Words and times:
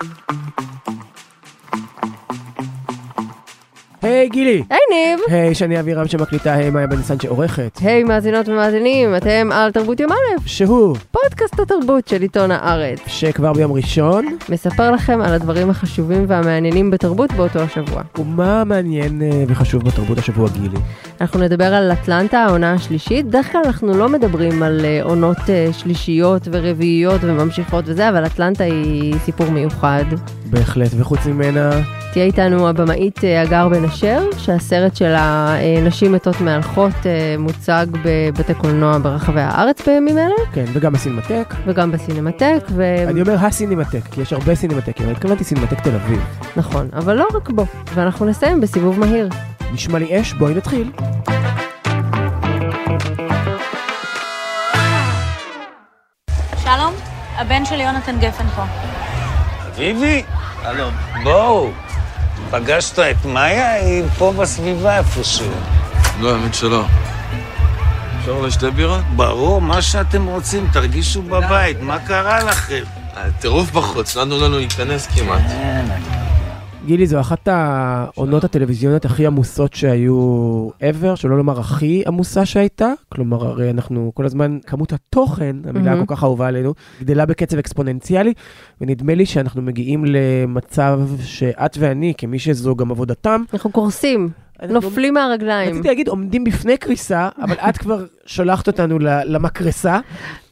Thank 0.00 0.18
you. 0.30 0.45
היי 4.06 4.28
גילי! 4.28 4.62
היי 4.70 4.78
ניב! 4.90 5.20
היי, 5.28 5.54
שני 5.54 5.80
אבירם 5.80 6.08
שמקליטה, 6.08 6.54
היי 6.54 6.70
מאיה 6.70 6.86
בניסן 6.86 7.20
שעורכת. 7.20 7.78
היי 7.80 8.04
מאזינות 8.04 8.48
ומאזינים, 8.48 9.16
אתם 9.16 9.48
על 9.52 9.72
תרבות 9.72 10.00
יום 10.00 10.12
א', 10.12 10.46
שהוא, 10.46 10.96
פודקאסט 11.10 11.60
התרבות 11.60 12.08
של 12.08 12.22
עיתון 12.22 12.50
הארץ. 12.50 12.98
שכבר 13.06 13.52
ביום 13.52 13.72
ראשון, 13.72 14.36
מספר 14.48 14.90
לכם 14.90 15.20
על 15.20 15.34
הדברים 15.34 15.70
החשובים 15.70 16.24
והמעניינים 16.28 16.90
בתרבות 16.90 17.32
באותו 17.32 17.58
השבוע. 17.58 18.02
ומה 18.18 18.64
מעניין 18.64 19.22
אה, 19.22 19.44
וחשוב 19.48 19.84
בתרבות 19.84 20.18
השבוע 20.18 20.48
גילי? 20.48 20.78
אנחנו 21.20 21.40
נדבר 21.40 21.74
על 21.74 21.92
אטלנטה, 21.92 22.38
העונה 22.38 22.72
השלישית. 22.72 23.26
בדרך 23.26 23.52
כלל 23.52 23.60
אנחנו 23.64 23.98
לא 23.98 24.08
מדברים 24.08 24.62
על 24.62 24.80
אה, 24.84 25.02
עונות 25.02 25.38
אה, 25.48 25.68
שלישיות 25.72 26.48
ורביעיות 26.52 27.20
וממשיכות 27.24 27.84
וזה, 27.88 28.08
אבל 28.08 28.26
אטלנטה 28.26 28.64
היא 28.64 29.14
סיפור 29.24 29.50
מיוחד. 29.50 30.04
בהחלט, 30.50 30.90
וחוץ 30.96 31.26
ממנה, 31.26 31.70
תהיה 32.12 32.24
איתנו 32.24 32.68
הבמאית 32.68 33.20
הגר 33.42 33.68
בן 33.68 33.84
אשר, 33.96 34.22
שהסרט 34.38 34.96
שלה 34.96 35.56
אה, 35.58 35.80
נשים 35.82 36.12
מתות 36.12 36.40
מהלכות 36.40 36.92
אה, 37.06 37.34
מוצג 37.38 37.86
בבתי 38.04 38.54
קולנוע 38.54 38.98
ברחבי 38.98 39.40
הארץ 39.40 39.88
בימים 39.88 40.18
אלה, 40.18 40.34
כן, 40.52 40.64
וגם 40.72 40.94
הסינמטק. 40.94 41.54
וגם 41.66 41.92
בסינמטק, 41.92 42.64
ו... 42.70 42.94
אני 43.08 43.20
אומר 43.20 43.34
הסינמטק, 43.34 44.00
כי 44.10 44.20
יש 44.20 44.32
הרבה 44.32 44.54
סינמטקים, 44.54 45.06
אבל 45.06 45.14
התכוונתי 45.14 45.44
סינמטק 45.44 45.80
תל 45.80 45.94
אביב. 45.94 46.24
נכון, 46.56 46.88
אבל 46.92 47.16
לא 47.16 47.26
רק 47.34 47.50
בו. 47.50 47.66
ואנחנו 47.94 48.26
נסיים 48.26 48.60
בסיבוב 48.60 49.00
מהיר. 49.00 49.28
נשמע 49.72 49.98
לי 49.98 50.20
אש, 50.20 50.32
בואי 50.32 50.54
נתחיל. 50.54 50.90
שלום, 56.64 56.92
הבן 57.36 57.64
של 57.64 57.80
יונתן 57.80 58.18
גפן 58.20 58.46
פה. 58.48 58.62
אביבי? 59.68 60.22
שלום. 60.62 60.92
בואו. 61.22 61.85
פגשת 62.50 62.98
את 62.98 63.24
מאיה? 63.24 63.74
היא 63.74 64.04
פה 64.18 64.32
בסביבה 64.38 64.98
איפשהו. 64.98 65.50
לא, 66.20 66.34
האמת 66.34 66.54
שלא. 66.54 66.84
אפשר 68.20 68.30
אולי 68.30 68.50
שתי 68.50 68.70
בירות? 68.70 69.04
ברור, 69.16 69.60
מה 69.60 69.82
שאתם 69.82 70.26
רוצים, 70.26 70.68
תרגישו 70.72 71.22
בבית, 71.22 71.80
מה 71.80 71.98
קרה 71.98 72.42
לכם? 72.44 72.82
טירוף 73.40 73.70
בחוץ, 73.70 74.16
לא 74.16 74.42
לנו 74.42 74.58
להיכנס 74.58 75.06
כמעט. 75.06 75.42
גילי, 76.86 77.06
זו 77.06 77.20
אחת 77.20 77.48
העונות 77.48 78.44
הטלוויזיוניות 78.44 79.04
הכי 79.04 79.26
עמוסות 79.26 79.74
שהיו 79.74 80.68
ever, 80.80 81.16
שלא 81.16 81.36
לומר 81.36 81.60
הכי 81.60 82.02
עמוסה 82.06 82.44
שהייתה. 82.44 82.92
כלומר, 83.08 83.46
הרי 83.46 83.70
אנחנו 83.70 84.12
כל 84.14 84.24
הזמן, 84.24 84.58
כמות 84.66 84.92
התוכן, 84.92 85.56
המילה 85.64 85.90
מהמם. 85.90 86.06
כל 86.06 86.14
כך 86.16 86.24
אהובה 86.24 86.46
עלינו, 86.46 86.74
גדלה 87.00 87.26
בקצב 87.26 87.58
אקספוננציאלי, 87.58 88.32
ונדמה 88.80 89.14
לי 89.14 89.26
שאנחנו 89.26 89.62
מגיעים 89.62 90.04
למצב 90.04 91.00
שאת 91.22 91.76
ואני, 91.78 92.12
כמי 92.18 92.38
שזו 92.38 92.76
גם 92.76 92.90
עבודתם, 92.90 93.42
אנחנו 93.52 93.70
קורסים, 93.70 94.28
נופלים 94.68 95.14
מהרגליים. 95.14 95.70
רציתי 95.70 95.88
להגיד 95.88 96.08
עומדים 96.08 96.44
בפני 96.44 96.76
קריסה, 96.76 97.28
אבל 97.42 97.56
את 97.68 97.76
כבר 97.76 98.04
שולחת 98.26 98.66
אותנו 98.66 98.98
למקרסה. 99.00 99.98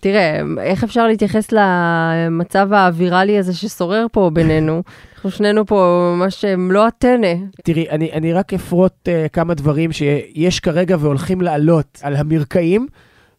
תראה, 0.00 0.40
איך 0.60 0.84
אפשר 0.84 1.06
להתייחס 1.06 1.48
למצב 1.52 2.72
האווירלי 2.72 3.38
הזה 3.38 3.54
ששורר 3.54 4.06
פה 4.12 4.30
בינינו? 4.32 4.82
אנחנו 5.24 5.36
שנינו 5.36 5.66
פה 5.66 6.10
ממש 6.16 6.44
מלוא 6.44 6.84
הטנא. 6.86 7.34
תראי, 7.62 7.90
אני, 7.90 8.12
אני 8.12 8.32
רק 8.32 8.54
אפרוט 8.54 9.08
uh, 9.08 9.28
כמה 9.28 9.54
דברים 9.54 9.92
שיש 9.92 10.60
כרגע 10.60 10.96
והולכים 11.00 11.40
לעלות 11.40 11.98
על 12.02 12.16
המרקעים. 12.16 12.86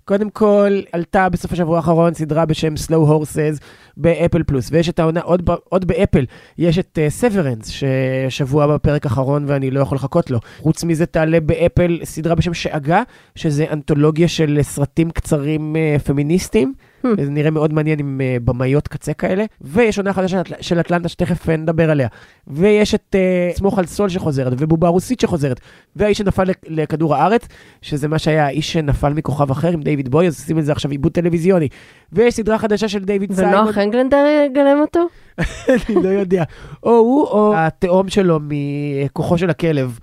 קודם 0.05 0.29
כל, 0.29 0.79
עלתה 0.91 1.29
בסוף 1.29 1.51
השבוע 1.51 1.77
האחרון 1.77 2.13
סדרה 2.13 2.45
בשם 2.45 2.73
Slow 2.73 3.09
Horses 3.09 3.63
באפל 3.97 4.43
פלוס, 4.43 4.69
ויש 4.71 4.89
את 4.89 4.99
העונה 4.99 5.19
עוד, 5.19 5.49
עוד 5.69 5.85
באפל, 5.85 6.25
יש 6.57 6.79
את 6.79 6.99
Severance, 7.09 7.67
ששבוע 7.67 8.67
בפרק 8.67 9.05
האחרון 9.05 9.43
ואני 9.47 9.71
לא 9.71 9.79
יכול 9.79 9.95
לחכות 9.95 10.31
לו. 10.31 10.39
חוץ 10.59 10.83
מזה 10.83 11.05
תעלה 11.05 11.39
באפל 11.39 11.99
סדרה 12.03 12.35
בשם 12.35 12.53
שאגה, 12.53 13.03
שזה 13.35 13.65
אנתולוגיה 13.71 14.27
של 14.27 14.59
סרטים 14.61 15.11
קצרים 15.11 15.75
uh, 15.75 15.99
פמיניסטיים. 15.99 16.73
Hmm. 17.05 17.23
זה 17.23 17.31
נראה 17.31 17.51
מאוד 17.51 17.73
מעניין 17.73 17.99
עם 17.99 18.21
uh, 18.21 18.43
במאיות 18.43 18.87
קצה 18.87 19.13
כאלה. 19.13 19.45
ויש 19.61 19.97
עונה 19.97 20.13
חדשה 20.13 20.41
של 20.45 20.55
של 20.61 20.79
אטלנטה 20.79 21.09
שתכף 21.09 21.49
אה, 21.49 21.57
נדבר 21.57 21.91
עליה. 21.91 22.07
ויש 22.47 22.95
את 22.95 23.15
uh, 23.15 23.57
סמוך 23.57 23.79
על 23.79 23.85
סול 23.85 24.09
שחוזרת, 24.09 24.53
ובובה 24.57 24.87
רוסית 24.87 25.19
שחוזרת, 25.19 25.59
והאיש 25.95 26.17
שנפל 26.17 26.43
לכדור 26.67 27.15
הארץ, 27.15 27.47
שזה 27.81 28.07
מה 28.07 28.19
שהיה 28.19 28.45
האיש 28.45 28.73
שנפל 28.73 29.13
מכוכב 29.13 29.51
אחר 29.51 29.71
עם 29.71 29.81
דיוויד 29.81 30.09
בוי, 30.09 30.27
אז 30.27 30.39
עושים 30.39 30.59
את 30.59 30.65
זה 30.65 30.71
עכשיו 30.71 30.91
עיבוד 30.91 31.11
טלוויזיוני. 31.11 31.67
ויש 32.13 32.33
סדרה 32.33 32.57
חדשה 32.57 32.87
של 32.87 33.03
דיוויד 33.03 33.33
סיימון, 33.33 33.55
ונוח 33.55 33.77
הנגלנדר 33.77 34.25
יגלם 34.45 34.77
אותו? 34.81 35.07
אני 35.69 36.03
לא 36.03 36.09
יודע, 36.09 36.43
או 36.83 36.91
הוא 36.91 37.23
או 37.23 37.53
התאום 37.55 38.09
שלו 38.09 38.39
מכוחו 38.41 39.37
של 39.37 39.49
הכלב. 39.49 39.99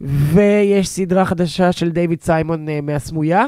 ויש 0.00 0.88
סדרה 0.88 1.24
חדשה 1.24 1.72
של 1.72 1.90
דיוויד 1.90 2.22
סיימון 2.22 2.68
uh, 2.68 2.70
מהסמויה. 2.82 3.46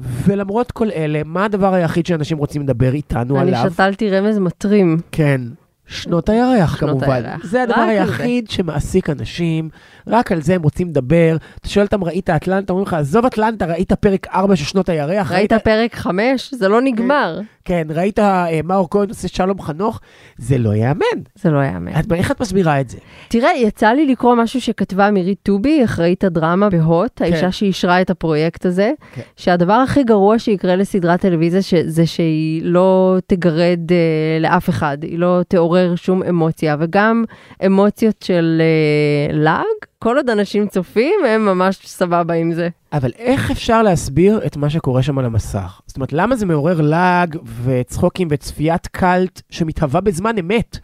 ולמרות 0.00 0.72
כל 0.72 0.90
אלה, 0.90 1.20
מה 1.24 1.44
הדבר 1.44 1.74
היחיד 1.74 2.06
שאנשים 2.06 2.38
רוצים 2.38 2.62
לדבר 2.62 2.92
איתנו 2.92 3.40
אני 3.40 3.54
עליו? 3.54 3.70
שתלתי 3.70 4.10
רמז 4.10 4.38
מטרים. 4.38 4.98
כן. 5.12 5.40
שנות 5.86 6.28
הירח 6.28 6.76
שנות 6.76 6.90
כמובן. 6.90 7.24
הירח. 7.24 7.44
זה 7.44 7.62
הדבר 7.62 7.80
היחיד 7.80 8.50
שמעסיק 8.50 9.10
אנשים, 9.10 9.68
רק 10.06 10.32
על 10.32 10.42
זה 10.42 10.54
הם 10.54 10.62
רוצים 10.62 10.88
לדבר. 10.88 11.36
אתה 11.60 11.68
שואל 11.68 11.84
אותם, 11.84 12.04
ראית 12.04 12.30
אטלנטה? 12.30 12.72
אומרים 12.72 12.86
לך, 12.86 12.94
עזוב 12.94 13.26
אטלנטה, 13.26 13.66
ראית 13.66 13.92
פרק 13.92 14.26
4 14.34 14.56
של 14.56 14.64
שנות 14.64 14.88
הירח? 14.88 15.32
ראית 15.32 15.52
פרק 15.52 15.94
5? 15.94 16.54
זה 16.54 16.68
לא 16.68 16.80
נגמר. 16.80 17.40
כן, 17.68 17.86
ראית 17.94 18.18
אה, 18.18 18.60
מאור 18.64 18.90
כהן 18.90 19.08
עושה 19.08 19.28
שלום 19.28 19.62
חנוך? 19.62 20.00
זה 20.38 20.58
לא 20.58 20.74
ייאמן. 20.74 21.04
זה 21.34 21.50
לא 21.50 21.64
יאמן. 21.64 21.92
את- 22.00 22.12
איך 22.12 22.30
את 22.30 22.40
מסבירה 22.40 22.80
את 22.80 22.88
זה? 22.90 22.98
תראה, 23.28 23.50
יצא 23.56 23.88
לי 23.88 24.06
לקרוא 24.06 24.34
משהו 24.34 24.60
שכתבה 24.60 25.10
מירית 25.10 25.38
טובי, 25.42 25.84
אחראית 25.84 26.24
הדרמה 26.24 26.70
בהוט, 26.70 27.22
האישה 27.22 27.52
שאישרה 27.52 28.00
את 28.00 28.10
הפרויקט 28.10 28.66
הזה, 28.66 28.92
כן. 29.14 29.22
שהדבר 29.36 29.72
הכי 29.72 30.04
גרוע 30.04 30.38
שיקרה 30.38 30.76
לסדרת 30.76 31.20
טלוויזיה 31.20 31.62
ש- 31.62 31.74
זה 31.86 32.06
שהיא 32.06 32.62
לא 32.64 33.16
תגרד 33.26 33.92
אה, 33.92 33.96
לאף 34.40 34.68
אחד, 34.68 34.98
היא 35.02 35.18
לא 35.18 35.40
תעורר 35.48 35.94
שום 35.96 36.22
אמוציה, 36.22 36.76
וגם 36.80 37.24
אמוציות 37.66 38.22
של 38.24 38.62
אה, 38.64 39.34
לעג, 39.36 39.64
כל 40.02 40.16
עוד 40.16 40.30
אנשים 40.30 40.68
צופים, 40.68 41.14
הם 41.28 41.44
ממש 41.44 41.78
סבבה 41.84 42.34
עם 42.34 42.52
זה. 42.52 42.68
אבל 42.92 43.12
איך 43.18 43.50
אפשר 43.50 43.82
להסביר 43.82 44.40
את 44.46 44.56
מה 44.56 44.70
שקורה 44.70 45.02
שם 45.02 45.18
על 45.18 45.24
המסך? 45.24 45.80
זאת 45.86 45.96
אומרת, 45.96 46.12
למה 46.12 46.36
זה 46.36 46.46
מעורר 46.46 46.80
לעג 46.80 47.36
וצחוקים 47.64 48.28
וצפיית 48.30 48.86
קאלט 48.86 49.42
שמתהווה 49.50 50.00
בזמן 50.00 50.38
אמת, 50.38 50.78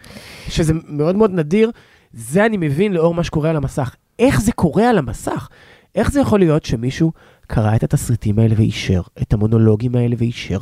שזה 0.48 0.72
מאוד 0.88 1.16
מאוד 1.16 1.30
נדיר, 1.30 1.70
זה 2.12 2.46
אני 2.46 2.56
מבין 2.56 2.92
לאור 2.92 3.14
מה 3.14 3.24
שקורה 3.24 3.50
על 3.50 3.56
המסך. 3.56 3.94
איך 4.18 4.40
זה 4.40 4.52
קורה 4.52 4.90
על 4.90 4.98
המסך? 4.98 5.48
איך 5.94 6.12
זה 6.12 6.20
יכול 6.20 6.38
להיות 6.38 6.64
שמישהו 6.64 7.12
קרא 7.46 7.76
את 7.76 7.82
התסריטים 7.82 8.38
האלה 8.38 8.54
ואישר, 8.58 9.02
את 9.22 9.32
המונולוגים 9.32 9.94
האלה 9.94 10.16
ואישר? 10.18 10.58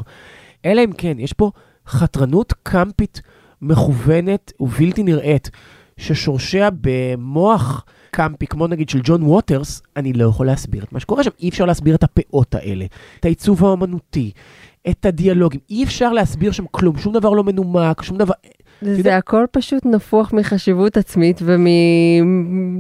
אלא 0.65 0.85
אם 0.85 0.93
כן, 0.93 1.17
יש 1.19 1.33
פה 1.33 1.51
חתרנות 1.87 2.53
קמפית 2.63 3.21
מכוונת 3.63 4.53
ובלתי 4.61 5.03
נראית, 5.03 5.51
ששורשיה 5.97 6.69
במוח 6.81 7.85
קמפי, 8.17 8.47
כמו 8.47 8.67
נגיד 8.67 8.89
של 8.89 9.01
ג'ון 9.05 9.23
ווטרס, 9.23 9.83
אני 9.97 10.13
לא 10.13 10.25
יכול 10.25 10.47
להסביר 10.47 10.83
את 10.85 10.93
מה 10.93 11.01
שקורה 11.01 11.25
שם. 11.25 11.31
אי 11.41 11.49
אפשר 11.49 11.65
להסביר 11.65 11.95
את 11.95 12.03
הפאות 12.03 12.55
האלה, 12.55 12.85
את 13.21 13.25
העיצוב 13.25 13.65
האומנותי, 13.65 14.31
את 14.91 15.07
הדיאלוגים. 15.07 15.61
אי 15.71 15.85
אפשר 15.85 16.13
להסביר 16.13 16.53
שם 16.53 16.65
כלום, 16.71 16.99
שום 16.99 17.13
דבר 17.13 17.31
לא 17.31 17.45
מנומק, 17.45 18.03
שום 18.03 18.19
דבר... 18.19 18.33
זה 18.83 18.91
יודע- 19.01 19.17
הכל 19.17 19.45
פשוט 19.51 19.87
נפוח 19.87 20.33
מחשיבות 20.33 20.97
עצמית 20.97 21.41
ומ... 21.45 21.67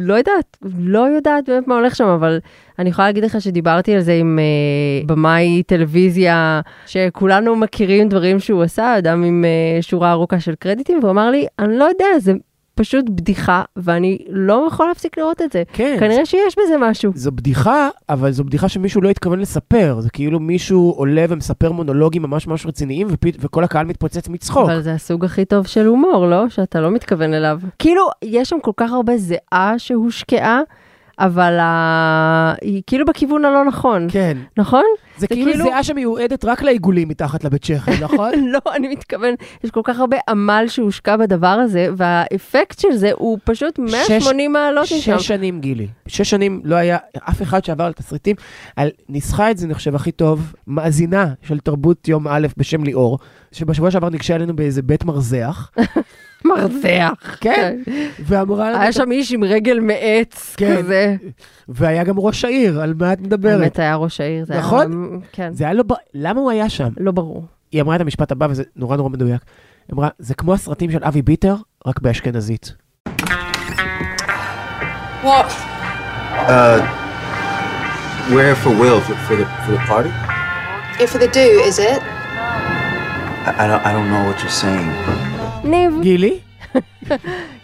לא 0.00 0.14
יודעת, 0.14 0.56
לא 0.78 0.98
יודעת 1.16 1.48
באמת 1.48 1.68
מה 1.68 1.74
הולך 1.74 1.96
שם, 1.96 2.04
אבל 2.06 2.38
אני 2.78 2.90
יכולה 2.90 3.08
להגיד 3.08 3.24
לך 3.24 3.40
שדיברתי 3.40 3.94
על 3.94 4.00
זה 4.00 4.14
עם 4.14 4.38
אה, 4.38 5.06
במאי 5.06 5.62
טלוויזיה, 5.66 6.60
שכולנו 6.86 7.56
מכירים 7.56 8.08
דברים 8.08 8.38
שהוא 8.40 8.62
עשה, 8.62 8.98
אדם 8.98 9.24
עם 9.24 9.44
אה, 9.44 9.82
שורה 9.82 10.12
ארוכה 10.12 10.40
של 10.40 10.54
קרדיטים, 10.54 10.98
והוא 10.98 11.10
אמר 11.10 11.30
לי, 11.30 11.46
אני 11.58 11.78
לא 11.78 11.84
יודע, 11.84 12.06
זה 12.18 12.32
פשוט 12.74 13.04
בדיחה, 13.08 13.62
ואני 13.76 14.18
לא 14.28 14.64
יכול 14.68 14.86
להפסיק 14.86 15.18
לראות 15.18 15.42
את 15.42 15.52
זה. 15.52 15.62
כן, 15.72 15.96
כנראה 16.00 16.26
שיש 16.26 16.54
בזה 16.58 16.74
משהו. 16.80 17.12
זו 17.14 17.32
בדיחה, 17.32 17.88
אבל 18.08 18.32
זו 18.32 18.44
בדיחה 18.44 18.68
שמישהו 18.68 19.00
לא 19.00 19.08
התכוון 19.08 19.40
לספר. 19.40 19.96
זה 20.00 20.10
כאילו 20.10 20.40
מישהו 20.40 20.94
עולה 20.96 21.24
ומספר 21.28 21.72
מונולוגים 21.72 22.22
ממש 22.22 22.46
ממש 22.46 22.66
רציניים, 22.66 23.06
ופית, 23.10 23.36
וכל 23.40 23.64
הקהל 23.64 23.86
מתפוצץ 23.86 24.28
מצחוק. 24.28 24.70
אבל 24.70 24.80
זה 24.80 24.92
הסוג 24.92 25.24
הכי 25.24 25.44
טוב 25.44 25.66
של 25.66 25.86
הומור, 25.86 26.26
לא? 26.26 26.48
שאתה 26.48 26.80
לא 26.80 26.90
מתכוון 26.90 27.34
אליו. 27.34 27.58
כאילו, 27.78 28.02
יש 28.22 28.48
שם 28.48 28.60
כל 28.62 28.72
כך 28.76 28.92
הרבה 28.92 29.16
זיעה 29.16 29.74
שהושקעה, 29.78 30.60
אבל 31.18 31.58
ה... 31.58 32.54
היא 32.62 32.82
כאילו 32.86 33.04
בכיוון 33.06 33.44
הלא 33.44 33.64
נכון. 33.64 34.06
כן. 34.10 34.36
נכון? 34.56 34.84
זה 35.22 35.26
כאילו 35.28 35.50
כאילו- 35.50 35.64
זיעה 35.64 35.82
שמיועדת 35.84 36.44
רק 36.44 36.62
לעיגולים 36.62 37.08
מתחת 37.08 37.44
לבית 37.44 37.64
שכם, 37.64 37.92
נכון? 38.04 38.30
לא, 38.48 38.60
אני 38.74 38.88
מתכוון, 38.88 39.34
יש 39.64 39.70
כל 39.70 39.80
כך 39.84 39.98
הרבה 39.98 40.16
עמל 40.28 40.64
שהושקע 40.68 41.16
בדבר 41.16 41.46
הזה, 41.46 41.88
והאפקט 41.96 42.78
של 42.78 42.92
זה 42.96 43.10
הוא 43.14 43.38
פשוט 43.44 43.78
180 43.78 44.52
מעלות 44.52 44.84
משם. 44.84 45.18
שש 45.18 45.26
שנים, 45.26 45.60
גילי. 45.60 45.86
שש 46.06 46.30
שנים 46.30 46.60
לא 46.64 46.74
היה 46.74 46.98
אף 47.28 47.42
אחד 47.42 47.64
שעבר 47.64 47.84
על 47.84 47.92
תסריטים. 47.92 48.36
ניסחה 49.08 49.50
את 49.50 49.58
זה, 49.58 49.66
אני 49.66 49.74
חושב, 49.74 49.94
הכי 49.94 50.12
טוב, 50.12 50.52
מאזינה 50.66 51.26
של 51.42 51.58
תרבות 51.58 52.08
יום 52.08 52.28
א' 52.28 52.46
בשם 52.56 52.84
ליאור, 52.84 53.18
שבשבוע 53.52 53.90
שעבר 53.90 54.08
ניגשה 54.08 54.34
אלינו 54.34 54.56
באיזה 54.56 54.82
בית 54.82 55.04
מרזח, 55.04 55.70
מרצח. 56.44 57.36
כן. 57.40 57.76
ואמרה 58.26 58.70
לנו, 58.70 58.80
היה 58.82 58.92
שם 58.92 59.10
איש 59.12 59.32
עם 59.32 59.44
רגל 59.44 59.80
מעץ, 59.80 60.54
כן. 60.56 60.76
כזה. 60.78 61.16
והיה 61.68 62.04
גם 62.04 62.14
ראש 62.18 62.44
העיר, 62.44 62.80
על 62.80 62.94
מה 62.98 63.12
את 63.12 63.20
מדברת? 63.20 63.58
באמת 63.58 63.78
היה 63.78 63.94
ראש 63.96 64.20
העיר. 64.20 64.44
זה 64.46 64.52
היה- 64.52 64.62
נכון? 64.62 65.20
כן. 65.32 65.50
זה 65.54 65.64
היה 65.64 65.72
לא... 65.72 65.84
למה 66.14 66.40
הוא 66.40 66.50
היה 66.50 66.68
שם? 66.68 66.88
לא 67.00 67.12
ברור. 67.12 67.44
היא 67.72 67.82
אמרה 67.82 67.96
את 67.96 68.00
המשפט 68.00 68.32
הבא, 68.32 68.46
וזה 68.50 68.62
נורא 68.76 68.96
נורא 68.96 69.08
מדויק. 69.08 69.40
היא 69.88 69.94
אמרה, 69.94 70.08
זה 70.18 70.34
כמו 70.34 70.54
הסרטים 70.54 70.90
של 70.90 71.04
אבי 71.04 71.22
ביטר, 71.22 71.54
רק 71.86 72.00
באשכנזית. 72.00 72.74
What? 75.24 75.50
Uh, 76.48 76.80
where 78.34 78.54
for 78.62 78.70
Will 78.82 79.00
for, 79.06 79.14
for 79.26 79.36
the 79.40 79.46
for 79.64 79.70
the 79.76 79.82
party? 79.90 80.10
Yeah, 80.98 81.06
for 81.12 81.18
the 81.18 81.28
do, 81.28 81.46
is 81.68 81.78
it? 81.78 82.00
I, 83.48 83.50
I 83.62 83.64
don't 83.70 83.82
I 83.88 83.90
don't 83.96 84.08
know 84.12 84.22
what 84.28 84.36
you're 84.42 84.58
saying. 84.64 84.88
ניב, 85.64 85.98
גילי? 86.00 86.38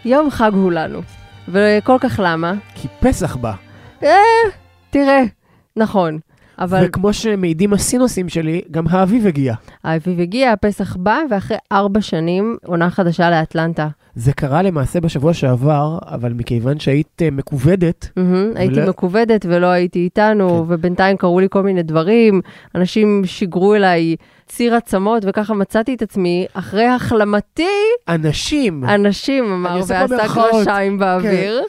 יום 0.05 0.29
חג 0.29 0.51
הוא 0.53 0.71
לנו. 0.71 1.01
וכל 1.47 1.97
כך 1.99 2.19
למה? 2.23 2.53
כי 2.75 2.87
פסח 2.99 3.35
בא. 3.35 3.53
אה, 4.03 4.09
תראה, 4.89 5.23
נכון. 5.75 6.19
אבל 6.59 6.85
וכמו 6.85 7.13
שמעידים 7.13 7.73
הסינוסים 7.73 8.29
שלי, 8.29 8.61
גם 8.71 8.85
האביב 8.89 9.27
הגיע. 9.27 9.53
האביב 9.83 10.19
הגיע, 10.19 10.51
הפסח 10.51 10.95
בא, 10.95 11.17
ואחרי 11.29 11.57
ארבע 11.71 12.01
שנים, 12.01 12.57
עונה 12.65 12.89
חדשה 12.89 13.29
לאטלנטה. 13.29 13.87
זה 14.15 14.33
קרה 14.33 14.61
למעשה 14.61 14.99
בשבוע 15.01 15.33
שעבר, 15.33 15.97
אבל 16.01 16.33
מכיוון 16.33 16.79
שהיית 16.79 17.21
אה, 17.21 17.29
מהמם, 18.15 18.51
הייתי 18.55 18.79
ולא- 18.79 18.89
מקובדת 18.89 19.45
ולא 19.49 19.67
הייתי 19.67 19.99
איתנו, 19.99 20.47
כן. 20.67 20.73
ובינתיים 20.73 21.17
קרו 21.17 21.39
לי 21.39 21.47
כל 21.49 21.61
מיני 21.63 21.83
דברים. 21.83 22.41
אנשים 22.75 23.21
שיגרו 23.25 23.75
אליי 23.75 24.15
ציר 24.47 24.75
עצמות, 24.75 25.23
וככה 25.25 25.53
מצאתי 25.53 25.93
את 25.95 26.01
עצמי, 26.01 26.45
אחרי 26.53 26.85
החלמתי, 26.85 27.67
אנשים, 28.09 28.83
אנשים, 28.85 29.43
אמר, 29.53 29.75
ועשה 29.75 30.05
מירכאות. 30.09 30.65
כן. 30.65 30.97
באוויר. 30.97 31.61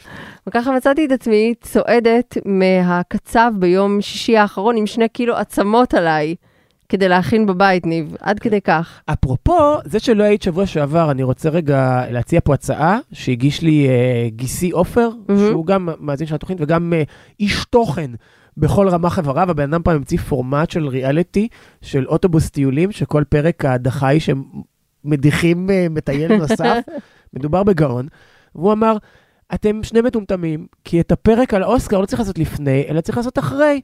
וככה 0.46 0.72
מצאתי 0.72 1.06
את 1.06 1.12
עצמי 1.12 1.54
צועדת 1.60 2.36
מהקצב 2.44 3.52
ביום 3.58 4.00
שישי 4.00 4.36
האחרון 4.36 4.76
עם 4.76 4.86
שני 4.86 5.08
קילו 5.08 5.36
עצמות 5.36 5.94
עליי, 5.94 6.34
כדי 6.90 7.08
להכין 7.08 7.46
בבית, 7.46 7.86
ניב, 7.86 8.16
עד 8.20 8.38
כדי 8.38 8.60
כך. 8.60 9.00
אפרופו, 9.06 9.78
זה 9.84 9.98
שלא 9.98 10.24
היית 10.24 10.42
שבוע 10.42 10.66
שעבר, 10.66 11.10
אני 11.10 11.22
רוצה 11.22 11.48
רגע 11.48 12.04
להציע 12.10 12.40
פה 12.44 12.54
הצעה 12.54 12.98
שהגיש 13.12 13.62
לי 13.62 13.88
אה, 13.88 14.28
גיסי 14.28 14.70
עופר, 14.70 15.10
מהמם. 15.28 15.40
שהוא 15.50 15.66
גם 15.66 15.88
מאזין 16.00 16.26
של 16.26 16.34
התוכנית 16.34 16.58
וגם 16.60 16.92
אה, 16.92 17.02
איש 17.40 17.64
תוכן 17.64 18.10
בכל 18.56 18.88
רמ"ח 18.88 19.18
איבריו. 19.18 19.50
הבן 19.50 19.74
אדם 19.74 19.82
פעם 19.82 19.96
המציא 19.96 20.18
פורמט 20.18 20.70
של 20.70 20.86
ריאליטי, 20.86 21.48
של 21.82 22.06
אוטובוס 22.06 22.50
טיולים, 22.50 22.92
שכל 22.92 23.24
פרק 23.28 23.64
ההדחה 23.64 24.08
היא 24.08 24.20
שמדיחים 24.20 25.70
אה, 25.70 25.86
מטייל 25.90 26.36
נוסף. 26.36 26.78
מדובר 27.34 27.62
בגאון. 27.62 28.06
והוא 28.54 28.72
אמר, 28.72 28.96
אתם 29.54 29.82
שני 29.82 30.00
מטומטמים, 30.00 30.66
כי 30.84 31.00
את 31.00 31.12
הפרק 31.12 31.54
על 31.54 31.64
אוסקר 31.64 32.00
לא 32.00 32.06
צריך 32.06 32.20
לעשות 32.20 32.38
לפני, 32.38 32.84
אלא 32.88 33.00
צריך 33.00 33.16
לעשות 33.16 33.38
אחרי. 33.38 33.80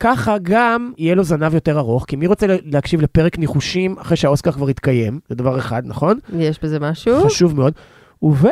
ככה 0.00 0.36
גם 0.42 0.92
יהיה 0.98 1.14
לו 1.14 1.24
זנב 1.24 1.54
יותר 1.54 1.78
ארוך, 1.78 2.04
כי 2.08 2.16
מי 2.16 2.26
רוצה 2.26 2.46
להקשיב 2.64 3.00
לפרק 3.00 3.38
ניחושים 3.38 3.94
אחרי 3.98 4.16
שהאוסקר 4.16 4.52
כבר 4.52 4.68
התקיים? 4.68 5.20
זה 5.28 5.34
דבר 5.34 5.58
אחד, 5.58 5.82
נכון? 5.86 6.18
יש 6.38 6.58
בזה 6.62 6.80
משהו? 6.80 7.24
חשוב 7.24 7.56
מאוד. 7.56 7.72
וב' 8.22 8.46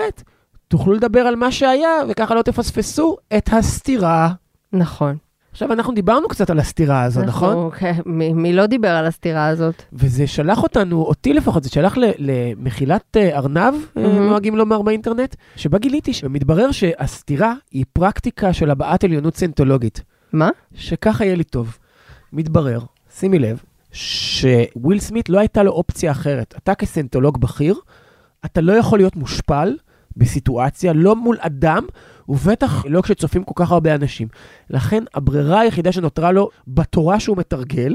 תוכלו 0.69 0.93
לדבר 0.93 1.21
על 1.21 1.37
מה 1.37 1.53
שהיה, 1.53 1.91
וככה 2.09 2.35
לא 2.35 2.43
תפספסו 2.43 3.17
את 3.37 3.49
הסתירה. 3.53 4.31
נכון. 4.73 5.17
עכשיו, 5.53 5.73
אנחנו 5.73 5.95
דיברנו 5.95 6.29
קצת 6.29 6.51
על 6.51 6.59
הסתירה 6.59 7.03
הזו, 7.03 7.23
נכון? 7.23 7.49
אנחנו- 7.49 7.71
כן, 7.79 7.93
מי 8.07 8.33
מי 8.33 8.53
לא 8.53 8.67
דיבר 8.67 8.89
על 8.89 9.07
הסתירה 9.07 9.47
הזאת? 9.47 9.83
וזה 9.93 10.27
שלח 10.27 10.63
אותנו, 10.63 11.03
אותי 11.03 11.33
לפחות, 11.33 11.65
זה 11.65 11.71
שלח 11.71 11.95
למחילת 12.19 13.17
אה, 13.17 13.37
ארנב, 13.39 13.75
מהמם. 13.97 14.29
נוהגים 14.29 14.57
לומר 14.57 14.83
באינטרנט, 14.83 15.37
שבה 15.57 15.79
גיליתי 15.79 16.13
שמתברר 16.13 16.71
שהסתירה 16.71 17.55
היא 17.71 17.85
פרקטיקה 17.93 18.53
של 18.53 18.71
הבעת 18.71 19.05
עליונות 19.05 19.37
סנטולוגית. 19.37 20.03
מה? 20.33 20.51
שככה 20.75 21.25
יהיה 21.25 21.37
לי 21.37 21.45
טוב. 21.45 21.79
מתברר, 22.33 22.81
שימי 23.15 23.39
לב, 23.39 23.63
שוויל 23.93 24.99
סמית 24.99 25.29
לא 25.29 25.39
הייתה 25.39 25.63
לו 25.63 25.73
אופציה 25.73 26.11
אחרת. 26.11 26.55
אתה 26.59 26.75
כסנטולוג 26.75 27.41
בכיר, 27.41 27.75
אתה 28.45 28.61
לא 28.61 28.73
יכול 28.73 28.99
להיות 28.99 29.17
מושפל 29.17 29.77
בסיטואציה, 30.17 30.93
לא 30.93 31.17
מול 31.17 31.37
אדם, 31.41 31.87
ובטח 32.29 32.85
לא 32.89 33.03
כשצופים 33.03 33.45
כל 33.45 33.53
כך 33.57 33.73
הרבה 33.73 33.95
אנשים. 33.95 34.29
לכן 34.71 35.05
הברירה 35.15 35.61
היחידה 35.61 35.93
שנותרה 35.93 36.33
לו 36.33 36.49
בתורה 36.69 37.21
שהוא 37.21 37.37
מתרגל, 37.37 37.95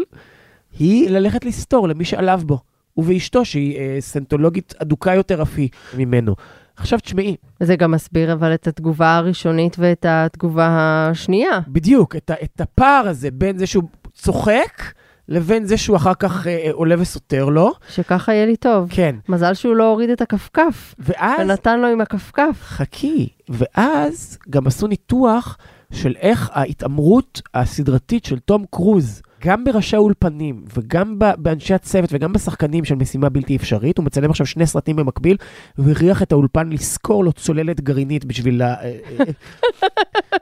היא 0.80 1.10
ללכת 1.10 1.46
לסתור 1.46 1.88
למי 1.88 2.06
שעליו 2.06 2.42
בו. 2.46 2.60
ובאשתו, 2.98 3.46
שהיא 3.46 3.80
אה, 3.80 3.98
סנטולוגית 4.00 4.74
אדוקה 4.78 5.14
יותר 5.14 5.42
אף 5.42 5.58
היא 5.58 5.70
ממנו. 5.98 6.36
עכשיו 6.78 7.00
תשמעי, 7.00 7.36
זה 7.60 7.76
גם 7.76 7.92
מסביר 7.92 8.34
אבל 8.34 8.54
את 8.54 8.68
התגובה 8.68 9.16
הראשונית 9.18 9.76
ואת 9.80 10.06
התגובה 10.10 10.68
השנייה. 11.12 11.60
בדיוק, 11.68 12.16
את, 12.16 12.30
ה- 12.30 12.44
את 12.44 12.62
הפער 12.62 13.08
הזה 13.08 13.32
בין 13.32 13.58
זה 13.58 13.68
שהוא 13.68 13.84
צוחק, 14.14 14.82
לבין 15.30 15.66
זה 15.66 15.78
שהוא 15.78 15.98
אחר 15.98 16.14
כך 16.14 16.48
אה, 16.48 16.52
אה, 16.66 16.72
עולה 16.72 16.96
וסותר 17.00 17.46
לו. 17.50 17.72
שככה 17.90 18.34
יהיה 18.34 18.46
לי 18.46 18.56
טוב. 18.56 18.88
כן. 18.92 19.16
מזל 19.30 19.54
שהוא 19.54 19.76
לא 19.76 19.90
הוריד 19.90 20.10
את 20.10 20.22
הכפכף, 20.22 20.96
ואז, 21.00 21.40
ונתן 21.50 21.80
לו 21.80 21.88
עם 21.88 22.02
הכפכף. 22.02 22.58
חכי, 22.62 23.30
ואז 23.50 24.38
גם 24.50 24.68
עשו 24.68 24.88
ניתוח 24.88 25.58
של 25.92 26.14
איך 26.20 26.50
ההתעמרות 26.54 27.42
הסדרתית 27.54 28.26
של 28.26 28.40
תום 28.40 28.66
קרוז, 28.72 29.22
גם 29.44 29.64
בראשי 29.64 29.96
האולפנים 29.96 30.66
וגם 30.74 31.20
באנשי 31.38 31.74
הצוות 31.74 32.10
וגם 32.14 32.34
בשחקנים 32.34 32.86
של 32.86 32.96
משימה 32.96 33.30
בלתי 33.30 33.56
אפשרית, 33.56 33.98
הוא 33.98 34.06
מצלם 34.06 34.30
עכשיו 34.30 34.46
שני 34.46 34.66
סרטים 34.66 34.96
במקביל, 34.96 35.38
והכריח 35.78 36.24
את 36.24 36.32
האולפן 36.32 36.70
לשכור 36.70 37.24
לו 37.24 37.34
צוללת 37.34 37.82
גרעינית 37.82 38.26
בשביל 38.26 38.62
ה... 38.62 38.76
אה, 38.82 38.98
אה, 39.20 39.26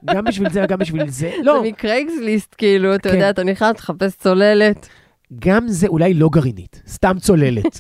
גם 0.16 0.26
בשביל 0.26 0.50
זה 0.50 0.64
וגם 0.64 0.80
בשביל 0.80 1.10
זה. 1.10 1.32
לא, 1.44 1.54
זה 1.54 1.68
מקרייגסליסט, 1.68 2.56
כאילו, 2.58 2.96
אתה 2.96 3.10
כן. 3.10 3.16
יודע, 3.16 3.30
אתה 3.30 3.44
נכנס, 3.44 3.76
תחפש 3.76 4.16
צוללת. 4.16 4.90
גם 5.40 5.68
זה 5.68 5.88
אולי 5.88 6.14
לא 6.14 6.30
גרעינית, 6.30 6.82
סתם 6.88 7.20
צוללת. 7.20 7.80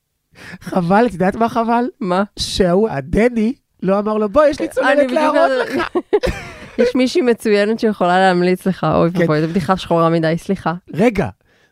חבל, 0.60 1.06
את 1.06 1.12
יודעת 1.12 1.36
מה 1.36 1.48
חבל? 1.48 1.84
מה? 2.00 2.22
שההוא, 2.38 2.88
הדני, 2.88 3.54
לא 3.82 3.98
אמר 3.98 4.18
לו, 4.18 4.28
בוא, 4.28 4.44
יש 4.44 4.60
לי 4.60 4.68
צוללת 4.68 5.10
להראות 5.10 5.50
לך. 5.60 5.88
יש 6.78 6.94
מישהי 6.94 7.22
מצוינת 7.22 7.80
שיכולה 7.80 8.18
להמליץ 8.18 8.66
לך, 8.66 8.86
אוי 8.94 9.10
כן. 9.12 9.20
ואבוי, 9.20 9.40
זו 9.40 9.48
בדיחה 9.48 9.76
שחורה 9.76 10.08
מדי, 10.10 10.34
סליחה. 10.38 10.74
רגע, 10.94 11.28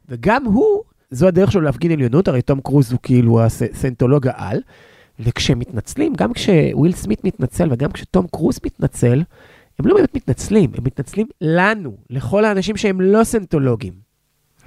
וגם 0.08 0.44
הוא, 0.44 0.82
זו 1.10 1.26
הדרך 1.26 1.52
שלו 1.52 1.60
להפגין 1.60 1.92
עליונות, 1.92 2.28
הרי 2.28 2.42
תום 2.42 2.60
קרוז 2.60 2.92
הוא 2.92 3.00
כאילו 3.02 3.40
הסנטולוג 3.42 4.28
העל, 4.28 4.60
וכשהם 5.20 5.58
מתנצלים, 5.58 6.14
גם 6.14 6.32
כשוויל 6.32 6.92
סמית 6.92 7.24
מתנצל 7.24 7.68
וגם 7.70 7.92
כשתום 7.92 8.26
קרוז 8.32 8.58
מתנצל, 8.64 9.22
הם 9.78 9.86
לא 9.86 9.94
באמת 9.94 10.14
מתנצלים, 10.14 10.70
הם 10.78 10.84
מתנצלים 10.84 11.26
לנו, 11.40 11.96
לכל 12.10 12.44
האנשים 12.44 12.76
שהם 12.76 13.00
לא 13.00 13.24
סנטולוגים. 13.24 13.92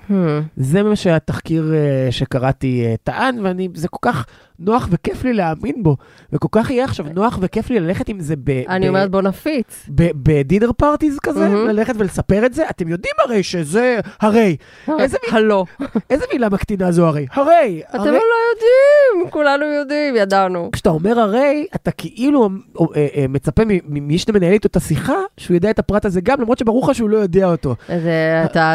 Hmm. 0.09 0.13
זה 0.57 0.83
מה 0.83 0.95
שהתחקיר 0.95 1.73
אה, 1.73 2.11
שקראתי 2.11 2.85
אה, 2.85 2.95
טען, 3.03 3.35
וזה 3.73 3.87
כל 3.87 3.97
כך 4.01 4.25
נוח 4.59 4.87
וכיף 4.91 5.23
לי 5.23 5.33
להאמין 5.33 5.83
בו, 5.83 5.97
וכל 6.33 6.47
כך 6.51 6.71
יהיה 6.71 6.83
עכשיו 6.83 7.05
נוח 7.13 7.37
וכיף 7.41 7.69
לי 7.69 7.79
ללכת 7.79 8.09
עם 8.09 8.19
זה 8.19 8.35
ב... 8.43 8.49
אני 8.69 8.85
ב- 8.85 8.89
אומרת, 8.89 9.11
בוא 9.11 9.21
נפיץ. 9.21 9.85
בדינר 9.89 10.71
פארטיז 10.77 11.19
כזה, 11.23 11.49
מהמם. 11.49 11.67
ללכת 11.67 11.93
ולספר 11.97 12.45
את 12.45 12.53
זה, 12.53 12.69
אתם 12.69 12.87
יודעים 12.87 13.13
הרי 13.25 13.43
שזה, 13.43 13.99
הרי, 14.21 14.55
איזה 14.99 15.17
מין- 15.25 15.35
הלא. 15.35 15.65
איזה 16.09 16.25
מילה 16.33 16.49
מקטינה 16.49 16.91
זו 16.91 17.07
הרי? 17.07 17.25
הרי, 17.31 17.81
אתם 17.89 17.99
הרי, 17.99 18.09
לא 18.11 18.15
יודעים, 18.53 19.31
כולנו 19.31 19.65
יודעים, 19.65 20.15
ידענו. 20.15 20.69
כשאתה 20.71 20.89
אומר 20.89 21.19
הרי, 21.19 21.65
אתה 21.75 21.91
כאילו 21.91 22.49
אה, 22.79 22.85
אה, 23.15 23.25
מצפה 23.29 23.63
מ- 23.65 23.79
ממי 23.87 24.17
שאתה 24.17 24.31
מנהל 24.31 24.53
איתו 24.53 24.67
את 24.67 24.75
השיחה, 24.75 25.15
שהוא 25.37 25.55
יודע 25.55 25.69
את 25.69 25.79
הפרט 25.79 26.05
הזה 26.05 26.21
גם, 26.21 26.41
למרות 26.41 26.57
שברור 26.57 26.89
לך 26.89 26.95
שהוא 26.95 27.09
לא 27.09 27.17
יודע 27.17 27.45
אותו. 27.45 27.75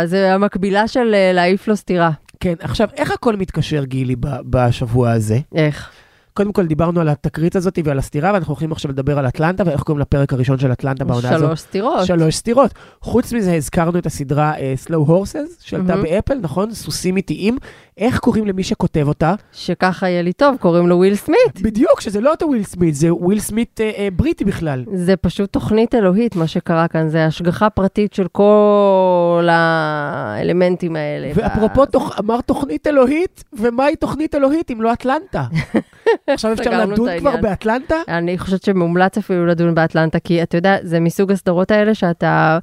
זה, 0.04 0.32
המקבילה 0.34 0.88
של 0.88 1.14
אה, 1.14 1.32
להעיף 1.32 1.68
לו 1.68 1.76
סטירה. 1.76 2.10
כן, 2.40 2.54
עכשיו, 2.60 2.88
איך 2.96 3.10
הכל 3.10 3.36
מתקשר, 3.36 3.84
גילי, 3.84 4.16
ב- 4.16 4.40
בשבוע 4.50 5.10
הזה? 5.10 5.38
איך? 5.54 5.90
קודם 6.34 6.52
כל 6.52 6.66
דיברנו 6.66 7.00
על 7.00 7.08
התקרית 7.08 7.56
הזאת 7.56 7.78
ועל 7.84 7.98
הסטירה, 7.98 8.30
ואנחנו 8.34 8.50
הולכים 8.52 8.72
עכשיו 8.72 8.90
לדבר 8.90 9.18
על 9.18 9.28
אטלנטה, 9.28 9.62
ואיך 9.66 9.82
קוראים 9.82 10.00
לפרק 10.00 10.32
הראשון 10.32 10.58
של 10.58 10.72
אטלנטה 10.72 11.04
בעונה 11.04 11.30
הזאת. 11.30 11.46
שלוש 11.46 11.60
סטירות. 11.60 12.06
שלוש 12.06 12.36
סטירות. 12.36 12.74
חוץ 13.00 13.32
מזה, 13.32 13.54
הזכרנו 13.54 13.98
את 13.98 14.06
הסדרה 14.06 14.54
uh, 14.54 14.88
Slow 14.88 15.08
Horses, 15.08 15.50
שעלתה 15.60 15.86
מהמם. 15.86 16.02
באפל, 16.02 16.38
נכון? 16.42 16.74
סוסים 16.74 17.16
איטיים. 17.16 17.56
איך 17.98 18.18
קוראים 18.18 18.46
למי 18.46 18.62
שכותב 18.62 19.08
אותה? 19.08 19.34
שככה 19.52 20.08
יהיה 20.08 20.22
לי 20.22 20.32
טוב, 20.32 20.56
קוראים 20.60 20.88
לו 20.88 20.96
וויל 20.96 21.14
סמית. 21.14 21.60
בדיוק, 21.62 22.00
שזה 22.00 22.20
לא 22.20 22.30
אותו 22.30 22.46
וויל 22.46 22.62
סמית, 22.62 22.94
זה 22.94 23.14
וויל 23.14 23.40
סמית 23.40 23.80
uh, 23.80 23.96
uh, 23.96 24.14
בריטי 24.16 24.44
בכלל. 24.44 24.84
זה 24.94 25.16
פשוט 25.16 25.52
תוכנית 25.52 25.94
אלוהית, 25.94 26.36
מה 26.36 26.46
שקרה 26.46 26.88
כאן, 26.88 27.08
זה 27.08 27.26
השגחה 27.26 27.70
פרטית 27.70 28.14
של 28.14 28.28
כל 28.32 29.48
האלמנטים 29.50 30.96
האלה. 30.96 31.30
ואפרופו, 31.34 31.86
תוכ... 31.86 32.18
אמר 32.18 32.40
תוכנית 32.40 32.86
אלוהית, 32.86 33.44
ומהי 33.52 33.96
תוכנית 33.96 34.34
אלוהית 34.34 34.70
אם 34.70 34.82
לא 34.82 34.92
אטלנטה? 34.92 35.44
עכשיו 36.26 36.52
אפשר 36.52 36.86
לדון 36.86 37.18
כבר. 37.18 37.36
באטלנטה? 37.40 37.96
אני 38.08 38.38
חושבת 38.38 38.62
שמומלץ 38.62 39.18
אפילו 39.18 39.46
לדון 39.46 39.74
באטלנטה, 39.74 40.18
כי 40.18 40.42
אתה 40.42 40.56
יודע, 40.56 40.76
זה 40.82 41.00
מסוג 41.00 41.32
הסדרות 41.32 41.70
האלה 41.70 41.94
שאתה 41.94 42.58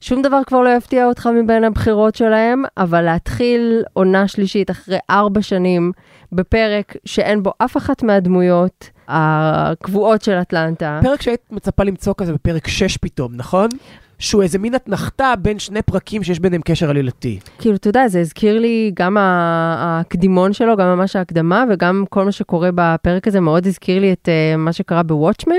שום 0.00 0.22
דבר 0.22 0.40
כבר 0.46 0.60
לא 0.60 0.68
יפתיע 0.68 1.06
אותך 1.06 1.28
מבין 1.42 1.64
הבחירות 1.64 2.14
שלהם, 2.14 2.62
אבל 2.76 3.02
להתחיל 3.02 3.82
עונה 3.92 4.28
שלישית 4.28 4.70
אחרי 4.70 4.98
ארבע 5.10 5.42
שנים 5.42 5.92
בפרק 6.32 6.96
שאין 7.04 7.42
בו 7.42 7.52
אף 7.58 7.76
אחת 7.76 8.02
מהדמויות 8.02 8.90
הקבועות 9.08 10.22
של 10.22 10.32
אטלנטה. 10.32 11.00
פרק 11.02 11.22
שהיית 11.22 11.40
מצפה 11.50 11.84
למצוא 11.84 12.14
כזה 12.16 12.32
בפרק 12.32 12.68
6 12.68 12.96
פתאום, 12.96 13.32
נכון? 13.34 13.68
שהוא 14.18 14.42
איזה 14.42 14.58
מין 14.58 14.74
אתנחתה 14.74 15.34
בין 15.38 15.58
שני 15.58 15.82
פרקים 15.82 16.22
שיש 16.22 16.40
ביניהם 16.40 16.62
קשר 16.64 16.90
עלילתי. 16.90 17.38
כאילו, 17.58 17.76
אתה 17.76 17.88
יודע, 17.88 18.08
זה 18.08 18.20
הזכיר 18.20 18.58
לי 18.58 18.90
גם 18.94 19.16
הקדימון 19.20 20.52
שלו, 20.52 20.76
גם 20.76 20.86
ממש 20.86 21.16
ההקדמה, 21.16 21.64
וגם 21.70 22.04
כל 22.10 22.24
מה 22.24 22.32
שקורה 22.32 22.70
בפרק 22.74 23.28
הזה 23.28 23.40
מאוד 23.40 23.66
הזכיר 23.66 24.00
לי 24.00 24.12
את 24.12 24.28
uh, 24.28 24.56
מה 24.56 24.72
שקרה 24.72 25.02
בוואטשמן. 25.02 25.54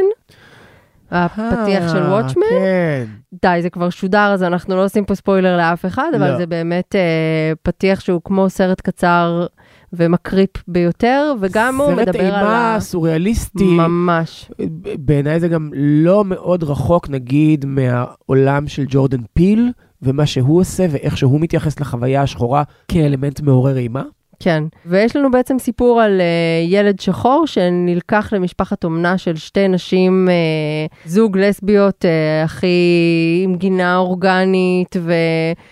הפתיח 1.11 1.91
של 1.91 2.03
אה, 2.03 2.09
וואטשמן. 2.09 2.43
כן. 2.49 3.05
די, 3.41 3.59
זה 3.61 3.69
כבר 3.69 3.89
שודר, 3.89 4.31
אז 4.33 4.43
אנחנו 4.43 4.75
לא 4.75 4.85
עושים 4.85 5.05
פה 5.05 5.15
ספוילר 5.15 5.57
לאף 5.57 5.85
אחד, 5.85 6.11
אבל 6.17 6.31
לא. 6.31 6.37
זה 6.37 6.45
באמת 6.45 6.95
uh, 6.95 7.57
פתיח 7.63 7.99
שהוא 7.99 8.21
כמו 8.23 8.49
סרט 8.49 8.81
קצר 8.81 9.45
ומקריפ 9.93 10.49
ביותר, 10.67 11.33
וגם 11.41 11.81
הוא 11.81 11.91
מדבר 11.91 12.01
על 12.01 12.13
סרט 12.13 12.15
אימה. 12.15 12.75
סוריאליסטי. 12.79 13.63
ממש. 13.63 14.51
בעיניי 14.99 15.39
זה 15.39 15.47
גם 15.47 15.69
לא 15.75 16.25
מאוד 16.25 16.63
רחוק, 16.63 17.09
נגיד, 17.09 17.65
מהעולם 17.65 18.67
של 18.67 18.85
ג'ורדן 18.87 19.21
פיל, 19.33 19.71
ומה 20.01 20.25
שהוא 20.25 20.59
עושה, 20.59 20.85
ואיך 20.89 21.17
שהוא 21.17 21.41
מתייחס 21.41 21.79
לחוויה 21.79 22.21
השחורה 22.21 22.63
כאלמנט 22.87 23.41
מעורר 23.41 23.77
אימה. 23.77 24.03
כן, 24.39 24.63
ויש 24.85 25.15
לנו 25.15 25.31
בעצם 25.31 25.59
סיפור 25.59 26.01
על 26.01 26.21
uh, 26.21 26.71
ילד 26.71 26.99
שחור 26.99 27.47
שנלקח 27.47 28.33
למשפחת 28.33 28.83
אומנה 28.83 29.17
של 29.17 29.35
שתי 29.35 29.67
נשים, 29.67 30.27
uh, 30.27 31.09
זוג 31.09 31.37
לסביות 31.37 32.05
uh, 32.05 32.45
הכי 32.45 33.41
עם 33.43 33.55
גינה 33.55 33.97
אורגנית, 33.97 34.95
ו... 34.99 35.13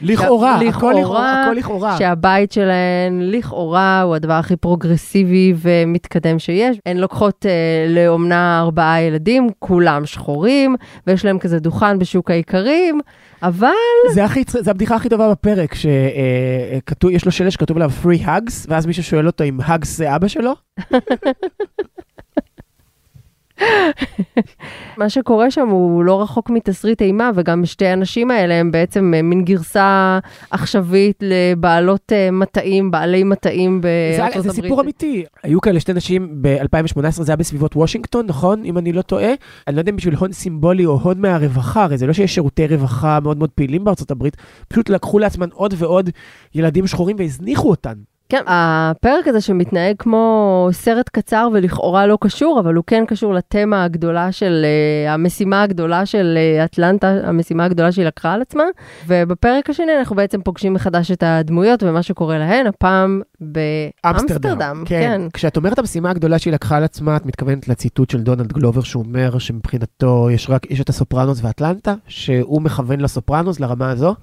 לכאורה, 0.02 0.56
הכל 0.56 0.66
לכאורה, 0.66 0.94
לכאורה, 0.94 1.44
הכל 1.44 1.56
לכאורה. 1.56 1.98
שהבית 1.98 2.52
שלהן 2.52 3.22
לכאורה 3.22 4.02
הוא 4.02 4.16
הדבר 4.16 4.34
הכי 4.34 4.56
פרוגרסיבי 4.56 5.54
ומתקדם 5.58 6.40
שיש. 6.40 6.78
הן 6.86 6.98
לוקחות 6.98 7.46
uh, 7.46 7.90
לאומנה 7.90 8.60
ארבעה 8.60 9.02
ילדים, 9.02 9.50
כולם 9.60 10.06
שחורים, 10.06 10.76
ויש 11.08 11.26
להם 11.26 11.40
כזה 11.40 11.60
דוכן 11.60 12.00
בשוק 12.00 12.32
האיכרים, 12.32 13.00
אבל... 13.44 13.68
זה, 14.14 14.24
הכי, 14.24 14.44
זה 14.48 14.72
הבדיחה 14.72 14.96
הכי 14.96 15.10
טובה 15.10 15.32
בפרק, 15.32 15.76
שיש 15.76 17.26
לו 17.26 17.32
שלט 17.32 17.52
שכתוב 17.52 17.78
עליו 17.78 17.92
free 18.04 18.26
hugs, 18.26 18.66
ואז 18.68 18.86
מישהו 18.86 19.04
שואל 19.04 19.28
אותו 19.28 19.44
אם 19.44 19.62
hugs 19.62 19.86
זה 19.86 20.16
אבא 20.16 20.28
שלו? 20.28 20.54
מה 24.98 25.10
שקורה 25.10 25.52
שם 25.52 25.68
הוא 25.68 26.04
לא 26.04 26.22
רחוק 26.22 26.50
מתסריט 26.50 27.02
אימה, 27.02 27.32
וגם 27.36 27.66
שתי 27.66 27.88
הנשים 27.88 28.32
האלה 28.32 28.54
הם 28.54 28.72
בעצם 28.72 29.14
אה, 29.16 29.22
מין 29.22 29.44
גרסה 29.44 30.20
עכשווית 30.50 31.18
לבעלות 31.22 32.12
אה, 32.12 32.32
מטעים, 32.32 32.92
בעלי 32.92 33.24
מטעים 33.24 33.82
זה, 33.84 34.18
בארצות 34.20 34.44
זה 34.44 34.50
הברית. 34.50 34.64
סיפור 34.64 34.82
אמיתי. 34.82 35.24
היו 35.44 35.62
כאלה 35.62 35.80
שתי 35.80 35.94
נשים 35.94 36.42
ב-2018, 36.42 37.10
זה 37.12 37.32
היה 37.32 37.38
בסביבות 37.38 37.76
וושינגטון, 37.76 38.26
נכון? 38.26 38.66
אם 38.66 38.78
אני 38.78 38.92
לא 38.92 39.02
טועה. 39.02 39.32
אני 39.68 39.76
לא 39.76 39.82
יודע 39.82 39.92
אם 39.92 39.96
בשביל 39.96 40.16
הון 40.16 40.32
סימבולי 40.32 40.86
או 40.86 41.00
הון 41.04 41.22
מהרווחה, 41.22 41.84
הרי 41.84 41.98
זה 41.98 42.08
לא 42.08 42.14
שיש 42.14 42.36
שירותי 42.36 42.68
רווחה 42.68 43.20
מאוד 43.20 43.38
מאוד 43.38 43.50
פעילים 43.50 43.84
בארצות 43.84 44.12
הברית, 44.12 44.38
פשוט 44.68 44.90
לקחו 44.90 45.20
לעצמן 45.20 45.50
עוד 45.54 45.74
ועוד 45.78 46.10
ילדים 46.56 46.88
שחורים 46.88 47.16
והזניחו 47.20 47.70
אותן. 47.70 47.94
כן, 48.30 48.42
הפרק 48.48 49.28
הזה 49.28 49.42
שמתנהג 49.42 49.96
כמו 50.00 50.70
סרט 50.72 51.10
קצר 51.10 51.48
ולכאורה 51.54 52.08
לא 52.08 52.18
קשור, 52.22 52.60
אבל 52.60 52.74
הוא 52.74 52.84
כן 52.88 53.06
קשור 53.08 53.34
לתמה 53.34 53.84
הגדולה 53.84 54.32
של, 54.32 54.66
uh, 54.66 55.10
המשימה 55.12 55.64
הגדולה 55.64 56.06
של 56.06 56.38
uh, 56.62 56.66
אטלנטה, 56.66 57.08
המשימה 57.24 57.66
הגדולה 57.66 57.92
שהיא 57.92 58.06
לקחה 58.06 58.34
על 58.34 58.42
עצמה. 58.42 58.64
ובפרק 59.08 59.70
השני 59.70 59.98
אנחנו 60.00 60.16
בעצם 60.16 60.42
פוגשים 60.42 60.74
מחדש 60.74 61.12
את 61.12 61.24
הדמויות 61.24 61.84
ומה 61.84 62.04
שקורה 62.04 62.38
להן, 62.38 62.68
הפעם 62.68 63.22
באמסטרדם. 63.42 64.84
כן. 64.86 65.22
כשאת 65.34 65.58
אומרת 65.58 65.80
המשימה 65.80 66.10
הגדולה 66.10 66.40
שהיא 66.40 66.54
לקחה 66.54 66.78
על 66.78 66.84
עצמה, 66.84 67.16
את 67.16 67.26
מתכוונת 67.26 67.68
לציטוט 67.68 68.10
של 68.10 68.22
דונלד 68.22 68.54
גלובר, 68.54 68.82
שהוא 68.82 69.04
אומר 69.04 69.38
שמבחינתו 69.38 70.30
יש 70.32 70.50
רק, 70.50 70.72
יש 70.72 70.82
את 70.82 70.90
הסופרנוס 70.90 71.40
ואטלנטה, 71.44 71.94
שהוא 72.08 72.62
מכוון 72.62 73.02
לסופרנוס, 73.02 73.60
לרמה 73.60 73.90
הזו, 73.92 74.16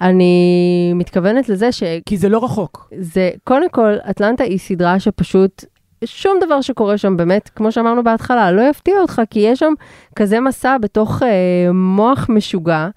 אני 0.00 0.92
מתכוונת 0.94 1.48
לזה 1.48 1.72
ש... 1.72 1.82
כי 2.06 2.16
זה 2.16 2.28
לא 2.28 2.44
רחוק. 2.44 2.92
זה, 3.00 3.30
קודם 3.44 3.70
כל, 3.70 3.96
אטלנטה 4.10 4.44
היא 4.44 4.58
סדרה 4.58 5.00
שפשוט, 5.00 5.64
שום 6.04 6.36
דבר 6.46 6.60
שקורה 6.60 6.98
שם 6.98 7.16
באמת, 7.16 7.48
כמו 7.48 7.72
שאמרנו 7.72 8.04
בהתחלה, 8.04 8.52
לא 8.52 8.62
יפתיע 8.62 8.94
אותך, 9.00 9.22
כי 9.30 9.40
יש 9.40 9.58
שם 9.58 9.72
כזה 10.16 10.40
מסע 10.40 10.76
בתוך 10.78 11.22
אה, 11.22 11.72
מוח 11.72 12.26
משוגע. 12.28 12.88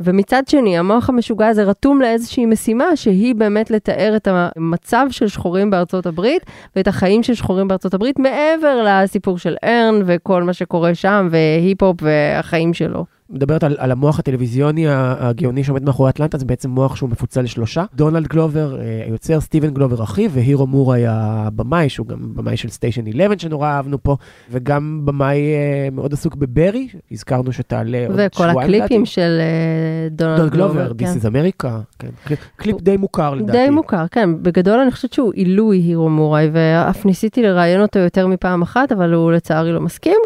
ומצד 0.00 0.42
שני, 0.48 0.78
המוח 0.78 1.08
המשוגע 1.08 1.48
הזה 1.48 1.64
רתום 1.64 2.00
לאיזושהי 2.00 2.46
משימה 2.46 2.96
שהיא 2.96 3.34
באמת 3.34 3.70
לתאר 3.70 4.16
את 4.16 4.28
המצב 4.30 5.06
של 5.10 5.28
שחורים 5.28 5.70
בארצות 5.70 6.06
הברית 6.06 6.42
ואת 6.76 6.88
החיים 6.88 7.22
של 7.22 7.34
שחורים 7.34 7.68
בארצות 7.68 7.94
הברית 7.94 8.18
מעבר 8.18 8.86
לסיפור 8.86 9.38
של 9.38 9.56
ארן 9.64 10.02
וכל 10.06 10.42
מה 10.42 10.52
שקורה 10.52 10.94
שם 10.94 11.28
והיפ-הופ 11.30 11.96
והחיים 12.02 12.74
שלו. 12.74 13.15
מדברת 13.30 13.64
על, 13.64 13.76
על 13.78 13.92
המוח 13.92 14.18
הטלוויזיוני 14.18 14.84
הגאוני 14.88 15.64
שעומד 15.64 15.84
מאחורי 15.84 16.10
אטלנטה, 16.10 16.38
זה 16.38 16.44
בעצם 16.44 16.70
מוח 16.70 16.96
שהוא 16.96 17.10
מפוצל 17.10 17.40
לשלושה. 17.42 17.84
דונלד 17.94 18.26
גלובר, 18.26 18.80
אה, 18.80 19.02
היוצר, 19.06 19.40
סטיבן 19.40 19.70
גלובר 19.74 20.02
אחיו, 20.02 20.30
והירו 20.32 20.66
מוראי 20.66 21.02
הבמאי, 21.08 21.88
שהוא 21.88 22.06
גם 22.06 22.18
במאי 22.34 22.56
של 22.56 22.68
סטיישן 22.68 23.06
11 23.06 23.38
שנורא 23.38 23.68
אהבנו 23.68 24.02
פה, 24.02 24.16
וגם 24.50 25.00
במאי 25.04 25.36
אה, 25.54 25.88
מאוד 25.92 26.12
עסוק 26.12 26.34
בברי, 26.34 26.88
הזכרנו 27.12 27.52
שתעלה 27.52 28.06
עוד 28.08 28.16
וכל 28.18 28.48
שבועיים. 28.48 28.58
הקליפים 28.58 29.00
לדעתי. 29.00 29.06
של 29.12 29.38
אה, 29.40 30.08
דונלד 30.10 30.36
דונלד 30.38 30.52
גלובר, 30.52 30.92
גלובר. 30.92 31.04
This 31.06 31.22
is 31.22 31.24
America, 31.24 31.68
כן. 31.98 32.08
קליפ- 32.26 32.56
קליפ 32.56 32.80
די 32.80 32.96
מוכר 32.96 33.34
לדעתי. 33.34 33.52
די 33.64 33.70
מוכר, 33.70 34.04
כן. 34.10 34.42
בגדול 34.42 34.78
אני 34.80 34.90
חושבת 34.90 35.12
שהוא 35.12 35.32
עילוי 35.32 35.76
הירו 35.78 36.08
מוראי, 36.08 36.48
ואף 36.52 37.06
ניסיתי 37.06 37.42
לראיין 37.42 37.80
אותו 37.82 37.98
יותר 37.98 38.26
מפעם 38.26 38.62
אחת, 38.62 38.92
אבל 38.92 39.12
הוא 39.12 39.32
לצערי 39.32 39.72
לא 39.72 39.80
מסכים. 39.80 40.16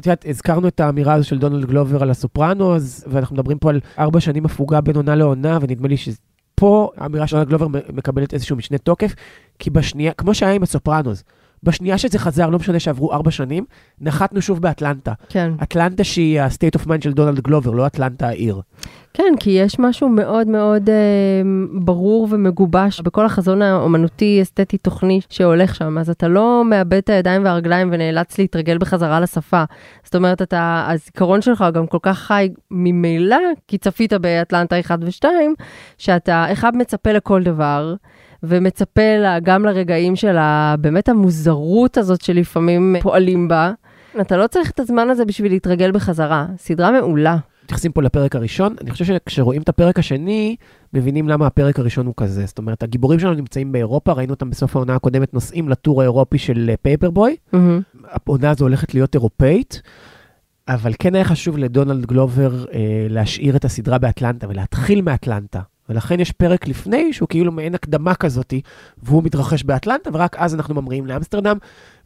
את 0.00 0.06
יודעת, 0.06 0.24
הזכרנו 0.28 0.68
את 0.68 0.80
האמירה 0.80 1.14
הזו 1.14 1.28
של 1.28 1.38
דונלד 1.38 1.64
גלובר 1.64 2.02
על 2.02 2.10
הסופרנוס, 2.10 3.04
ואנחנו 3.06 3.34
מדברים 3.36 3.58
פה 3.58 3.70
על 3.70 3.80
ארבע 3.98 4.20
שנים 4.20 4.46
הפוגה 4.46 4.80
בין 4.80 4.96
עונה 4.96 5.14
לעונה, 5.14 5.58
ונדמה 5.60 5.88
לי 5.88 5.96
שפה 5.96 6.90
האמירה 6.96 7.26
של 7.26 7.36
דונלד 7.36 7.48
גלובר 7.48 7.80
מקבלת 7.92 8.34
איזשהו 8.34 8.56
משנה 8.56 8.78
תוקף, 8.78 9.14
כי 9.58 9.70
בשנייה, 9.70 10.12
כמו 10.12 10.34
שהיה 10.34 10.52
עם 10.52 10.62
הסופרנוס, 10.62 11.24
בשנייה 11.62 11.98
שזה 11.98 12.18
חזר, 12.18 12.50
לא 12.50 12.58
משנה 12.58 12.78
שעברו 12.80 13.12
ארבע 13.12 13.30
שנים, 13.30 13.64
נחתנו 14.00 14.42
שוב 14.42 14.62
באטלנטה. 14.62 15.12
כן. 15.28 15.52
אטלנטה 15.62 16.04
שהיא 16.04 16.40
ה-state 16.40 16.80
of 16.80 16.86
mind 16.86 17.04
של 17.04 17.12
דונלד 17.12 17.40
גלובר, 17.40 17.70
לא 17.70 17.86
אטלנטה 17.86 18.28
העיר. 18.28 18.60
כן, 19.14 19.34
כי 19.40 19.50
יש 19.50 19.78
משהו 19.78 20.08
מאוד 20.08 20.48
מאוד 20.48 20.90
אה, 20.90 21.42
ברור 21.72 22.28
ומגובש 22.30 23.00
בכל 23.00 23.26
החזון 23.26 23.62
האומנותי, 23.62 24.38
אסתטי, 24.42 24.78
תוכני 24.78 25.20
שהולך 25.28 25.74
שם, 25.74 25.98
אז 25.98 26.10
אתה 26.10 26.28
לא 26.28 26.62
מאבד 26.64 26.98
את 26.98 27.08
הידיים 27.08 27.44
והרגליים 27.44 27.88
ונאלץ 27.92 28.38
להתרגל 28.38 28.78
בחזרה 28.78 29.20
לשפה. 29.20 29.64
זאת 30.04 30.14
אומרת, 30.14 30.42
אתה, 30.42 30.86
הזיכרון 30.88 31.42
שלך 31.42 31.64
גם 31.74 31.86
כל 31.86 31.98
כך 32.02 32.18
חי 32.18 32.48
ממילא, 32.70 33.38
כי 33.68 33.78
צפית 33.78 34.12
באטלנטה 34.12 34.80
1 34.80 34.98
ו-2, 35.02 35.24
שאתה, 35.98 36.52
אחד 36.52 36.76
מצפה 36.76 37.12
לכל 37.12 37.42
דבר. 37.42 37.94
ומצפה 38.42 39.16
לה, 39.18 39.40
גם 39.40 39.64
לרגעים 39.64 40.16
של 40.16 40.36
באמת 40.80 41.08
המוזרות 41.08 41.96
הזאת 41.96 42.20
שלפעמים 42.20 42.96
פועלים 43.02 43.48
בה. 43.48 43.72
אתה 44.20 44.36
לא 44.36 44.46
צריך 44.46 44.70
את 44.70 44.80
הזמן 44.80 45.10
הזה 45.10 45.24
בשביל 45.24 45.52
להתרגל 45.52 45.92
בחזרה. 45.92 46.46
סדרה 46.56 46.92
מעולה. 46.92 47.36
מתייחסים 47.64 47.92
פה 47.92 48.02
לפרק 48.02 48.36
הראשון, 48.36 48.76
אני 48.80 48.90
חושב 48.90 49.04
שכשרואים 49.04 49.62
את 49.62 49.68
הפרק 49.68 49.98
השני, 49.98 50.56
מבינים 50.94 51.28
למה 51.28 51.46
הפרק 51.46 51.78
הראשון 51.78 52.06
הוא 52.06 52.14
כזה. 52.16 52.46
זאת 52.46 52.58
אומרת, 52.58 52.82
הגיבורים 52.82 53.20
שלנו 53.20 53.34
נמצאים 53.34 53.72
באירופה, 53.72 54.12
ראינו 54.12 54.32
אותם 54.32 54.50
בסוף 54.50 54.76
העונה 54.76 54.94
הקודמת 54.94 55.34
נוסעים 55.34 55.68
לטור 55.68 56.00
האירופי 56.00 56.38
של 56.38 56.70
פייפרבוי. 56.82 57.36
מהמם. 57.52 57.80
העונה 58.04 58.50
הזו 58.50 58.64
הולכת 58.64 58.94
להיות 58.94 59.14
אירופאית, 59.14 59.82
אבל 60.68 60.92
כן 60.98 61.14
היה 61.14 61.24
חשוב 61.24 61.58
לדונלד 61.58 62.06
גלובר 62.06 62.64
אה, 62.72 63.06
להשאיר 63.08 63.56
את 63.56 63.64
הסדרה 63.64 63.98
באטלנטה 63.98 64.48
ולהתחיל 64.48 65.02
מאטלנטה. 65.02 65.60
ולכן 65.90 66.20
יש 66.20 66.32
פרק 66.32 66.68
לפני 66.68 67.12
שהוא 67.12 67.28
כאילו 67.28 67.52
מעין 67.52 67.74
הקדמה 67.74 68.14
כזאתי, 68.14 68.60
והוא 69.02 69.22
מתרחש 69.22 69.62
באטלנטה, 69.62 70.10
ורק 70.12 70.36
אז 70.36 70.54
אנחנו 70.54 70.74
ממריאים 70.74 71.06
לאמסטרדם, 71.06 71.56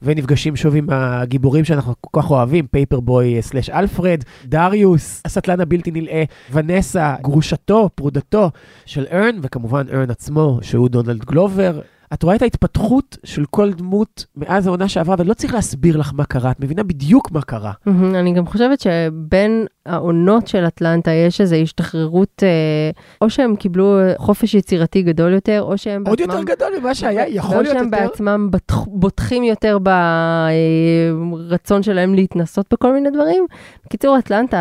ונפגשים 0.03 0.57
שוב 0.57 0.76
עם 0.76 0.87
הגיבורים 0.91 1.64
שאנחנו 1.64 1.95
כל 2.00 2.21
כך 2.23 2.31
אוהבים, 2.31 2.67
פייפרבוי 2.67 3.43
slash 3.43 3.71
אלפרד, 3.71 4.23
דריוס, 4.45 5.23
הסטלן 5.25 5.61
הבלתי 5.61 5.91
נלאה, 5.91 6.25
ונסה, 6.53 7.14
גרושתו, 7.23 7.91
פרודתו 7.95 8.50
של 8.87 9.07
ארן, 9.12 9.37
וכמובן 9.43 9.87
ארן 9.93 10.11
עצמו, 10.11 10.59
שהוא 10.62 10.88
דונלד 10.88 11.25
גלובר. 11.25 11.81
את 12.12 12.23
רואה 12.23 12.37
את 12.37 12.42
ההתפתחות 12.42 13.18
של 13.25 13.44
כל 13.50 13.73
דמות 13.73 14.26
מאז 14.37 14.66
העונה 14.66 14.88
שעברה, 14.88 15.16
ולא 15.18 15.34
צריך 15.34 15.54
להסביר 15.54 15.96
לך 15.96 16.12
מה 16.14 16.25
קרה, 16.25 16.50
את 16.50 16.61
מבינה 16.61 16.82
בדיוק 16.82 17.30
מה 17.30 17.42
קרה. 17.42 17.73
אני 17.87 18.32
גם 18.32 18.46
חושבת 18.46 18.80
שבין 18.80 19.66
העונות 19.87 20.46
של 20.49 20.66
אטלנטה 20.66 21.11
יש 21.11 21.40
איזו 21.40 21.56
השתחררות, 21.56 22.42
אה, 22.42 22.90
או 23.20 23.30
שהם 23.30 23.56
קיבלו 23.56 23.99
חופש 24.16 24.54
יצירתי 24.54 25.02
גדול 25.02 25.32
יותר, 25.32 25.62
או 25.62 25.78
שהם 25.78 26.04
עוד 26.06 26.20
יותר 26.20 26.42
גדול 26.42 26.68
ממה 26.80 26.94
שהיה, 26.94 27.28
יכול 27.28 27.56
להיות 27.56 27.66
או 27.66 27.73
שהם 27.73 27.84
יותר. 27.84 27.96
בעצמם 27.96 28.50
בוטחים 28.87 29.44
יותר 29.44 29.78
ברצון 31.49 31.82
שלהם 31.82 32.14
להתנסות 32.14 32.66
בכל 32.73 32.92
מיני 32.92 33.11
דברים. 33.11 33.46
בקיצור, 33.87 34.18
אטלנטה, 34.18 34.58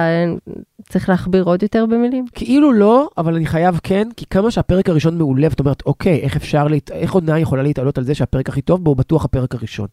צריך 0.90 1.10
להכביר 1.10 1.44
עוד 1.44 1.64
יותר 1.64 1.86
במילים? 1.86 2.26
כאילו 2.34 2.74
לא, 2.74 3.10
אבל 3.18 3.36
אני 3.36 3.46
חייב 3.46 3.80
כן, 3.84 4.08
כי 4.18 4.26
כמה 4.26 4.52
שהפרק 4.52 4.90
הראשון 4.90 5.18
מעולה, 5.18 5.48
ואת 5.50 5.60
אומרת, 5.60 5.84
אוקיי, 5.86 6.20
איך 6.20 6.36
אפשר, 6.36 6.68
להת... 6.68 6.92
איך 6.92 7.14
עונה 7.14 7.33
יכולה 7.40 7.64
להתעלות 7.64 7.98
על 7.98 8.04
זה 8.04 8.16
שהפרק 8.16 8.50
הכי 8.50 8.62
טוב 8.62 8.84
בו 8.84 8.90
הוא 8.92 8.98
בטוח 8.98 9.26
הפרק 9.26 9.56
הראשון. 9.56 9.88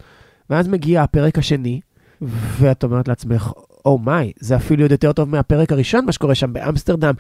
ואז 0.50 0.68
מגיע 0.68 1.02
הפרק 1.02 1.38
השני, 1.38 1.80
ואת 2.60 2.84
אומרת 2.84 3.08
לעצמך, 3.08 3.52
Oh 3.84 4.03
my, 4.03 4.32
זה 4.40 4.56
אפילו 4.56 4.84
עוד 4.84 4.92
יותר 4.92 5.12
טוב 5.12 5.28
מהפרק 5.28 5.72
הראשון, 5.72 6.04
מה 6.04 6.12
שקורה 6.12 6.34
שם 6.34 6.52
באמסטרדם, 6.52 7.14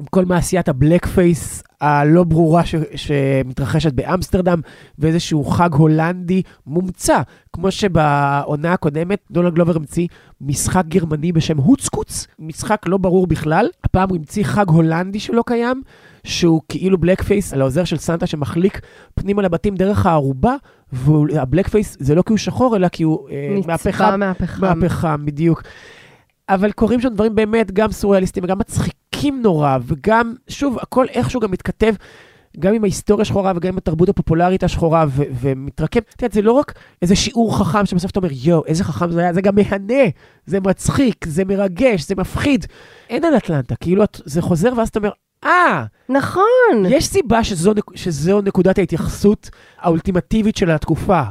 עם 0.00 0.06
כל 0.06 0.24
מעשיית 0.24 0.68
ה 0.68 1.06
blackface 1.06 1.62
הלא 1.80 2.24
ברורה 2.24 2.64
ש... 2.66 2.74
שמתרחשת 2.94 3.92
באמסטרדם, 3.92 4.60
ואיזשהו 4.98 5.44
חג 5.44 5.74
הולנדי 5.74 6.42
מומצא, 6.66 7.20
כמו 7.52 7.70
שבעונה 7.70 8.72
הקודמת 8.72 9.18
דונלד 9.30 9.54
גלובר 9.54 9.76
המציא 9.76 10.06
משחק 10.40 10.84
גרמני 10.88 11.32
בשם 11.32 11.56
הוצקוץ, 11.56 12.26
משחק 12.38 12.82
לא 12.86 12.96
ברור 12.96 13.26
בכלל. 13.26 13.68
הפעם 13.84 14.08
הוא 14.08 14.16
המציא 14.16 14.44
חג 14.44 14.68
הולנדי 14.68 15.20
שלא 15.20 15.44
קיים, 15.46 15.82
שהוא 16.26 16.60
כאילו 16.68 16.98
blackface 16.98 17.52
על 17.52 17.60
העוזר 17.60 17.84
של 17.84 17.96
סנטה 17.96 18.26
שמחליק 18.26 18.80
פנימה 19.14 19.42
לבתים 19.42 19.74
דרך 19.74 20.06
הארובה, 20.06 20.54
וה 20.92 21.68
blackface 21.68 21.96
זה 22.00 22.14
לא 22.14 22.22
כי 22.22 22.32
הוא 22.32 22.38
שחור, 22.38 22.76
אלא 22.76 22.88
כי 22.88 23.02
הוא 23.02 23.28
אה, 23.30 23.54
נצבע 23.58 24.16
מהפחם. 24.16 24.60
מהפחם, 24.62 25.26
בדיוק. 25.26 25.62
אבל 26.48 26.72
קורים 26.72 27.00
שם 27.00 27.08
דברים 27.08 27.34
באמת 27.34 27.72
גם 27.72 27.92
סוריאליסטיים 27.92 28.44
וגם 28.44 28.58
מצחיקים 28.58 29.42
נורא, 29.42 29.78
וגם, 29.86 30.34
שוב, 30.48 30.78
הכל 30.80 31.06
איכשהו 31.08 31.40
גם 31.40 31.50
מתכתב. 31.50 31.94
גם 32.58 32.74
עם 32.74 32.84
ההיסטוריה 32.84 33.22
השחורה 33.22 33.52
וגם 33.56 33.72
עם 33.72 33.78
התרבות 33.78 34.08
הפופולרית 34.08 34.64
השחורה, 34.64 35.04
ו- 35.08 35.22
ומתרקם. 35.40 36.00
את 36.00 36.22
יודעת, 36.22 36.32
זה 36.32 36.42
לא 36.42 36.52
רק 36.52 36.74
איזה 37.02 37.16
שיעור 37.16 37.58
חכם 37.58 37.86
שבסוף 37.86 38.10
אתה 38.10 38.20
אומר, 38.20 38.30
יואו, 38.32 38.64
איזה 38.66 38.84
חכם 38.84 39.10
זה 39.10 39.20
היה, 39.20 39.32
זה 39.32 39.40
גם 39.40 39.54
מהנה, 39.54 40.04
זה 40.46 40.60
מצחיק, 40.60 41.26
זה 41.26 41.44
מרגש, 41.44 42.02
זה 42.02 42.14
מפחיד. 42.14 42.66
אין 43.08 43.24
על 43.24 43.36
אטלנטה, 43.36 43.76
כאילו 43.76 44.04
את, 44.04 44.20
זה 44.24 44.42
חוזר 44.42 44.72
ואז 44.76 44.88
אתה 44.88 44.98
אומר, 44.98 45.10
אה, 45.46 45.84
נכון. 46.08 46.44
יש 46.88 47.06
סיבה 47.06 47.44
שזו, 47.44 47.72
שזו 47.94 48.40
נקודת 48.40 48.78
ההתייחסות 48.78 49.50
האולטימטיבית 49.78 50.56
של 50.56 50.70
התקופה. 50.70 51.22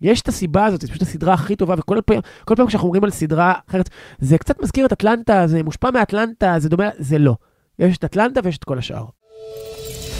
יש 0.00 0.20
את 0.20 0.28
הסיבה 0.28 0.66
הזאת, 0.66 0.80
זו 0.80 0.88
פשוט 0.88 1.02
הסדרה 1.02 1.34
הכי 1.34 1.56
טובה, 1.56 1.74
וכל 1.78 2.00
פעם, 2.06 2.20
כל 2.44 2.54
פעם 2.56 2.66
כשאנחנו 2.66 2.86
אומרים 2.86 3.04
על 3.04 3.10
סדרה 3.10 3.52
אחרת, 3.68 3.90
זה 4.18 4.38
קצת 4.38 4.62
מזכיר 4.62 4.86
את 4.86 4.92
אטלנטה, 4.92 5.46
זה 5.46 5.62
מושפע 5.62 5.90
מאטלנטה, 5.90 6.54
זה 6.58 6.68
דומה, 6.68 6.88
זה 6.98 7.18
לא. 7.18 7.34
יש 7.78 7.96
את 7.96 8.04
אטלנטה 8.04 8.40
ויש 8.44 8.58
את 8.58 8.64
כל 8.64 8.78
השאר. 8.78 9.04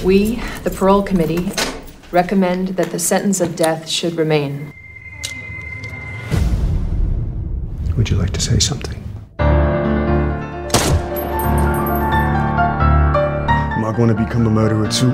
We, 0.05 0.39
the 0.65 0.71
parole 0.71 1.03
committee, 1.03 1.51
recommend 2.13 2.77
that 2.77 2.91
the 2.93 2.99
sentence 2.99 3.41
of 3.41 3.57
death 3.57 3.89
should 3.89 4.15
remain. 4.17 4.73
Would 7.97 8.11
you 8.11 8.17
like 8.23 8.33
to 8.33 8.41
say 8.41 8.59
something? 8.59 9.06
Going 13.97 14.09
to 14.09 14.15
become 14.15 14.47
a 14.47 14.51
murderer 14.51 14.89
too? 14.89 15.11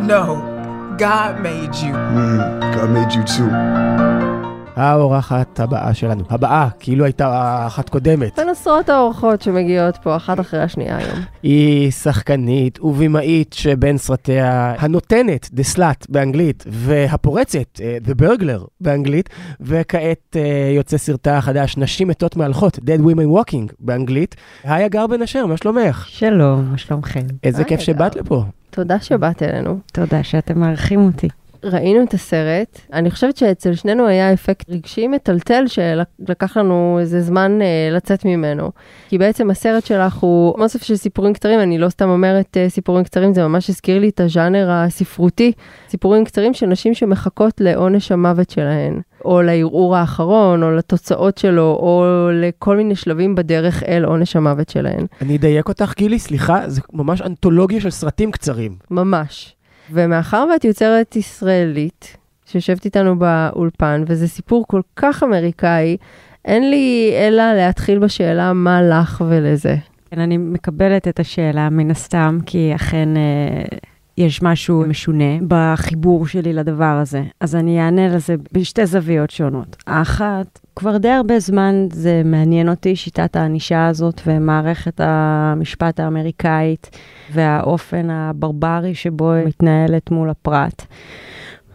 No, 0.00 0.96
God 0.98 1.42
made 1.42 1.74
you. 1.76 1.92
Mm, 1.92 2.60
God 2.74 2.90
made 2.90 3.14
you 3.14 3.22
too. 3.24 4.41
האורחת 4.76 5.60
הבאה 5.60 5.94
שלנו. 5.94 6.24
הבאה, 6.30 6.68
כאילו 6.78 7.04
הייתה 7.04 7.64
אחת 7.66 7.88
קודמת. 7.88 8.38
בין 8.38 8.48
עשרות 8.48 8.88
האורחות 8.88 9.42
שמגיעות 9.42 9.96
פה 9.96 10.16
אחת 10.16 10.40
אחרי 10.40 10.62
השנייה 10.62 10.96
היום. 10.96 11.18
היא 11.42 11.90
שחקנית 11.90 12.80
ובימאית 12.80 13.52
שבין 13.52 13.98
סרטיה 13.98 14.74
הנותנת, 14.78 15.50
The 15.56 15.76
Slut 15.76 16.06
באנגלית, 16.08 16.64
והפורצת, 16.68 17.80
אה, 17.80 17.98
The 18.06 18.22
Burglar 18.22 18.66
באנגלית, 18.80 19.28
וכעת 19.60 20.36
אה, 20.36 20.72
יוצא 20.76 20.96
סרטה 20.96 21.38
החדש, 21.38 21.76
נשים 21.76 22.08
מתות 22.08 22.36
מהלכות, 22.36 22.76
Dead 22.78 23.00
Women 23.00 23.38
Walking 23.40 23.72
באנגלית. 23.80 24.36
היי 24.64 24.84
הגר 24.84 25.06
בן 25.06 25.22
אשר, 25.22 25.46
מה 25.46 25.56
שלומך? 25.56 26.04
שלום, 26.08 26.68
מה 26.70 26.78
שלומכם? 26.78 27.26
איזה 27.44 27.64
כיף. 27.64 27.80
שבאת 27.80 28.16
לפה. 28.16 28.44
תודה 28.70 29.00
שבאת 29.00 29.42
אלינו. 29.42 29.78
תודה 29.92 30.22
שאתם 30.22 30.60
מארחים 30.60 31.00
אותי. 31.00 31.28
ראינו 31.64 32.02
את 32.02 32.14
הסרט, 32.14 32.80
אני 32.92 33.10
חושבת 33.10 33.36
שאצל 33.36 33.74
שנינו 33.74 34.06
היה 34.06 34.32
אפקט 34.32 34.70
רגשי 34.70 35.08
מטלטל 35.08 35.64
שלקח 35.66 36.56
לנו 36.56 36.98
איזה 37.00 37.20
זמן 37.20 37.62
אה, 37.62 37.88
לצאת 37.96 38.24
ממנו. 38.24 38.70
כי 39.08 39.18
בעצם 39.18 39.50
הסרט 39.50 39.86
שלך 39.86 40.14
הוא 40.14 40.54
אוסף 40.58 40.82
של 40.82 40.96
סיפורים 40.96 41.32
קצרים, 41.32 41.60
אני 41.60 41.78
לא 41.78 41.88
סתם 41.88 42.08
אומרת 42.08 42.56
אה, 42.56 42.68
סיפורים 42.68 43.04
קצרים, 43.04 43.34
זה 43.34 43.42
ממש 43.42 43.70
הזכיר 43.70 43.98
לי 43.98 44.08
את 44.08 44.20
הז'אנר 44.20 44.70
הספרותי. 44.70 45.52
סיפורים 45.88 46.24
קצרים 46.24 46.54
של 46.54 46.66
נשים 46.66 46.94
שמחכות 46.94 47.60
לעונש 47.60 48.12
המוות 48.12 48.50
שלהן, 48.50 49.00
או 49.24 49.42
לערעור 49.42 49.96
האחרון, 49.96 50.62
או 50.62 50.70
לתוצאות 50.70 51.38
שלו, 51.38 51.78
או 51.80 52.04
לכל 52.32 52.76
מיני 52.76 52.96
שלבים 52.96 53.34
בדרך 53.34 53.82
אל 53.82 54.04
עונש 54.04 54.36
המוות 54.36 54.68
שלהן. 54.68 55.06
אני 55.22 55.36
אדייק 55.36 55.68
אותך, 55.68 55.92
גילי, 55.96 56.18
סליחה, 56.18 56.68
זה 56.68 56.80
ממש 56.92 57.22
אנתולוגיה 57.22 57.80
של 57.80 57.90
סרטים 57.90 58.30
קצרים. 58.30 58.76
ממש. 58.90 59.54
ומאחר 59.90 60.44
ואת 60.52 60.64
יוצרת 60.64 61.16
ישראלית, 61.16 62.16
שיושבת 62.46 62.84
איתנו 62.84 63.18
באולפן, 63.18 64.04
וזה 64.06 64.28
סיפור 64.28 64.64
כל 64.68 64.80
כך 64.96 65.22
אמריקאי, 65.22 65.96
אין 66.44 66.70
לי 66.70 67.12
אלא 67.16 67.52
להתחיל 67.52 67.98
בשאלה 67.98 68.52
מה 68.52 68.82
לך 68.82 69.24
ולזה. 69.28 69.76
כן, 70.10 70.20
אני 70.20 70.36
מקבלת 70.36 71.08
את 71.08 71.20
השאלה 71.20 71.70
מן 71.70 71.90
הסתם, 71.90 72.38
כי 72.46 72.72
אכן 72.74 73.16
אה, 73.16 73.78
יש 74.18 74.42
משהו 74.42 74.84
משונה 74.88 75.38
בחיבור 75.48 76.26
שלי 76.26 76.52
לדבר 76.52 76.84
הזה. 76.84 77.22
אז 77.40 77.54
אני 77.56 77.80
אענה 77.80 78.08
לזה 78.08 78.34
בשתי 78.52 78.86
זוויות 78.86 79.30
שונות. 79.30 79.76
האחת, 79.86 80.58
כבר 80.76 80.96
די 80.96 81.08
הרבה 81.08 81.40
זמן 81.40 81.86
זה 81.92 82.22
מעניין 82.24 82.68
אותי, 82.68 82.96
שיטת 82.96 83.36
הענישה 83.36 83.86
הזאת 83.86 84.20
ומערכת 84.26 85.00
המשפט 85.04 86.00
האמריקאית 86.00 86.90
והאופן 87.32 88.10
הברברי 88.10 88.94
שבו 88.94 89.32
היא 89.32 89.46
מתנהלת 89.46 90.10
מול 90.10 90.30
הפרט. 90.30 90.86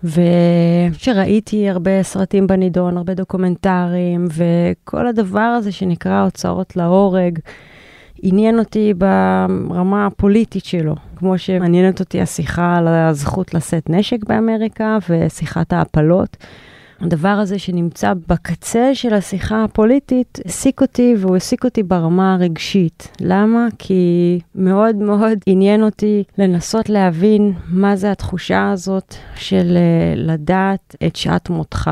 וכשראיתי 0.03 1.69
הרבה 1.69 2.03
סרטים 2.03 2.47
בנידון, 2.47 2.97
הרבה 2.97 3.13
דוקומנטרים, 3.13 4.27
וכל 4.31 5.07
הדבר 5.07 5.39
הזה 5.39 5.71
שנקרא 5.71 6.23
הוצאות 6.23 6.75
להורג, 6.75 7.39
עניין 8.21 8.59
אותי 8.59 8.93
ברמה 9.69 10.05
הפוליטית 10.05 10.65
שלו, 10.65 10.95
כמו 11.15 11.37
שמעניינת 11.37 11.99
אותי 11.99 12.21
השיחה 12.21 12.77
על 12.77 12.87
הזכות 12.87 13.53
לשאת 13.53 13.89
נשק 13.89 14.25
באמריקה 14.25 14.97
ושיחת 15.09 15.73
ההפלות. 15.73 16.37
הדבר 17.01 17.27
הזה 17.27 17.59
שנמצא 17.59 18.13
בקצה 18.27 18.95
של 18.95 19.13
השיחה 19.13 19.63
הפוליטית 19.63 20.39
העסיק 20.45 20.81
אותי, 20.81 21.15
והוא 21.17 21.33
העסיק 21.33 21.65
אותי 21.65 21.83
ברמה 21.83 22.33
הרגשית. 22.33 23.17
למה? 23.21 23.67
כי 23.79 24.39
מאוד 24.55 24.95
מאוד 24.95 25.37
עניין 25.45 25.83
אותי 25.83 26.23
לנסות 26.37 26.89
להבין 26.89 27.53
מה 27.69 27.95
זה 27.95 28.11
התחושה 28.11 28.71
הזאת 28.71 29.15
של 29.35 29.77
אה, 29.77 30.13
לדעת 30.15 30.95
את 31.07 31.15
שעת 31.15 31.49
מותך 31.49 31.91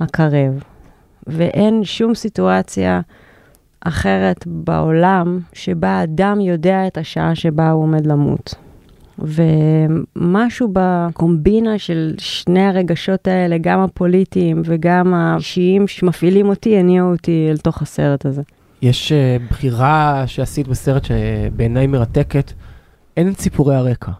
הקרב. 0.00 0.62
ואין 1.26 1.84
שום 1.84 2.14
סיטואציה 2.14 3.00
אחרת 3.84 4.44
בעולם 4.46 5.38
שבה 5.52 6.02
אדם 6.02 6.40
יודע 6.40 6.86
את 6.86 6.98
השעה 6.98 7.34
שבה 7.34 7.70
הוא 7.70 7.82
עומד 7.82 8.06
למות. 8.06 8.54
ומשהו 9.18 10.68
בקומבינה 10.72 11.78
של 11.78 12.14
שני 12.18 12.66
הרגשות 12.66 13.28
האלה, 13.28 13.58
גם 13.60 13.80
הפוליטיים 13.80 14.62
וגם 14.64 15.14
האישיים 15.14 15.88
שמפעילים 15.88 16.48
אותי, 16.48 16.76
הניעו 16.76 17.12
אותי 17.12 17.48
אל 17.50 17.56
תוך 17.56 17.82
הסרט 17.82 18.26
הזה. 18.26 18.42
יש 18.82 19.12
uh, 19.12 19.42
בחירה 19.50 20.24
שעשית 20.26 20.68
בסרט 20.68 21.04
שבעיניי 21.04 21.86
מרתקת, 21.86 22.52
אין 23.16 23.28
את 23.28 23.40
סיפורי 23.40 23.74
הרקע. 23.74 24.12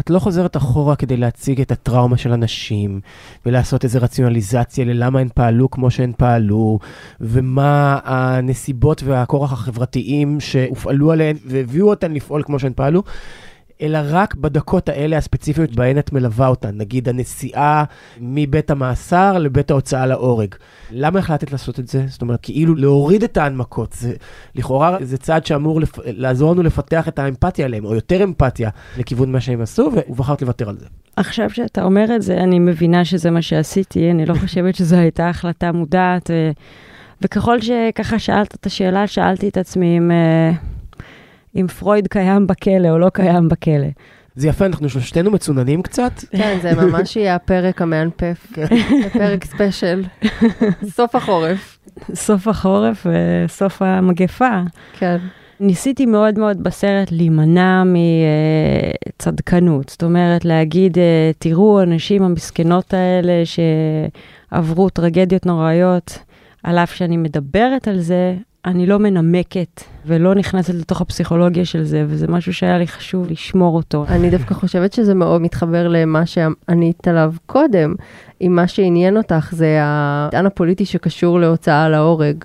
את 0.00 0.10
לא 0.10 0.18
חוזרת 0.18 0.56
אחורה 0.56 0.96
כדי 0.96 1.16
להציג 1.16 1.60
את 1.60 1.72
הטראומה 1.72 2.16
של 2.16 2.32
אנשים, 2.32 3.00
ולעשות 3.46 3.84
איזו 3.84 3.98
רציונליזציה 4.02 4.84
ללמה 4.84 5.20
הן 5.20 5.28
פעלו 5.34 5.70
כמו 5.70 5.90
שהן 5.90 6.12
פעלו, 6.16 6.78
ומה 7.20 7.98
הנסיבות 8.04 9.02
והכורח 9.02 9.52
החברתיים 9.52 10.40
שהופעלו 10.40 11.12
עליהן 11.12 11.36
והביאו 11.46 11.90
אותן 11.90 12.12
לפעול 12.12 12.42
כמו 12.42 12.58
שהן 12.58 12.72
פעלו. 12.76 13.02
אלא 13.82 13.98
רק 14.04 14.34
בדקות 14.34 14.88
האלה 14.88 15.16
הספציפיות 15.16 15.70
בהן 15.70 15.98
את 15.98 16.12
מלווה 16.12 16.48
אותן, 16.48 16.70
נגיד 16.74 17.08
הנסיעה 17.08 17.84
מבית 18.20 18.70
המאסר 18.70 19.38
לבית 19.38 19.70
ההוצאה 19.70 20.06
להורג. 20.06 20.54
למה 20.90 21.18
החלטת 21.18 21.52
לעשות 21.52 21.80
את 21.80 21.88
זה? 21.88 22.04
זאת 22.08 22.22
אומרת, 22.22 22.38
כאילו 22.42 22.74
להוריד 22.74 23.22
את 23.22 23.36
ההנמקות. 23.36 23.92
זה, 23.92 24.12
לכאורה 24.54 24.96
זה 25.00 25.18
צעד 25.18 25.46
שאמור 25.46 25.80
לפ... 25.80 25.98
לעזור 26.04 26.52
לנו 26.52 26.62
לפתח 26.62 27.08
את 27.08 27.18
האמפתיה 27.18 27.64
עליהם, 27.64 27.84
או 27.84 27.94
יותר 27.94 28.24
אמפתיה 28.24 28.70
לכיוון 28.98 29.32
מה 29.32 29.40
שהם 29.40 29.60
עשו, 29.60 29.90
ובחרת 30.08 30.42
לוותר 30.42 30.68
על 30.68 30.78
זה. 30.78 30.86
עכשיו 31.16 31.50
שאתה 31.50 31.84
אומר 31.84 32.16
את 32.16 32.22
זה, 32.22 32.36
אני 32.36 32.58
מבינה 32.58 33.04
שזה 33.04 33.30
מה 33.30 33.42
שעשיתי, 33.42 34.10
אני 34.10 34.26
לא 34.26 34.34
חושבת 34.34 34.74
שזו 34.74 34.96
הייתה 34.96 35.28
החלטה 35.28 35.72
מודעת, 35.72 36.30
ו... 36.30 36.50
וככל 37.22 37.60
שככה 37.60 38.18
שאלת 38.18 38.54
את 38.54 38.66
השאלה, 38.66 39.06
שאלתי 39.06 39.48
את 39.48 39.56
עצמי 39.56 39.98
אם... 39.98 40.10
אם 41.60 41.66
פרויד 41.66 42.08
קיים 42.08 42.46
בכלא 42.46 42.88
או 42.88 42.98
לא 42.98 43.10
קיים 43.12 43.48
בכלא. 43.48 43.88
זה 44.34 44.48
יפה, 44.48 44.66
אנחנו 44.66 44.88
שלושתנו 44.88 45.30
מצוננים 45.30 45.82
קצת. 45.82 46.12
כן, 46.30 46.58
זה 46.62 46.74
ממש 46.74 47.16
יהיה 47.16 47.34
הפרק 47.34 47.82
המאנפף. 47.82 48.46
זה 49.02 49.10
פרק 49.12 49.44
ספיישל. 49.44 50.04
סוף 50.96 51.14
החורף. 51.14 51.78
סוף 52.14 52.48
החורף 52.48 53.06
וסוף 53.46 53.82
המגפה. 53.82 54.60
כן. 54.98 55.16
ניסיתי 55.60 56.06
מאוד 56.06 56.38
מאוד 56.38 56.62
בסרט 56.62 57.12
להימנע 57.12 57.82
מצדקנות. 59.16 59.88
זאת 59.88 60.02
אומרת, 60.02 60.44
להגיד, 60.44 60.98
אה, 60.98 61.30
תראו, 61.38 61.80
הנשים 61.80 62.22
המסכנות 62.22 62.94
האלה 62.94 63.42
שעברו 63.44 64.90
טרגדיות 64.90 65.46
נוראיות, 65.46 66.18
על 66.62 66.78
אף 66.78 66.94
שאני 66.94 67.16
מדברת 67.16 67.88
על 67.88 68.00
זה, 68.00 68.34
אני 68.68 68.86
לא 68.86 68.98
מנמקת 68.98 69.82
ולא 70.06 70.34
נכנסת 70.34 70.74
לתוך 70.74 71.00
הפסיכולוגיה 71.00 71.64
של 71.64 71.84
זה, 71.84 72.04
וזה 72.08 72.28
משהו 72.28 72.52
שהיה 72.52 72.78
לי 72.78 72.86
חשוב 72.86 73.30
לשמור 73.30 73.76
אותו. 73.76 74.04
אני 74.08 74.30
דווקא 74.30 74.54
חושבת 74.54 74.92
שזה 74.92 75.14
מאוד 75.14 75.40
מתחבר 75.40 75.88
למה 75.88 76.26
שענית 76.26 77.08
עליו 77.08 77.32
קודם. 77.46 77.94
אם 78.40 78.56
מה 78.56 78.68
שעניין 78.68 79.16
אותך 79.16 79.48
זה 79.52 79.78
העידן 79.82 80.46
הפוליטי 80.46 80.84
שקשור 80.84 81.40
להוצאה 81.40 81.88
להורג. 81.88 82.44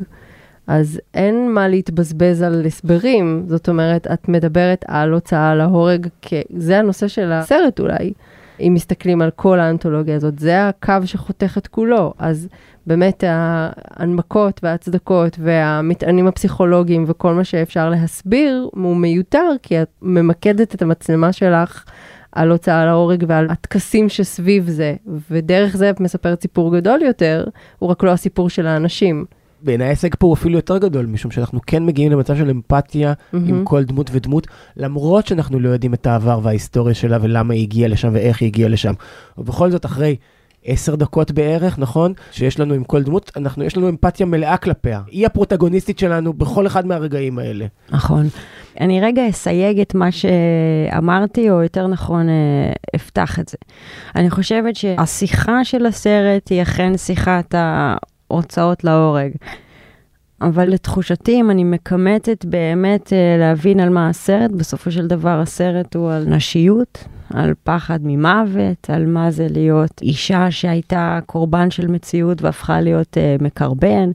אז 0.67 0.99
אין 1.13 1.51
מה 1.51 1.67
להתבזבז 1.67 2.41
על 2.41 2.65
הסברים, 2.65 3.43
זאת 3.47 3.69
אומרת, 3.69 4.07
את 4.13 4.29
מדברת 4.29 4.85
על 4.87 5.11
הוצאה 5.11 5.55
להורג, 5.55 6.07
כי 6.21 6.41
זה 6.55 6.79
הנושא 6.79 7.07
של 7.07 7.31
הסרט 7.31 7.79
אולי, 7.79 8.13
אם 8.59 8.73
מסתכלים 8.75 9.21
על 9.21 9.31
כל 9.35 9.59
האנתולוגיה 9.59 10.15
הזאת, 10.15 10.39
זה 10.39 10.67
הקו 10.67 10.93
שחותך 11.05 11.57
את 11.57 11.67
כולו, 11.67 12.13
אז 12.17 12.47
באמת 12.87 13.23
ההנמקות 13.27 14.59
וההצדקות 14.63 15.37
והמטענים 15.39 16.27
הפסיכולוגיים 16.27 17.05
וכל 17.07 17.33
מה 17.33 17.43
שאפשר 17.43 17.89
להסביר 17.89 18.69
הוא 18.73 18.97
מיותר, 18.97 19.49
כי 19.63 19.81
את 19.81 19.89
ממקדת 20.01 20.75
את 20.75 20.81
המצלמה 20.81 21.33
שלך 21.33 21.83
על 22.31 22.51
הוצאה 22.51 22.85
להורג 22.85 23.23
ועל 23.27 23.49
הטקסים 23.49 24.09
שסביב 24.09 24.69
זה, 24.69 24.95
ודרך 25.31 25.77
זה 25.77 25.89
את 25.89 25.99
מספרת 25.99 26.41
סיפור 26.41 26.77
גדול 26.77 27.01
יותר, 27.01 27.45
הוא 27.79 27.89
רק 27.89 28.03
לא 28.03 28.11
הסיפור 28.11 28.49
של 28.49 28.67
האנשים. 28.67 29.25
בעיניי 29.63 29.87
ההישג 29.87 30.15
פה 30.19 30.27
הוא 30.27 30.33
אפילו 30.33 30.55
יותר 30.55 30.77
גדול, 30.77 31.05
משום 31.05 31.31
שאנחנו 31.31 31.59
כן 31.67 31.85
מגיעים 31.85 32.11
למצב 32.11 32.35
של 32.35 32.49
אמפתיה 32.49 33.13
mm-hmm. 33.13 33.37
עם 33.47 33.65
כל 33.65 33.83
דמות 33.83 34.09
ודמות, 34.13 34.47
למרות 34.77 35.27
שאנחנו 35.27 35.59
לא 35.59 35.69
יודעים 35.69 35.93
את 35.93 36.07
העבר 36.07 36.39
וההיסטוריה 36.43 36.93
שלה 36.93 37.17
ולמה 37.21 37.53
היא 37.53 37.61
הגיעה 37.63 37.89
לשם 37.89 38.09
ואיך 38.13 38.41
היא 38.41 38.47
הגיעה 38.47 38.69
לשם. 38.69 38.93
ובכל 39.37 39.71
זאת, 39.71 39.85
אחרי 39.85 40.15
עשר 40.65 40.95
דקות 40.95 41.31
בערך, 41.31 41.79
נכון? 41.79 42.13
שיש 42.31 42.59
לנו 42.59 42.73
עם 42.73 42.83
כל 42.83 43.03
דמות, 43.03 43.31
אנחנו, 43.35 43.63
יש 43.63 43.77
לנו 43.77 43.89
אמפתיה 43.89 44.25
מלאה 44.25 44.57
כלפיה. 44.57 45.01
היא 45.07 45.25
הפרוטגוניסטית 45.25 45.99
שלנו 45.99 46.33
בכל 46.33 46.67
אחד 46.67 46.85
מהרגעים 46.85 47.39
האלה. 47.39 47.65
נכון. 47.91 48.27
אני 48.79 49.01
רגע 49.01 49.29
אסייג 49.29 49.79
את 49.79 49.95
מה 49.95 50.09
שאמרתי, 50.11 51.49
או 51.49 51.63
יותר 51.63 51.87
נכון, 51.87 52.29
אה, 52.29 52.73
אפתח 52.95 53.39
את 53.39 53.47
זה. 53.47 53.57
אני 54.15 54.29
חושבת 54.29 54.75
שהשיחה 54.75 55.63
של 55.63 55.85
הסרט 55.85 56.49
היא 56.49 56.61
אכן 56.61 56.97
שיחת 56.97 57.55
ההוצאות 58.33 58.83
להורג. 58.83 59.31
אבל 60.41 60.69
לתחושתי, 60.69 61.39
אם 61.39 61.51
אני 61.51 61.63
מקמטת 61.63 62.45
באמת 62.45 63.13
אה, 63.13 63.35
להבין 63.39 63.79
על 63.79 63.89
מה 63.89 64.09
הסרט, 64.09 64.51
בסופו 64.51 64.91
של 64.91 65.07
דבר 65.07 65.39
הסרט 65.39 65.95
הוא 65.95 66.11
על 66.11 66.25
נשיות, 66.27 67.03
על 67.33 67.53
פחד 67.63 67.99
ממוות, 68.03 68.89
על 68.89 69.05
מה 69.05 69.31
זה 69.31 69.47
להיות 69.49 70.01
אישה 70.01 70.51
שהייתה 70.51 71.19
קורבן 71.25 71.71
של 71.71 71.87
מציאות 71.87 72.41
והפכה 72.41 72.81
להיות 72.81 73.17
uh, 73.17 73.43
מקרבן, 73.43 74.11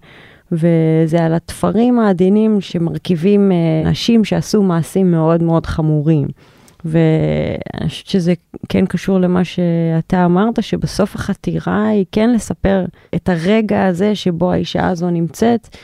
וזה 0.52 1.24
על 1.24 1.34
התפרים 1.34 1.98
העדינים 1.98 2.60
שמרכיבים 2.60 3.50
uh, 3.50 3.88
נשים 3.88 4.24
שעשו 4.24 4.62
מעשים 4.62 5.10
מאוד 5.10 5.42
מאוד 5.42 5.66
חמורים. 5.66 6.28
ואני 6.84 7.88
חושבת 7.88 8.06
שזה 8.06 8.34
כן 8.68 8.86
קשור 8.86 9.18
למה 9.18 9.44
שאתה 9.44 10.24
אמרת, 10.24 10.62
שבסוף 10.62 11.14
החתירה 11.14 11.88
היא 11.88 12.04
כן 12.12 12.32
לספר 12.32 12.84
את 13.14 13.28
הרגע 13.28 13.86
הזה 13.86 14.14
שבו 14.14 14.52
האישה 14.52 14.88
הזו 14.88 15.10
נמצאת. 15.10 15.76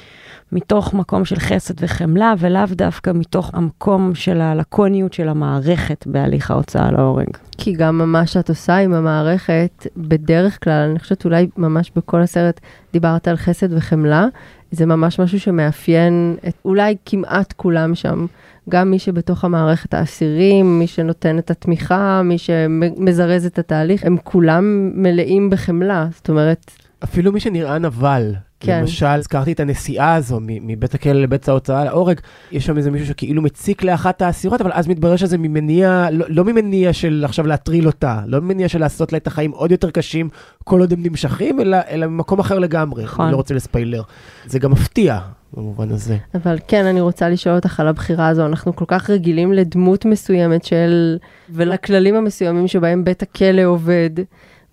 מתוך 0.52 0.94
מקום 0.94 1.24
של 1.24 1.36
חסד 1.36 1.74
וחמלה, 1.80 2.34
ולאו 2.38 2.62
דווקא 2.70 3.10
מתוך 3.14 3.50
המקום 3.54 4.14
של 4.14 4.40
הלקוניות 4.40 5.12
של 5.12 5.28
המערכת 5.28 6.06
בהליך 6.06 6.50
ההוצאה 6.50 6.90
להורג. 6.92 7.26
כי 7.58 7.72
גם 7.72 8.12
מה 8.12 8.26
שאת 8.26 8.48
עושה 8.48 8.76
עם 8.76 8.94
המערכת, 8.94 9.86
בדרך 9.96 10.64
כלל, 10.64 10.88
אני 10.90 10.98
חושבת 10.98 11.24
אולי 11.24 11.48
ממש 11.56 11.92
בכל 11.96 12.20
הסרט 12.20 12.60
דיברת 12.92 13.28
על 13.28 13.36
חסד 13.36 13.72
וחמלה, 13.72 14.26
זה 14.70 14.86
ממש 14.86 15.20
משהו 15.20 15.40
שמאפיין 15.40 16.36
את 16.48 16.54
אולי 16.64 16.96
כמעט 17.06 17.52
כולם 17.52 17.94
שם. 17.94 18.26
גם 18.68 18.90
מי 18.90 18.98
שבתוך 18.98 19.44
המערכת 19.44 19.94
האסירים, 19.94 20.78
מי 20.78 20.86
שנותן 20.86 21.38
את 21.38 21.50
התמיכה, 21.50 22.22
מי 22.24 22.38
שמזרז 22.38 23.46
את 23.46 23.58
התהליך, 23.58 24.04
הם 24.04 24.16
כולם 24.24 24.90
מלאים 24.94 25.50
בחמלה. 25.50 26.06
זאת 26.10 26.28
אומרת... 26.28 26.83
אפילו 27.04 27.32
מי 27.32 27.40
שנראה 27.40 27.78
נבל, 27.78 28.34
כן. 28.60 28.80
למשל, 28.80 29.06
הזכרתי 29.06 29.52
את 29.52 29.60
הנסיעה 29.60 30.14
הזו 30.14 30.38
מבית 30.42 30.94
הכלא 30.94 31.22
לבית 31.22 31.48
ההוצאה 31.48 31.84
להורג, 31.84 32.20
יש 32.52 32.66
שם 32.66 32.76
איזה 32.76 32.90
מישהו 32.90 33.06
שכאילו 33.06 33.42
מציק 33.42 33.82
לאחת 33.82 34.22
האסירות, 34.22 34.60
אבל 34.60 34.70
אז 34.74 34.88
מתברר 34.88 35.16
שזה 35.16 35.38
ממניע, 35.38 36.08
לא, 36.12 36.26
לא 36.28 36.44
ממניע 36.44 36.92
של 36.92 37.22
עכשיו 37.24 37.46
להטריל 37.46 37.86
אותה, 37.86 38.20
לא 38.26 38.40
ממניע 38.40 38.68
של 38.68 38.80
לעשות 38.80 39.12
לה 39.12 39.18
את 39.18 39.26
החיים 39.26 39.50
עוד 39.50 39.70
יותר 39.70 39.90
קשים 39.90 40.28
כל 40.64 40.80
עוד 40.80 40.92
הם 40.92 41.02
נמשכים, 41.02 41.60
אלא, 41.60 41.76
אלא 41.90 42.06
ממקום 42.06 42.38
אחר 42.38 42.58
לגמרי, 42.58 43.04
נכון. 43.04 43.24
אני 43.24 43.32
לא 43.32 43.36
רוצה 43.36 43.54
לספיילר. 43.54 44.02
זה 44.46 44.58
גם 44.58 44.70
מפתיע. 44.70 45.18
במובן 45.56 45.90
הזה. 45.90 46.16
אבל 46.34 46.58
כן, 46.68 46.86
אני 46.86 47.00
רוצה 47.00 47.28
לשאול 47.28 47.54
אותך 47.54 47.80
על 47.80 47.88
הבחירה 47.88 48.28
הזו. 48.28 48.46
אנחנו 48.46 48.76
כל 48.76 48.84
כך 48.88 49.10
רגילים 49.10 49.52
לדמות 49.52 50.04
מסוימת 50.04 50.64
של... 50.64 51.18
ולכללים 51.50 52.14
המסוימים 52.14 52.68
שבהם 52.68 53.04
בית 53.04 53.22
הכלא 53.22 53.62
עובד. 53.62 54.10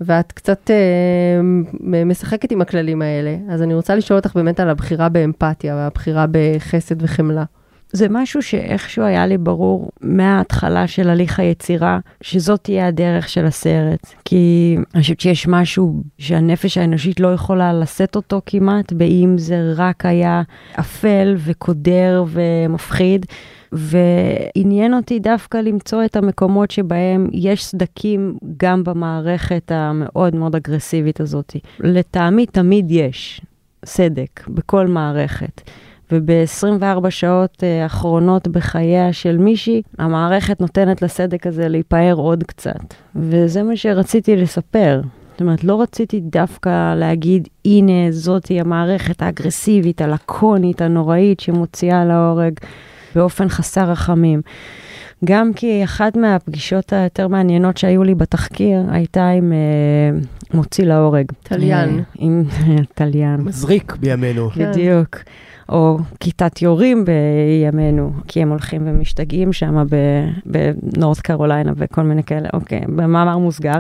ואת 0.01 0.31
קצת 0.31 0.71
אה, 0.71 1.41
משחקת 2.05 2.51
עם 2.51 2.61
הכללים 2.61 3.01
האלה. 3.01 3.35
אז 3.49 3.61
אני 3.61 3.73
רוצה 3.73 3.95
לשאול 3.95 4.19
אותך 4.19 4.35
באמת 4.35 4.59
על 4.59 4.69
הבחירה 4.69 5.09
באמפתיה 5.09 5.75
והבחירה 5.75 6.25
בחסד 6.31 7.03
וחמלה. 7.03 7.43
זה 7.93 8.07
משהו 8.09 8.41
שאיכשהו 8.41 9.03
היה 9.03 9.27
לי 9.27 9.37
ברור 9.37 9.89
מההתחלה 10.01 10.87
של 10.87 11.09
הליך 11.09 11.39
היצירה, 11.39 11.99
שזאת 12.21 12.63
תהיה 12.63 12.87
הדרך 12.87 13.29
של 13.29 13.45
הסרט. 13.45 14.13
כי 14.25 14.75
אני 14.95 15.01
חושבת 15.01 15.19
שיש 15.19 15.47
משהו 15.47 16.03
שהנפש 16.17 16.77
האנושית 16.77 17.19
לא 17.19 17.33
יכולה 17.33 17.73
לשאת 17.73 18.15
אותו 18.15 18.41
כמעט, 18.45 18.93
באם 18.93 19.37
זה 19.37 19.73
רק 19.75 20.05
היה 20.05 20.41
אפל 20.79 21.35
וקודר 21.37 22.25
ומפחיד. 22.27 23.25
ועניין 23.71 24.93
אותי 24.93 25.19
דווקא 25.19 25.57
למצוא 25.57 26.05
את 26.05 26.15
המקומות 26.15 26.71
שבהם 26.71 27.27
יש 27.31 27.65
סדקים 27.65 28.37
גם 28.57 28.83
במערכת 28.83 29.71
המאוד 29.71 30.35
מאוד 30.35 30.55
אגרסיבית 30.55 31.21
הזאת. 31.21 31.55
לטעמי 31.79 32.45
תמיד 32.45 32.91
יש 32.91 33.41
סדק 33.85 34.47
בכל 34.47 34.87
מערכת. 34.87 35.61
וב-24 36.11 37.09
שעות 37.09 37.57
uh, 37.57 37.85
אחרונות 37.85 38.47
בחייה 38.47 39.13
של 39.13 39.37
מישהי, 39.37 39.81
המערכת 39.97 40.61
נותנת 40.61 41.01
לסדק 41.01 41.47
הזה 41.47 41.67
להיפאר 41.67 42.13
עוד 42.17 42.43
קצת. 42.43 42.93
וזה 43.15 43.63
מה 43.63 43.75
שרציתי 43.75 44.35
לספר. 44.35 45.01
זאת 45.31 45.41
אומרת, 45.41 45.63
לא 45.63 45.81
רציתי 45.81 46.19
דווקא 46.19 46.95
להגיד, 46.95 47.47
הנה, 47.65 48.11
זאתי 48.11 48.59
המערכת 48.59 49.21
האגרסיבית, 49.21 50.01
הלקונית, 50.01 50.81
הנוראית, 50.81 51.39
שמוציאה 51.39 52.05
להורג 52.05 52.53
באופן 53.15 53.49
חסר 53.49 53.91
רחמים. 53.91 54.41
גם 55.25 55.53
כי 55.53 55.83
אחת 55.83 56.17
מהפגישות 56.17 56.93
היותר 56.93 57.27
מעניינות 57.27 57.77
שהיו 57.77 58.03
לי 58.03 58.15
בתחקיר 58.15 58.79
הייתה 58.91 59.29
עם 59.29 59.53
אה, 59.53 60.19
מוציא 60.53 60.85
להורג. 60.85 61.25
טליין. 61.43 61.97
אה, 61.99 62.03
עם 62.15 62.43
טליין. 62.95 63.35
מזריק 63.41 63.95
בימינו. 63.99 64.49
בדיוק. 64.57 65.17
או 65.69 65.97
כיתת 66.19 66.61
יורים 66.61 67.05
בימינו, 67.05 68.11
כי 68.27 68.41
הם 68.41 68.49
הולכים 68.49 68.81
ומשתגעים 68.85 69.53
שם 69.53 69.83
בנורת 70.45 71.19
קרוליינה 71.19 71.71
וכל 71.75 72.01
מיני 72.01 72.23
כאלה, 72.23 72.49
אוקיי, 72.53 72.81
במאמר 72.87 73.37
מוסגר. 73.37 73.79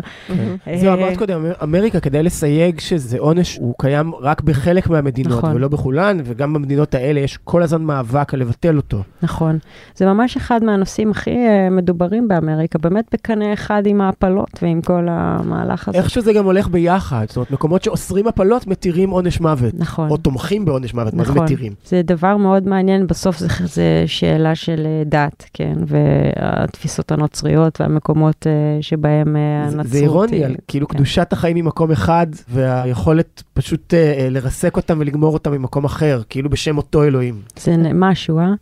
אה, 0.67 0.77
זהו, 0.77 0.93
אמרת 0.93 1.17
קודם, 1.17 1.45
אמריקה, 1.63 1.99
כדי 1.99 2.23
לסייג 2.23 2.79
שזה 2.79 3.19
עונש, 3.19 3.57
הוא 3.57 3.73
קיים 3.79 4.15
רק 4.15 4.41
בחלק 4.41 4.89
מהמדינות, 4.89 5.37
נכון. 5.37 5.55
ולא 5.55 5.67
בכולן, 5.67 6.17
וגם 6.23 6.53
במדינות 6.53 6.95
האלה 6.95 7.19
יש 7.19 7.37
כל 7.43 7.63
הזמן 7.63 7.81
מאבק 7.81 8.33
על 8.33 8.39
לבטל 8.39 8.77
אותו. 8.77 9.03
נכון. 9.23 9.57
זה 9.95 10.05
ממש 10.05 10.37
אחד 10.37 10.63
מהנושאים 10.63 11.11
הכי 11.11 11.47
אה, 11.47 11.69
מדוברים 11.69 12.27
באמריקה, 12.27 12.79
באמת 12.79 13.05
בקנה 13.13 13.53
אחד 13.53 13.83
עם 13.85 14.01
ההפלות 14.01 14.59
ועם 14.61 14.81
כל 14.81 15.07
המהלך 15.09 15.87
הזה. 15.87 15.97
איך 15.97 16.09
שזה 16.09 16.33
גם 16.33 16.45
הולך 16.45 16.67
ביחד, 16.67 17.25
זאת 17.27 17.37
אומרת, 17.37 17.51
מקומות 17.51 17.83
שאוסרים 17.83 18.27
הפלות 18.27 18.67
מתירים 18.67 19.09
עונש 19.09 19.41
מוות. 19.41 19.73
נכון. 19.77 20.09
או 20.09 20.17
תומכים 20.17 20.65
בעונש 20.65 20.93
מוות. 20.93 21.13
מה 21.13 21.23
זה 21.23 21.31
נכון. 21.31 21.43
מתירים? 21.43 21.73
זה 21.85 22.01
דבר 22.03 22.37
מאוד 22.37 22.67
מעניין, 22.67 23.07
בסוף 23.07 23.37
זה, 23.37 23.47
זה 23.65 24.03
שאלה 24.05 24.55
של 24.55 24.85
אה, 24.85 25.03
דת, 25.05 25.49
כן, 25.53 25.73
והתפיסות 25.87 27.11
הנוצריות 27.11 27.81
והמקומות 27.81 28.47
uh, 28.47 28.83
שבהם 28.83 29.35
uh, 29.35 29.39
הנצרות... 29.67 29.87
זה 29.87 29.97
אירוני, 29.97 30.43
על 30.43 30.55
כאילו 30.67 30.87
כן. 30.87 30.95
קדושת 30.95 31.33
החיים 31.33 31.57
ממקום 31.57 31.91
אחד, 31.91 32.27
והיכולת 32.49 33.43
פשוט 33.53 33.93
לרסק 34.29 34.77
אותם 34.77 34.97
ולגמור 34.99 35.33
אותם 35.33 35.51
ממקום 35.51 35.85
אחר, 35.85 36.21
כאילו 36.29 36.49
בשם 36.49 36.77
אותו 36.77 37.03
אלוהים. 37.03 37.41
זה 37.59 37.75
משהו, 37.93 38.39
אה? 38.39 38.53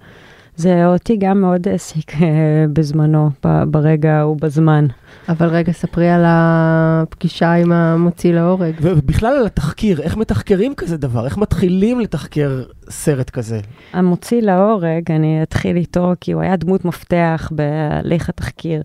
זה 0.59 0.87
אותי 0.87 1.17
גם 1.17 1.41
מאוד 1.41 1.67
העסיק 1.67 2.13
אה, 2.21 2.65
בזמנו, 2.73 3.29
ברגע 3.67 4.11
ההוא 4.11 4.37
בזמן. 4.41 4.87
אבל 5.29 5.47
רגע, 5.47 5.71
ספרי 5.71 6.09
על 6.09 6.23
הפגישה 6.27 7.53
עם 7.53 7.71
המוציא 7.71 8.33
להורג. 8.33 8.73
ובכלל 8.81 9.37
על 9.37 9.45
התחקיר, 9.45 10.01
איך 10.01 10.17
מתחקרים 10.17 10.73
כזה 10.75 10.97
דבר? 10.97 11.25
איך 11.25 11.37
מתחילים 11.37 11.99
לתחקר 11.99 12.63
סרט 12.89 13.29
כזה? 13.29 13.59
המוציא 13.93 14.41
להורג, 14.41 15.11
אני 15.11 15.43
אתחיל 15.43 15.75
איתו 15.75 16.13
כי 16.21 16.31
הוא 16.31 16.41
היה 16.41 16.55
דמות 16.55 16.85
מפתח 16.85 17.51
בהליך 17.51 18.29
התחקיר. 18.29 18.81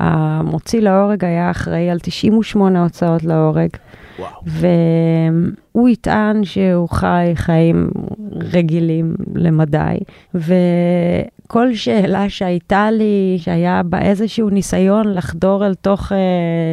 המוציא 0.00 0.80
להורג 0.80 1.24
היה 1.24 1.50
אחראי 1.50 1.90
על 1.90 1.98
98 1.98 2.82
הוצאות 2.82 3.24
להורג. 3.24 3.70
וואו. 4.18 4.30
והוא 4.46 5.88
יטען 5.88 6.44
שהוא 6.44 6.88
חי 6.88 7.32
חיים 7.34 7.90
רגילים 8.34 9.14
למדי, 9.34 9.98
וכל 10.34 11.74
שאלה 11.74 12.28
שהייתה 12.28 12.90
לי, 12.90 13.36
שהיה 13.38 13.82
בה 13.82 14.02
איזשהו 14.02 14.50
ניסיון 14.50 15.14
לחדור 15.14 15.66
אל 15.66 15.74
תוך 15.74 16.12
אה, 16.12 16.18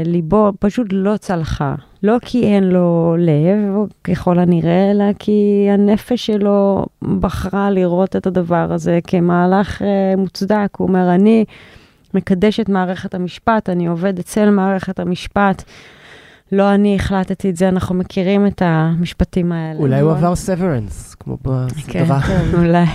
ליבו, 0.05 0.51
פשוט 0.59 0.87
לא 0.91 1.17
צלחה. 1.17 1.75
לא 2.03 2.17
כי 2.21 2.43
אין 2.43 2.63
לו 2.63 3.15
לב, 3.19 3.87
ככל 4.03 4.39
הנראה, 4.39 4.91
אלא 4.91 5.13
כי 5.19 5.67
הנפש 5.71 6.25
שלו 6.25 6.85
בחרה 7.19 7.71
לראות 7.71 8.15
את 8.15 8.27
הדבר 8.27 8.67
הזה 8.71 8.99
כמהלך 9.07 9.81
אה, 9.81 10.15
מוצדק. 10.17 10.69
הוא 10.77 10.87
אומר, 10.87 11.15
אני 11.15 11.45
מקדש 12.13 12.59
את 12.59 12.69
מערכת 12.69 13.13
המשפט, 13.15 13.69
אני 13.69 13.87
עובד 13.87 14.19
אצל 14.19 14.49
מערכת 14.49 14.99
המשפט. 14.99 15.63
לא 16.51 16.73
אני 16.73 16.95
החלטתי 16.95 17.49
את 17.49 17.55
זה, 17.55 17.69
אנחנו 17.69 17.95
מכירים 17.95 18.47
את 18.47 18.61
המשפטים 18.65 19.51
האלה. 19.51 19.79
אולי 19.79 19.99
הוא 19.99 20.11
עבר 20.11 20.35
סוורנס, 20.35 21.15
כמו 21.15 21.37
בסדרה. 21.43 22.21
כן, 22.21 22.43
אולי. 22.59 22.85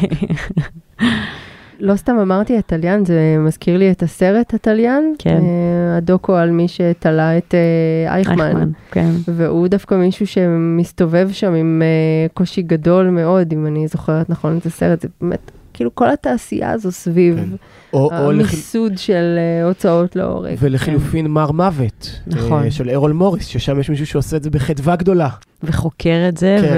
לא 1.80 1.96
סתם 1.96 2.18
אמרתי 2.18 2.58
התליין, 2.58 3.04
זה 3.04 3.36
מזכיר 3.38 3.76
לי 3.76 3.90
את 3.90 4.02
הסרט 4.02 4.54
התליין. 4.54 5.14
כן. 5.18 5.40
אה, 5.42 5.96
הדוקו 5.96 6.34
על 6.36 6.50
מי 6.50 6.68
שתלה 6.68 7.38
את 7.38 7.54
אה, 7.54 8.14
אייכמן. 8.14 8.40
אייכמן, 8.40 8.70
כן. 8.90 9.10
והוא 9.28 9.68
דווקא 9.68 9.94
מישהו 9.94 10.26
שמסתובב 10.26 11.28
שם 11.32 11.54
עם 11.54 11.82
אה, 11.84 12.28
קושי 12.34 12.62
גדול 12.62 13.08
מאוד, 13.10 13.52
אם 13.52 13.66
אני 13.66 13.88
זוכרת 13.88 14.30
נכון 14.30 14.58
את 14.58 14.66
הסרט, 14.66 15.00
זה 15.00 15.08
באמת, 15.20 15.50
כאילו 15.74 15.94
כל 15.94 16.10
התעשייה 16.10 16.70
הזו 16.70 16.92
סביב 16.92 17.36
כן. 17.36 17.48
או, 17.92 18.10
או. 18.18 18.30
המיסוד 18.30 18.98
של 18.98 19.34
אה, 19.38 19.66
הוצאות 19.66 20.16
להורג. 20.16 20.56
ולחילופין 20.58 21.26
מר 21.26 21.50
מוות, 21.50 22.20
נכון. 22.26 22.62
אה, 22.64 22.70
של 22.70 22.90
ארול 22.90 23.12
מוריס, 23.12 23.46
ששם 23.46 23.80
יש 23.80 23.90
מישהו 23.90 24.06
שעושה 24.06 24.36
את 24.36 24.42
זה 24.42 24.50
בחדווה 24.50 24.96
גדולה. 24.96 25.28
וחוקר 25.62 26.24
את 26.28 26.36
זה, 26.36 26.56
כן. 26.60 26.76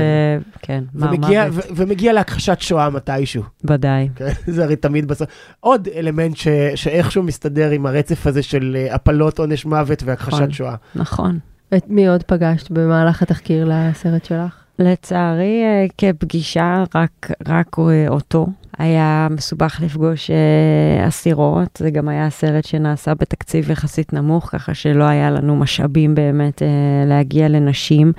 וכן, 0.58 0.84
מר 0.94 1.06
ומגיע, 1.10 1.46
מוות, 1.46 1.64
ו- 1.64 1.68
ומגיע 1.76 2.12
להכחשת 2.12 2.56
שואה 2.60 2.90
מתישהו. 2.90 3.42
ודאי. 3.64 4.08
כן? 4.16 4.28
זה 4.54 4.64
הרי 4.64 4.76
תמיד 4.76 5.08
בסוף. 5.08 5.28
עוד 5.60 5.88
אלמנט 5.96 6.36
ש- 6.36 6.48
שאיכשהו 6.74 7.22
מסתדר 7.22 7.70
עם 7.70 7.86
הרצף 7.86 8.26
הזה 8.26 8.42
של 8.42 8.76
אה, 8.78 8.94
הפלות 8.94 9.38
עונש 9.38 9.64
מוות 9.66 10.02
והכחשת 10.02 10.32
נכון. 10.36 10.50
שואה. 10.52 10.74
נכון. 10.94 11.38
את 11.76 11.84
מי 11.88 12.08
עוד 12.08 12.22
פגשת 12.22 12.70
במהלך 12.70 13.22
התחקיר 13.22 13.68
לסרט 13.70 14.24
שלך? 14.24 14.65
לצערי, 14.78 15.62
אה, 15.64 15.86
כפגישה, 15.98 16.84
רק, 16.94 17.30
רק 17.48 17.76
אה, 17.78 18.08
אותו. 18.08 18.46
היה 18.78 19.28
מסובך 19.30 19.80
לפגוש 19.82 20.30
אה, 20.30 21.08
אסירות, 21.08 21.68
זה 21.78 21.90
גם 21.90 22.08
היה 22.08 22.30
סרט 22.30 22.64
שנעשה 22.64 23.14
בתקציב 23.14 23.70
יחסית 23.70 24.12
נמוך, 24.12 24.48
ככה 24.52 24.74
שלא 24.74 25.04
היה 25.04 25.30
לנו 25.30 25.56
משאבים 25.56 26.14
באמת 26.14 26.62
להגיע 27.06 27.48
לנשים. 27.48 28.12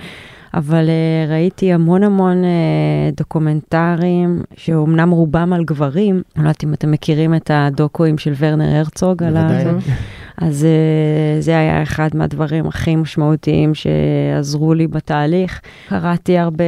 אבל 0.53 0.85
uh, 0.85 1.31
ראיתי 1.31 1.73
המון 1.73 2.03
המון 2.03 2.43
uh, 2.43 3.17
דוקומנטרים, 3.17 4.41
שאומנם 4.55 5.09
רובם 5.09 5.53
על 5.53 5.63
גברים, 5.63 6.15
אני 6.15 6.43
לא 6.43 6.49
יודעת 6.49 6.63
אם 6.63 6.73
אתם 6.73 6.91
מכירים 6.91 7.35
את 7.35 7.51
הדוקואים 7.53 8.17
של 8.17 8.33
ורנר 8.37 8.75
הרצוג 8.75 9.23
על 9.23 9.33
בוודאי. 9.33 9.73
אז 10.41 10.63
uh, 10.63 11.41
זה 11.41 11.57
היה 11.57 11.83
אחד 11.83 12.09
מהדברים 12.13 12.67
הכי 12.67 12.95
משמעותיים 12.95 13.71
שעזרו 13.75 14.73
לי 14.73 14.87
בתהליך. 14.87 15.61
קראתי 15.89 16.37
הרבה, 16.37 16.63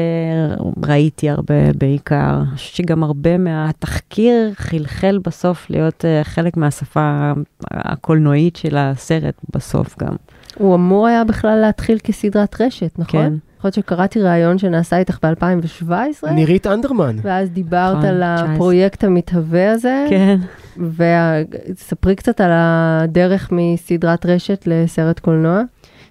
ראיתי 0.86 1.30
הרבה 1.30 1.74
בעיקר. 1.78 2.38
אני 2.38 2.56
חושבת 2.56 2.76
שגם 2.76 3.04
הרבה 3.04 3.38
מהתחקיר 3.38 4.52
חלחל 4.56 5.20
בסוף 5.24 5.70
להיות 5.70 6.06
uh, 6.06 6.24
חלק 6.24 6.58
מהשפה 6.58 7.32
הקולנועית 7.72 8.56
של 8.56 8.78
הסרט 8.78 9.36
בסוף 9.54 9.96
גם. 10.00 10.16
הוא 10.58 10.76
אמור 10.76 11.08
היה 11.08 11.24
בכלל 11.24 11.56
להתחיל 11.56 11.98
כסדרת 12.04 12.62
רשת, 12.62 13.00
נכון? 13.00 13.22
כן. 13.22 13.34
יכול 13.58 13.68
להיות 13.68 13.76
שקראתי 13.76 14.22
ראיון 14.22 14.58
שנעשה 14.58 14.98
איתך 14.98 15.18
ב-2017, 15.24 16.30
נירית 16.32 16.68
אנדרמן. 16.68 17.16
ואז 17.22 17.50
דיברת 17.50 17.98
נכון, 17.98 18.10
על 18.10 18.24
19. 18.36 18.54
הפרויקט 18.54 19.04
המתהווה 19.04 19.72
הזה, 19.72 20.06
כן. 20.10 20.40
וספרי 20.80 22.16
קצת 22.16 22.42
על 22.42 22.52
הדרך 22.54 23.52
מסדרת 23.52 24.26
רשת 24.26 24.64
לסרט 24.68 25.20
קולנוע. 25.20 25.62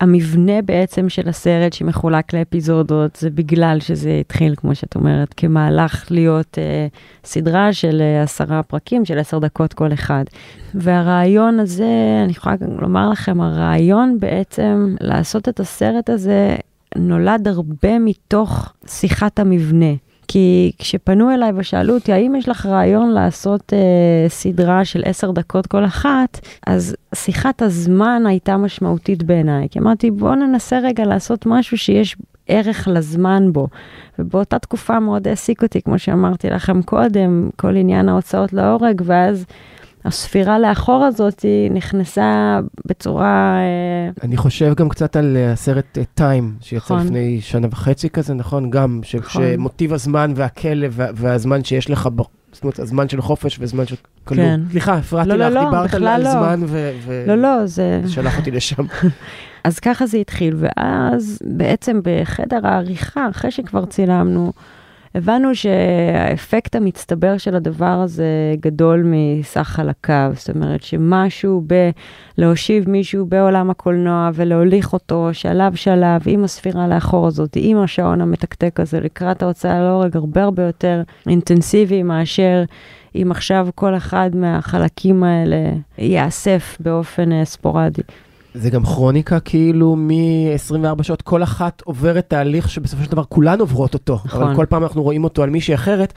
המבנה 0.00 0.62
בעצם 0.62 1.08
של 1.08 1.28
הסרט 1.28 1.72
שמחולק 1.72 2.32
לאפיזודות, 2.32 3.16
זה 3.16 3.30
בגלל 3.30 3.80
שזה 3.80 4.16
התחיל, 4.20 4.54
כמו 4.56 4.74
שאת 4.74 4.94
אומרת, 4.94 5.34
כמהלך 5.36 6.06
להיות 6.10 6.58
אה, 6.58 6.86
סדרה 7.24 7.72
של 7.72 8.00
אה, 8.00 8.22
עשרה 8.22 8.62
פרקים, 8.62 9.04
של 9.04 9.18
עשר 9.18 9.38
דקות 9.38 9.74
כל 9.74 9.92
אחד. 9.92 10.24
והרעיון 10.74 11.60
הזה, 11.60 12.20
אני 12.24 12.32
יכולה 12.32 12.56
גם 12.56 12.80
לומר 12.80 13.10
לכם, 13.10 13.40
הרעיון 13.40 14.20
בעצם 14.20 14.96
לעשות 15.00 15.48
את 15.48 15.60
הסרט 15.60 16.10
הזה 16.10 16.56
נולד 16.96 17.48
הרבה 17.48 17.98
מתוך 17.98 18.72
שיחת 18.86 19.38
המבנה. 19.38 19.94
כי 20.28 20.72
כשפנו 20.78 21.34
אליי 21.34 21.52
ושאלו 21.56 21.94
אותי, 21.94 22.12
האם 22.12 22.34
יש 22.34 22.48
לך 22.48 22.66
רעיון 22.66 23.10
לעשות 23.10 23.72
אה, 23.72 24.28
סדרה 24.28 24.84
של 24.84 25.02
עשר 25.04 25.30
דקות 25.30 25.66
כל 25.66 25.84
אחת, 25.84 26.40
אז 26.66 26.96
שיחת 27.14 27.62
הזמן 27.62 28.22
הייתה 28.26 28.56
משמעותית 28.56 29.22
בעיניי. 29.22 29.68
כי 29.70 29.78
אמרתי, 29.78 30.10
בואו 30.10 30.34
ננסה 30.34 30.78
רגע 30.78 31.04
לעשות 31.04 31.46
משהו 31.46 31.78
שיש 31.78 32.16
ערך 32.48 32.88
לזמן 32.92 33.52
בו. 33.52 33.68
ובאותה 34.18 34.58
תקופה 34.58 35.00
מאוד 35.00 35.28
העסיק 35.28 35.62
אותי, 35.62 35.82
כמו 35.82 35.98
שאמרתי 35.98 36.50
לכם 36.50 36.82
קודם, 36.82 37.50
כל 37.56 37.76
עניין 37.76 38.08
ההוצאות 38.08 38.52
להורג, 38.52 39.02
ואז 39.04 39.44
הספירה 40.08 40.58
לאחור 40.58 41.04
הזאת 41.04 41.40
היא 41.40 41.70
נכנסה 41.70 42.58
בצורה... 42.86 43.56
אה, 43.58 44.22
אני 44.24 44.36
חושב 44.36 44.74
גם 44.76 44.88
קצת 44.88 45.16
על 45.16 45.36
אה, 45.36 45.52
הסרט 45.52 45.98
טיים, 46.14 46.54
שיצא 46.60 46.76
נכון. 46.84 47.06
לפני 47.06 47.40
שנה 47.40 47.66
וחצי 47.70 48.10
כזה, 48.10 48.34
נכון? 48.34 48.70
גם, 48.70 49.00
ש- 49.02 49.14
נכון. 49.14 49.42
שמוטיב 49.54 49.92
הזמן 49.92 50.32
והכלב 50.36 50.92
וה- 50.96 51.10
והזמן 51.14 51.64
שיש 51.64 51.90
לך, 51.90 52.08
זאת 52.52 52.62
אומרת, 52.62 52.78
הזמן 52.78 53.08
של 53.08 53.20
חופש 53.20 53.56
וזמן 53.60 53.86
של 53.86 53.96
כלוא. 54.24 54.44
כן. 54.44 54.60
סליחה, 54.70 54.94
הפרעתי 54.94 55.28
לא, 55.28 55.36
לא, 55.36 55.48
לך, 55.48 55.54
לא, 55.54 55.64
דיברת 55.64 55.94
על 55.94 56.22
לא. 56.22 56.30
זמן 56.32 56.60
ו... 56.66 56.90
ו- 57.06 57.24
לא, 57.26 57.34
לא, 57.34 57.66
זה... 57.66 58.00
שלח 58.06 58.38
אותי 58.38 58.50
לשם. 58.50 58.84
אז 59.64 59.78
ככה 59.78 60.06
זה 60.06 60.18
התחיל, 60.18 60.56
ואז 60.58 61.38
בעצם 61.44 62.00
בחדר 62.04 62.66
העריכה, 62.66 63.28
אחרי 63.30 63.50
שכבר 63.50 63.84
צילמנו, 63.84 64.52
הבנו 65.18 65.54
שהאפקט 65.54 66.76
המצטבר 66.76 67.38
של 67.38 67.54
הדבר 67.54 67.84
הזה 68.04 68.24
גדול 68.60 69.02
מסך 69.04 69.62
חלקיו. 69.62 70.32
זאת 70.34 70.50
אומרת 70.50 70.82
שמשהו 70.82 71.64
בלהושיב 72.38 72.90
מישהו 72.90 73.26
בעולם 73.26 73.70
הקולנוע 73.70 74.30
ולהוליך 74.34 74.92
אותו 74.92 75.28
שלב 75.32 75.74
שלב 75.74 76.22
עם 76.26 76.44
הספירה 76.44 76.88
לאחור 76.88 77.26
הזאת, 77.26 77.56
עם 77.56 77.78
השעון 77.78 78.20
המתקתק 78.20 78.80
הזה, 78.80 79.00
לקראת 79.00 79.42
ההוצאה 79.42 79.80
להורג 79.80 80.16
הרבה 80.16 80.42
הרבה 80.42 80.62
יותר 80.62 81.02
אינטנסיבי 81.26 82.02
מאשר 82.02 82.64
אם 83.14 83.28
עכשיו 83.30 83.68
כל 83.74 83.96
אחד 83.96 84.30
מהחלקים 84.34 85.24
האלה 85.24 85.70
ייאסף 85.98 86.76
באופן 86.80 87.32
אה, 87.32 87.44
ספורדי. 87.44 88.02
זה 88.54 88.70
גם 88.70 88.84
כרוניקה 88.84 89.40
כאילו 89.40 89.96
מ-24 89.96 91.02
שעות, 91.02 91.22
כל 91.22 91.42
אחת 91.42 91.82
עוברת 91.84 92.24
תהליך 92.28 92.70
שבסופו 92.70 93.04
של 93.04 93.10
דבר 93.10 93.24
כולן 93.24 93.60
עוברות 93.60 93.94
אותו. 93.94 94.18
נכון. 94.24 94.42
אבל 94.42 94.56
כל 94.56 94.66
פעם 94.68 94.82
אנחנו 94.82 95.02
רואים 95.02 95.24
אותו 95.24 95.42
על 95.42 95.50
מישהי 95.50 95.74
אחרת. 95.74 96.12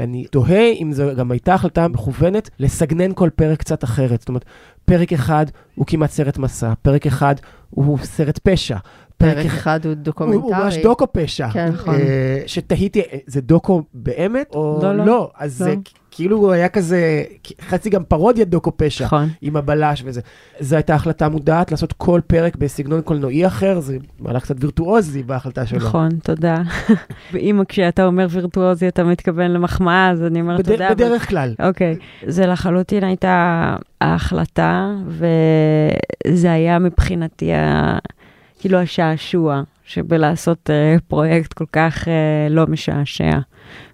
אני 0.00 0.24
תוהה 0.24 0.70
אם 0.80 0.92
זו 0.92 1.04
גם 1.16 1.30
הייתה 1.30 1.54
החלטה 1.54 1.88
מכוונת 1.88 2.50
לסגנן 2.58 3.10
כל 3.14 3.30
פרק 3.36 3.58
קצת 3.58 3.84
אחרת. 3.84 4.20
זאת 4.20 4.28
אומרת, 4.28 4.44
פרק 4.84 5.12
אחד 5.12 5.46
הוא 5.74 5.86
כמעט 5.86 6.10
סרט 6.10 6.38
מסע, 6.38 6.72
פרק 6.82 7.06
אחד 7.06 7.34
הוא 7.70 7.98
סרט 8.02 8.38
פשע. 8.38 8.76
פרק 9.34 9.46
אחד 9.46 9.86
הוא 9.86 9.94
דוקומנטרי. 9.94 10.42
הוא 10.42 10.56
ממש 10.56 10.76
דוקו 10.82 11.06
פשע. 11.12 11.48
כן, 11.50 11.68
נכון. 11.72 11.94
אה, 11.94 12.42
שתהיתי, 12.46 13.00
אה, 13.00 13.18
זה 13.26 13.40
דוקו 13.40 13.82
באמת 13.94 14.50
או 14.54 14.78
לא, 14.82 14.96
לא? 14.96 15.04
לא. 15.06 15.30
אז 15.38 15.62
לא. 15.62 15.68
זה 15.68 15.74
כאילו 16.16 16.36
הוא 16.38 16.52
היה 16.52 16.68
כזה, 16.68 17.22
חצי 17.68 17.90
גם 17.90 18.04
פרודיית 18.04 18.48
דוקו 18.48 18.72
פשע. 18.76 19.04
נכון. 19.04 19.28
עם 19.42 19.56
הבלש 19.56 20.02
וזה. 20.06 20.20
זו 20.60 20.76
הייתה 20.76 20.94
החלטה 20.94 21.28
מודעת 21.28 21.70
לעשות 21.70 21.92
כל 21.92 22.20
פרק 22.26 22.56
בסגנון 22.56 23.00
קולנועי 23.02 23.46
אחר, 23.46 23.80
זה 23.80 23.96
מהלך 24.20 24.42
קצת 24.42 24.54
וירטואוזי 24.60 25.22
בהחלטה 25.22 25.66
שלו. 25.66 25.78
נכון, 25.78 26.08
תודה. 26.22 26.56
ואם 27.32 27.60
כשאתה 27.68 28.06
אומר 28.06 28.26
וירטואוזי 28.30 28.88
אתה 28.88 29.04
מתכוון 29.04 29.50
למחמאה, 29.50 30.10
אז 30.10 30.22
אני 30.22 30.40
אומרת 30.40 30.58
בד- 30.60 30.72
תודה. 30.72 30.86
אבל- 30.86 30.94
בדרך 30.94 31.28
כלל. 31.28 31.54
אוקיי, 31.62 31.96
זה 32.26 32.46
לחלוטין 32.46 33.04
הייתה 33.04 33.76
ההחלטה, 34.00 34.94
וזה 36.26 36.52
היה 36.52 36.78
מבחינתי 36.78 37.52
ה... 37.52 37.98
כאילו 38.64 38.78
השעשוע 38.78 39.62
שבלעשות 39.84 40.70
uh, 40.70 41.00
פרויקט 41.08 41.52
כל 41.52 41.64
כך 41.72 42.04
uh, 42.04 42.08
לא 42.50 42.66
משעשע. 42.66 43.38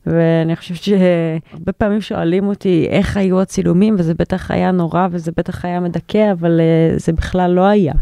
ואני 0.06 0.56
חושבת 0.56 0.78
שהרבה 0.78 1.72
פעמים 1.72 2.00
שואלים 2.00 2.46
אותי 2.46 2.86
איך 2.90 3.16
היו 3.16 3.40
הצילומים, 3.40 3.94
וזה 3.98 4.14
בטח 4.14 4.50
היה 4.50 4.70
נורא 4.70 5.08
וזה 5.10 5.32
בטח 5.36 5.64
היה 5.64 5.80
מדכא, 5.80 6.32
אבל 6.32 6.60
uh, 6.60 7.00
זה 7.00 7.12
בכלל 7.12 7.50
לא 7.50 7.64
היה. 7.64 7.92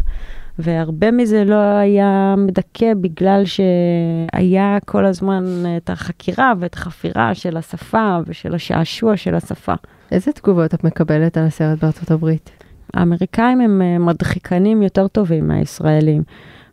והרבה 0.59 1.11
מזה 1.11 1.43
לא 1.45 1.55
היה 1.55 2.35
מדכא 2.37 2.93
בגלל 3.01 3.43
שהיה 3.45 4.77
כל 4.85 5.05
הזמן 5.05 5.43
את 5.77 5.89
החקירה 5.89 6.53
ואת 6.59 6.73
החפירה 6.73 7.35
של 7.35 7.57
השפה 7.57 8.17
ושל 8.27 8.55
השעשוע 8.55 9.17
של 9.17 9.35
השפה. 9.35 9.73
איזה 10.11 10.31
תגובות 10.31 10.73
את 10.73 10.83
מקבלת 10.83 11.37
על 11.37 11.45
הסרט 11.45 11.79
בארצות 11.81 12.11
הברית? 12.11 12.49
האמריקאים 12.93 13.61
הם 13.61 14.05
מדחיקנים 14.05 14.81
יותר 14.81 15.07
טובים 15.07 15.47
מהישראלים, 15.47 16.23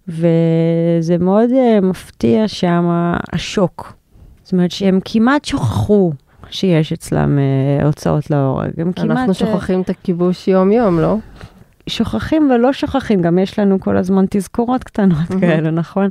וזה 0.08 1.18
מאוד 1.20 1.50
uh, 1.50 1.84
מפתיע 1.84 2.48
שם 2.48 2.84
השוק. 3.32 3.92
זאת 4.42 4.52
אומרת 4.52 4.70
שהם 4.70 4.98
כמעט 5.04 5.44
שכחו 5.44 6.12
שיש 6.50 6.92
אצלם 6.92 7.38
uh, 7.38 7.84
הוצאות 7.84 8.30
להורג. 8.30 8.70
הם 8.80 8.92
אנחנו 8.98 9.14
כמעט... 9.14 9.34
שוכחים 9.34 9.80
את 9.80 9.90
הכיבוש 9.90 10.48
יום-יום, 10.48 11.00
לא? 11.00 11.16
שוכחים 11.88 12.50
ולא 12.54 12.72
שוכחים, 12.72 13.22
גם 13.22 13.38
יש 13.38 13.58
לנו 13.58 13.80
כל 13.80 13.96
הזמן 13.96 14.24
תזכורות 14.30 14.84
קטנות 14.84 15.28
כאלה, 15.40 15.70
נכון? 15.70 16.08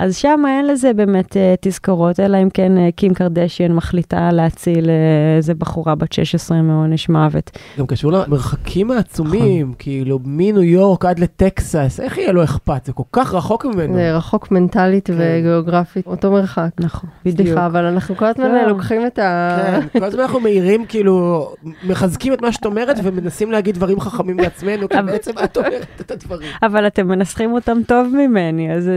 אז 0.00 0.16
שם 0.16 0.42
אין 0.48 0.66
לזה 0.66 0.92
באמת 0.92 1.32
uh, 1.32 1.36
תזכורות, 1.60 2.20
אלא 2.20 2.42
אם 2.42 2.50
כן 2.50 2.72
uh, 2.76 2.92
קים 2.96 3.14
קרדשיאן 3.14 3.72
מחליטה 3.72 4.30
להציל 4.32 4.84
uh, 4.84 4.88
איזה 5.36 5.54
בחורה 5.54 5.94
בת 5.94 6.12
16 6.12 6.62
מעונש 6.62 7.08
מוות. 7.08 7.50
גם 7.78 7.86
קשור 7.86 8.12
למרחקים 8.12 8.90
העצומים, 8.90 9.72
כאילו 9.78 10.18
מניו 10.24 10.62
יורק 10.62 11.04
עד 11.04 11.18
לטקסס, 11.18 12.00
איך 12.00 12.18
יהיה 12.18 12.32
לו 12.32 12.44
אכפת? 12.44 12.84
זה 12.84 12.92
כל 12.92 13.02
כך 13.12 13.34
רחוק 13.34 13.64
ממנו. 13.64 13.94
זה 13.94 14.16
רחוק 14.16 14.50
מנטלית 14.50 15.10
וגיאוגרפית, 15.16 16.06
אותו 16.06 16.32
מרחק. 16.32 16.70
נכון, 16.80 17.10
בדיוק. 17.24 17.48
סליחה, 17.48 17.66
אבל 17.66 17.84
אנחנו 17.84 18.16
כל 18.16 18.24
הזמן 18.24 18.50
לא. 18.50 18.66
לוקחים 18.66 19.06
את 19.06 19.18
ה... 19.18 19.56
כן, 19.92 19.98
כל 19.98 20.04
הזמן 20.04 20.20
אנחנו 20.20 20.40
מעירים, 20.40 20.86
כאילו, 20.86 21.48
מחזקים 21.84 22.32
את 22.32 22.42
מה 22.42 22.52
שאת 22.52 22.66
אומרת 22.66 22.96
ומנסים 23.02 23.52
להגיד 23.52 23.74
דברים 23.74 24.00
חכמים 24.00 24.36
בעצמנו, 24.36 24.88
כי 24.88 24.98
בעצם 25.06 25.32
את 25.44 25.56
אומרת 25.56 25.86
את 26.00 26.10
הדברים. 26.10 26.48
אבל 26.62 26.86
אתם 26.86 27.08
מנסחים 27.08 27.52
אותם 27.52 27.78
טוב 27.86 28.08
ממני, 28.16 28.74
אז 28.74 28.90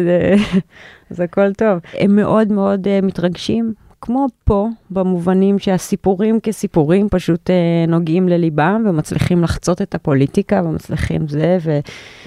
אז 1.11 1.19
הכל 1.19 1.53
טוב. 1.53 1.79
הם 1.93 2.15
מאוד 2.15 2.51
מאוד 2.51 2.87
uh, 2.87 3.05
מתרגשים, 3.05 3.73
כמו 4.01 4.27
פה, 4.43 4.67
במובנים 4.91 5.59
שהסיפורים 5.59 6.39
כסיפורים 6.39 7.09
פשוט 7.09 7.49
uh, 7.49 7.89
נוגעים 7.89 8.29
לליבם 8.29 8.83
ומצליחים 8.89 9.43
לחצות 9.43 9.81
את 9.81 9.95
הפוליטיקה 9.95 10.61
ומצליחים 10.65 11.27
זה, 11.27 11.57
ו- 11.63 11.79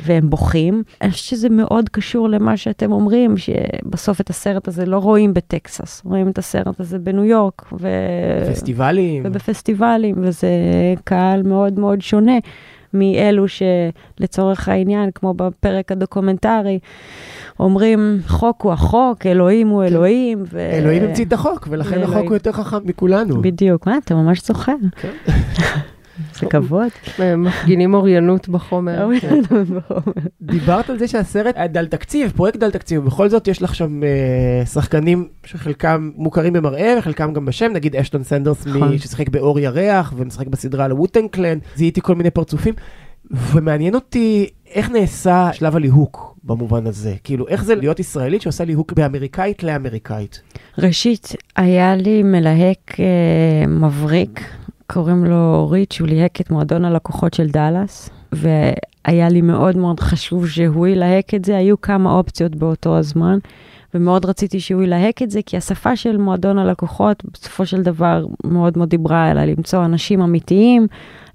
והם 0.02 0.30
בוכים. 0.30 0.82
אני 1.02 1.10
חושבת 1.10 1.26
שזה 1.26 1.48
מאוד 1.48 1.88
קשור 1.88 2.28
למה 2.28 2.56
שאתם 2.56 2.92
אומרים, 2.92 3.34
שבסוף 3.36 4.20
את 4.20 4.30
הסרט 4.30 4.68
הזה 4.68 4.86
לא 4.86 4.98
רואים 4.98 5.34
בטקסס, 5.34 6.02
רואים 6.04 6.28
את 6.28 6.38
הסרט 6.38 6.80
הזה 6.80 6.98
בניו 6.98 7.24
יורק. 7.24 7.72
ו- 7.80 8.50
פסטיבלים. 8.52 9.22
ובפסטיבלים, 9.26 10.14
וזה 10.18 10.48
קהל 11.04 11.42
מאוד 11.42 11.78
מאוד 11.78 12.00
שונה. 12.02 12.38
מאלו 12.94 13.44
שלצורך 13.48 14.68
העניין, 14.68 15.10
כמו 15.14 15.34
בפרק 15.34 15.92
הדוקומנטרי, 15.92 16.78
אומרים, 17.60 18.20
חוק 18.26 18.62
הוא 18.62 18.72
החוק, 18.72 19.26
אלוהים 19.26 19.68
הוא 19.68 19.84
אלוהים. 19.84 20.44
ו... 20.50 20.58
אלוהים 20.58 21.02
המציא 21.02 21.24
את 21.24 21.32
החוק, 21.32 21.68
ולכן 21.70 22.02
החוק 22.02 22.26
הוא 22.26 22.34
יותר 22.34 22.52
חכם 22.52 22.78
מכולנו. 22.84 23.42
בדיוק, 23.42 23.86
מה, 23.86 23.98
אתה 24.04 24.14
ממש 24.14 24.46
זוכר. 24.46 24.76
זה 26.34 26.46
כבוד. 26.46 26.88
מפגינים 27.36 27.94
אוריינות 27.94 28.48
בחומר. 28.48 29.02
אוריינות 29.02 29.46
בחומר. 29.50 30.12
דיברת 30.42 30.90
על 30.90 30.98
זה 30.98 31.08
שהסרט 31.08 31.54
היה 31.56 31.66
דל 31.66 31.86
תקציב, 31.86 32.32
פרויקט 32.36 32.58
דל 32.58 32.70
תקציב, 32.70 33.02
ובכל 33.02 33.28
זאת 33.28 33.48
יש 33.48 33.62
לך 33.62 33.74
שם 33.74 34.02
אה, 34.02 34.66
שחקנים 34.66 35.28
שחלקם 35.44 36.10
מוכרים 36.16 36.52
במראה 36.52 36.94
וחלקם 36.98 37.32
גם 37.32 37.44
בשם, 37.44 37.72
נגיד 37.72 37.96
אשטון 37.96 38.22
סנדרס 38.22 38.66
נכון. 38.66 38.98
ששיחק 38.98 39.28
באור 39.28 39.60
ירח 39.60 40.14
ומשחק 40.16 40.46
בסדרה 40.46 40.84
על 40.84 40.90
הווטן 40.90 41.28
קלן, 41.28 41.58
זיהיתי 41.76 42.00
כל 42.00 42.14
מיני 42.14 42.30
פרצופים, 42.30 42.74
ומעניין 43.30 43.94
אותי 43.94 44.50
איך 44.74 44.90
נעשה 44.90 45.50
שלב 45.52 45.76
הליהוק 45.76 46.36
במובן 46.44 46.86
הזה, 46.86 47.14
כאילו 47.24 47.48
איך 47.48 47.64
זה 47.64 47.74
להיות 47.74 48.00
ישראלית 48.00 48.42
שעושה 48.42 48.64
ליהוק 48.64 48.92
באמריקאית 48.92 49.62
לאמריקאית. 49.62 50.42
ראשית, 50.78 51.28
היה 51.56 51.96
לי 51.96 52.22
מלהק 52.22 53.00
אה, 53.00 53.66
מבריק, 53.66 54.40
קוראים 54.92 55.24
לו 55.24 55.68
ריץ', 55.70 56.00
הוא 56.00 56.08
ליהק 56.08 56.40
את 56.40 56.50
מועדון 56.50 56.84
הלקוחות 56.84 57.34
של 57.34 57.46
דאלאס, 57.46 58.10
והיה 58.32 59.28
לי 59.28 59.40
מאוד 59.40 59.76
מאוד 59.76 60.00
חשוב 60.00 60.48
שהוא 60.48 60.86
ילהק 60.86 61.34
את 61.34 61.44
זה, 61.44 61.56
היו 61.56 61.80
כמה 61.80 62.12
אופציות 62.12 62.56
באותו 62.56 62.98
הזמן. 62.98 63.38
ומאוד 63.94 64.26
רציתי 64.26 64.60
שהוא 64.60 64.82
ילהק 64.82 65.22
את 65.22 65.30
זה, 65.30 65.40
כי 65.46 65.56
השפה 65.56 65.96
של 65.96 66.16
מועדון 66.16 66.58
הלקוחות 66.58 67.22
בסופו 67.32 67.66
של 67.66 67.82
דבר 67.82 68.26
מאוד 68.44 68.78
מאוד 68.78 68.88
דיברה 68.88 69.30
אליי, 69.30 69.46
למצוא 69.46 69.84
אנשים 69.84 70.22
אמיתיים, 70.22 70.86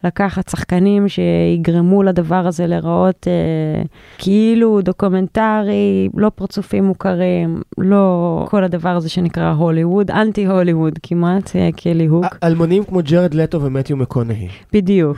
לקחת 0.05 0.49
שחקנים 0.49 1.07
שיגרמו 1.07 2.03
לדבר 2.03 2.47
הזה 2.47 2.67
להיראות 2.67 3.27
אה, 3.27 3.83
כאילו 4.17 4.81
דוקומנטרי, 4.81 6.09
לא 6.13 6.31
פרצופים 6.35 6.83
מוכרים, 6.83 7.61
לא 7.77 8.45
כל 8.49 8.63
הדבר 8.63 8.89
הזה 8.89 9.09
שנקרא 9.09 9.51
הוליווד, 9.51 10.11
אנטי 10.11 10.45
הוליווד 10.45 10.99
כמעט, 11.03 11.55
אה, 11.55 11.69
כליהוק. 11.81 12.25
אלמונים 12.43 12.83
כמו 12.83 12.99
ג'רד 13.03 13.33
לטו 13.33 13.61
ומתיו 13.61 13.97
מקונהי. 13.97 14.47
בדיוק. 14.73 15.17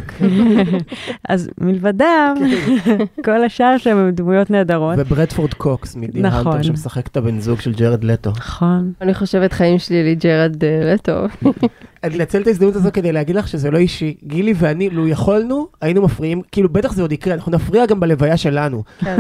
אז 1.30 1.50
מלבדם, 1.62 2.36
כל 3.26 3.44
השאר 3.44 3.78
שם 3.78 3.98
הם 3.98 4.12
דמויות 4.12 4.52
נהדרות. 4.52 4.96
וברדפורד 4.98 5.54
קוקס 5.54 5.96
מדיר 5.96 6.28
נכון. 6.28 6.48
הנטר 6.48 6.62
שמשחק 6.62 7.08
את 7.08 7.18
הבן 7.18 7.40
זוג 7.40 7.60
של 7.60 7.74
ג'רד 7.74 8.04
לטו. 8.04 8.30
נכון. 8.30 8.92
אני 9.02 9.14
חושבת 9.14 9.54
חיים 9.54 9.80
שלי 9.80 10.04
לי 10.04 10.16
ג'רד 10.16 10.64
אה, 10.64 10.94
לטו. 10.94 11.26
אני 12.08 12.20
אנצל 12.20 12.42
את 12.42 12.48
ההזדמנות 12.48 12.76
הזו 12.76 12.90
כדי 12.94 13.12
להגיד 13.12 13.36
לך 13.36 13.48
שזה 13.48 13.72
לא 13.72 13.78
אישי. 13.78 14.16
גילי 14.24 14.54
ואני, 14.58 14.90
לו 14.90 15.08
יכולנו, 15.08 15.68
היינו 15.82 16.02
מפריעים, 16.02 16.42
כאילו 16.52 16.70
בטח 16.70 16.94
זה 16.94 17.02
עוד 17.02 17.12
יקרה, 17.12 17.34
אנחנו 17.34 17.52
נפריע 17.52 17.86
גם 17.86 18.00
בלוויה 18.00 18.38
שלנו. 18.38 18.84
כן. 19.00 19.18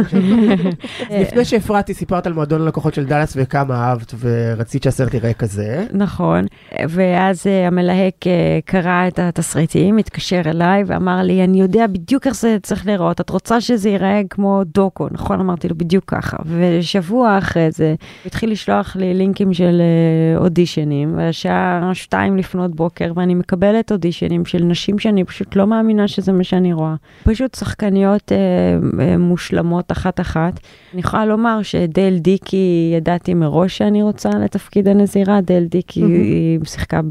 לפני 1.21 1.45
שהפרעתי, 1.45 1.93
סיפרת 1.93 2.27
על 2.27 2.33
מועדון 2.33 2.61
הלקוחות 2.61 2.93
של 2.93 3.05
דאלאס 3.05 3.33
וכמה 3.35 3.75
אהבת 3.75 4.13
ורצית 4.19 4.83
שהסרט 4.83 5.13
יראה 5.13 5.33
כזה. 5.33 5.85
נכון, 5.93 6.45
ואז 6.89 7.47
אה, 7.47 7.67
המלהק 7.67 8.27
אה, 8.27 8.59
קרא 8.65 9.07
את 9.07 9.19
התסריטים, 9.19 9.97
התקשר 9.97 10.41
אליי 10.45 10.83
ואמר 10.87 11.21
לי, 11.23 11.43
אני 11.43 11.61
יודע 11.61 11.87
בדיוק 11.87 12.27
איך 12.27 12.35
זה 12.35 12.57
צריך 12.63 12.85
להיראות, 12.85 13.21
את 13.21 13.29
רוצה 13.29 13.61
שזה 13.61 13.89
ייראה 13.89 14.21
כמו 14.29 14.61
דוקו, 14.73 15.07
נכון? 15.11 15.39
אמרתי 15.39 15.67
לו, 15.67 15.75
בדיוק 15.77 16.03
ככה. 16.07 16.37
ושבוע 16.45 17.37
אחרי 17.37 17.71
זה, 17.71 17.87
הוא 17.87 18.27
התחיל 18.27 18.51
לשלוח 18.51 18.95
לי 18.95 19.13
לינקים 19.13 19.53
של 19.53 19.81
אה, 19.81 20.37
אודישנים, 20.37 21.17
והשעה 21.17 21.91
שתיים 21.93 22.37
לפנות 22.37 22.75
בוקר, 22.77 23.11
ואני 23.15 23.35
מקבלת 23.35 23.91
אודישנים 23.91 24.45
של 24.45 24.63
נשים 24.63 24.99
שאני 24.99 25.23
פשוט 25.23 25.55
לא 25.55 25.67
מאמינה 25.67 26.07
שזה 26.07 26.31
מה 26.31 26.43
שאני 26.43 26.73
רואה. 26.73 26.95
פשוט 27.23 27.55
שחקניות 27.55 28.31
אה, 28.31 28.37
אה, 29.05 29.17
מושלמות 29.17 29.91
אחת-אחת. 29.91 30.59
אני 30.93 30.99
יכולה 30.99 31.25
לומר 31.25 31.59
שדייל 31.63 32.17
דיקי, 32.17 32.93
ידעתי 32.97 33.33
מראש 33.33 33.77
שאני 33.77 34.03
רוצה 34.03 34.29
לתפקיד 34.29 34.87
הנזירה, 34.87 35.41
דייל 35.41 35.65
דיקי 35.65 36.03
היא 36.03 36.59
שיחקה 36.63 37.01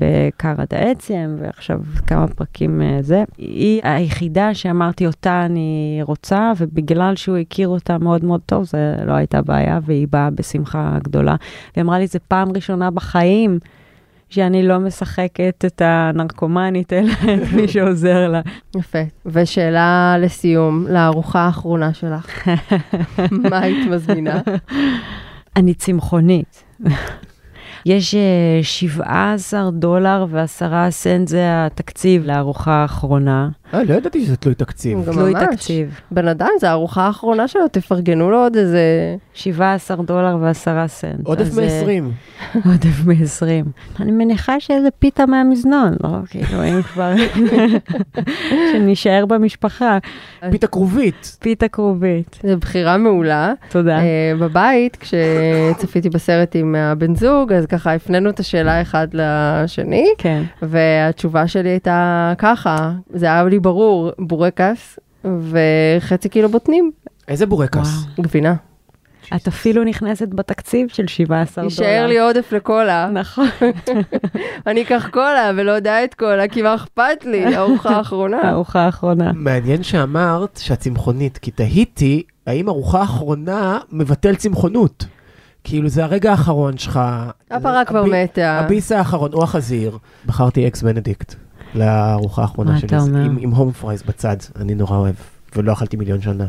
עד 0.42 0.68
העצם, 0.70 1.36
ועכשיו 1.38 1.80
כמה 2.06 2.26
פרקים 2.26 2.82
אה, 2.82 2.98
זה. 3.00 3.24
היא 3.38 3.80
היחידה 3.84 4.54
שאמרתי 4.54 5.06
אותה 5.06 5.46
אני 5.46 6.00
רוצה, 6.02 6.52
ובגלל 6.58 7.16
שהוא 7.16 7.36
הכיר 7.36 7.68
אותה 7.68 7.98
מאוד 7.98 8.24
מאוד 8.24 8.40
טוב, 8.46 8.64
זה 8.64 8.94
לא 9.06 9.12
הייתה 9.12 9.42
בעיה, 9.42 9.78
והיא 9.84 10.06
באה 10.10 10.30
בשמחה 10.30 10.98
גדולה. 11.02 11.36
והיא 11.74 11.84
אמרה 11.84 11.98
לי, 11.98 12.06
זה 12.06 12.18
פעם 12.18 12.48
ראשונה 12.54 12.90
בחיים. 12.90 13.58
שאני 14.28 14.68
לא 14.68 14.78
משחקת 14.78 15.64
את 15.66 15.82
הנרקומנית, 15.84 16.92
אלא 16.92 17.12
את 17.12 17.52
מי 17.52 17.68
שעוזר 17.72 18.28
לה. 18.28 18.40
יפה. 18.76 18.98
ושאלה 19.26 20.16
לסיום, 20.18 20.86
לארוחה 20.88 21.40
האחרונה 21.40 21.94
שלך, 21.94 22.48
מה 23.50 23.58
היית 23.58 23.88
מזמינה? 23.90 24.40
אני 25.56 25.74
צמחונית. 25.74 26.64
יש 27.86 28.14
uh, 28.14 28.64
17 28.64 29.70
דולר 29.70 30.26
ועשרה 30.30 30.90
סנט 30.90 31.28
זה 31.28 31.46
התקציב 31.48 32.26
לארוחה 32.26 32.72
האחרונה. 32.72 33.48
אה, 33.74 33.82
לא 33.84 33.94
ידעתי 33.94 34.24
שזה 34.24 34.36
תלוי 34.36 34.54
תקציב. 34.54 35.12
תלוי. 35.12 35.32
תקציב. 35.50 36.00
בן 36.10 36.28
אדם, 36.28 36.50
זה 36.60 36.68
הארוחה 36.68 37.06
האחרונה 37.06 37.48
שלו, 37.48 37.68
תפרגנו 37.68 38.30
לו 38.30 38.38
עוד 38.38 38.56
איזה... 38.56 38.80
17 39.36 39.96
דולר 39.96 40.36
ועשרה 40.40 40.88
סנט. 40.88 41.26
עודף 41.26 41.58
אה, 41.58 41.64
מ-20. 41.64 42.04
עודף 42.68 43.04
מ-20. 43.06 43.68
אני 44.00 44.12
מניחה 44.12 44.60
שזה 44.60 44.88
פיתה 44.98 45.26
מהמזנון, 45.26 45.96
לא? 46.04 46.08
כאילו, 46.30 46.64
אם 46.64 46.82
כבר... 46.82 47.12
שנישאר 48.72 49.26
במשפחה. 49.26 49.98
פיתה 50.50 50.66
כרובית. 50.66 51.36
פיתה 51.40 51.68
כרובית. 51.68 52.40
זו 52.42 52.56
בחירה 52.56 52.96
מעולה. 52.96 53.52
תודה. 53.68 53.98
Uh, 53.98 54.40
בבית, 54.40 54.96
כשצפיתי 54.96 56.10
בסרט 56.10 56.56
עם 56.56 56.74
הבן 56.74 57.14
זוג, 57.14 57.52
אז 57.52 57.66
ככה 57.66 57.94
הפנינו 57.94 58.30
את 58.30 58.40
השאלה 58.40 58.82
אחד 58.82 59.08
לשני, 59.12 60.08
כן. 60.18 60.42
והתשובה 60.62 61.46
שלי 61.46 61.68
הייתה 61.68 62.32
ככה, 62.38 62.92
זה 63.10 63.26
היה 63.26 63.44
לי 63.44 63.55
ברור, 63.60 64.10
בורקס 64.18 64.98
וחצי 65.24 66.28
קילו 66.28 66.48
בוטנים, 66.48 66.90
איזה 67.28 67.46
בורקס? 67.46 67.88
גבינה. 68.20 68.54
את 69.34 69.48
אפילו 69.48 69.84
נכנסת 69.84 70.28
בתקציב 70.28 70.88
של 70.88 71.06
17 71.06 71.64
דולר. 71.64 71.70
יישאר 71.70 72.06
לי 72.06 72.18
עודף 72.18 72.52
לקולה. 72.52 73.08
נכון. 73.12 73.48
אני 74.66 74.82
אקח 74.82 75.08
קולה 75.12 75.50
ולא 75.56 75.78
דיאט 75.78 76.14
קולה, 76.14 76.48
כי 76.48 76.62
מה 76.62 76.74
אכפת 76.74 77.24
לי? 77.24 77.56
ארוחה 77.56 77.96
האחרונה. 77.96 78.40
הארוחה 78.42 78.80
האחרונה. 78.80 79.32
מעניין 79.34 79.82
שאמרת 79.82 80.60
שהצמחונית, 80.62 81.38
כי 81.38 81.50
תהיתי 81.50 82.22
האם 82.46 82.68
ארוחה 82.68 83.02
אחרונה 83.02 83.78
מבטל 83.92 84.34
צמחונות. 84.34 85.04
כאילו 85.64 85.88
זה 85.88 86.04
הרגע 86.04 86.30
האחרון 86.30 86.78
שלך. 86.78 87.00
הפרה 87.50 87.84
כבר 87.84 88.04
מתה. 88.04 88.60
הביס 88.60 88.92
האחרון, 88.92 89.32
או 89.32 89.42
החזיר. 89.42 89.98
בחרתי 90.26 90.66
eggs 90.66 90.82
benedict 90.82 91.34
לארוחה 91.76 92.42
האחרונה 92.42 92.72
מה 92.72 92.78
שלי. 92.78 92.86
אתה 92.86 92.98
אומר? 93.00 93.20
עם, 93.20 93.36
עם 93.40 93.50
home 93.50 93.72
fries 93.72 94.02
בצד, 94.02 94.36
אני 94.60 94.74
נורא 94.74 94.96
אוהב. 94.96 95.14
ולא 95.56 95.72
אכלתי 95.72 95.96
מיליון 95.96 96.20
שנה. 96.20 96.46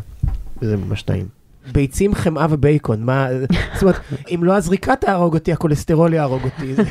זה 0.62 0.78
ממש 0.78 1.02
טעים. 1.02 1.26
ביצים, 1.72 2.16
חמאה 2.16 2.46
ובייקון, 2.50 3.04
מה... 3.04 3.28
זאת 3.74 3.82
אומרת, 3.84 3.96
אם 4.36 4.44
לא 4.44 4.56
הזריקה 4.56 4.96
תהרוג 4.96 5.34
אותי, 5.34 5.54
הכולסטרול 5.54 6.14
יהרוג 6.14 6.42
אותי. 6.44 6.74
זה- 6.76 6.84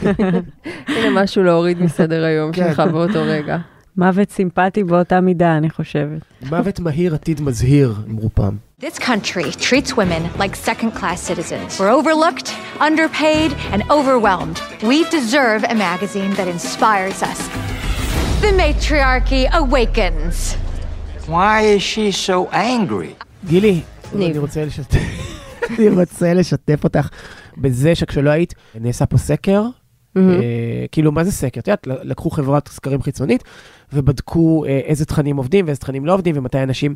הנה 0.97 1.22
משהו 1.22 1.43
להוריד 1.43 1.82
מסדר 1.82 2.24
היום 2.24 2.53
כן. 2.53 2.68
שלך 2.68 2.80
באותו 2.93 3.18
רגע. 3.26 3.57
מוות 3.97 4.30
סימפטי 4.30 4.84
באותה 4.84 5.20
מידה, 5.20 5.57
אני 5.57 5.70
חושבת. 5.70 6.20
מוות 6.51 6.80
מהיר, 6.80 7.14
עתיד 7.14 7.41
מזהיר, 7.41 7.95
אמרו 8.11 8.30
פעם. 8.34 8.57
This 8.80 8.99
country 8.99 9.53
treats 9.59 9.91
women 9.93 10.39
like 10.39 10.55
second 10.66 11.01
class 11.01 11.20
citizens. 11.30 11.80
We're 11.80 11.95
overlooked, 12.01 12.49
underpaid, 12.80 13.51
and 13.72 13.82
overwhelmed. 13.91 14.61
We 14.82 14.99
deserve 15.11 15.64
a 15.64 15.74
magazine 15.74 16.32
that 16.39 16.49
inspires 16.57 17.22
us. 17.22 17.41
The 18.41 18.53
matriarchy 18.53 19.47
awakens. 19.47 20.57
Why 21.26 21.61
is 21.62 21.82
she 21.82 22.12
so 22.12 22.49
angry? 22.53 23.14
גילי. 23.45 23.80
אני 24.14 24.39
רוצה 24.39 24.64
לשתף, 24.64 24.99
אני 25.78 25.89
רוצה 25.89 26.34
לשתף 26.34 26.84
אותך 26.84 27.09
בזה 27.57 27.95
שכשלא 27.95 28.30
היית, 28.30 28.55
נעשה 28.74 29.07
פה 29.07 29.18
סקר, 29.18 29.62
אה, 30.16 30.22
כאילו 30.93 31.12
מה 31.12 31.24
זה 31.24 31.32
סקר? 31.32 31.61
את 31.61 31.68
יודעת, 31.68 31.87
לקחו 31.87 32.30
חברת 32.30 32.68
סקרים 32.68 33.03
חיצונית 33.03 33.45
ובדקו 33.93 34.64
אה, 34.64 34.80
איזה 34.84 35.05
תכנים 35.05 35.37
עובדים 35.37 35.66
ואיזה 35.66 35.80
תכנים 35.80 36.07
לא 36.07 36.14
עובדים 36.14 36.39
ומתי 36.39 36.62
אנשים, 36.62 36.95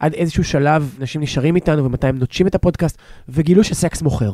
עד 0.00 0.14
איזשהו 0.14 0.44
שלב 0.44 0.96
אנשים 1.00 1.20
נשארים 1.20 1.56
איתנו 1.56 1.84
ומתי 1.84 2.06
הם 2.06 2.18
נוטשים 2.18 2.46
את 2.46 2.54
הפודקאסט, 2.54 2.98
וגילו 3.28 3.64
שסקס 3.64 4.02
מוכר. 4.02 4.30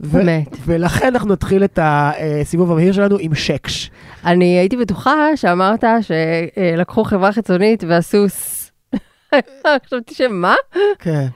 באמת. 0.00 0.56
ולכן 0.66 1.06
אנחנו 1.06 1.32
נתחיל 1.32 1.64
את 1.64 1.78
הסיבוב 1.82 2.72
המהיר 2.72 2.92
שלנו 2.92 3.16
עם 3.20 3.34
שקש. 3.34 3.90
אני 4.24 4.58
הייתי 4.58 4.76
בטוחה 4.76 5.36
שאמרת 5.36 5.84
שלקחו 6.00 7.04
חברה 7.04 7.32
חיצונית 7.32 7.84
ועשו 7.88 8.28
ס... 8.28 8.70
חשבתי 9.86 10.14
שמה? 10.14 10.54
כן. 10.98 11.26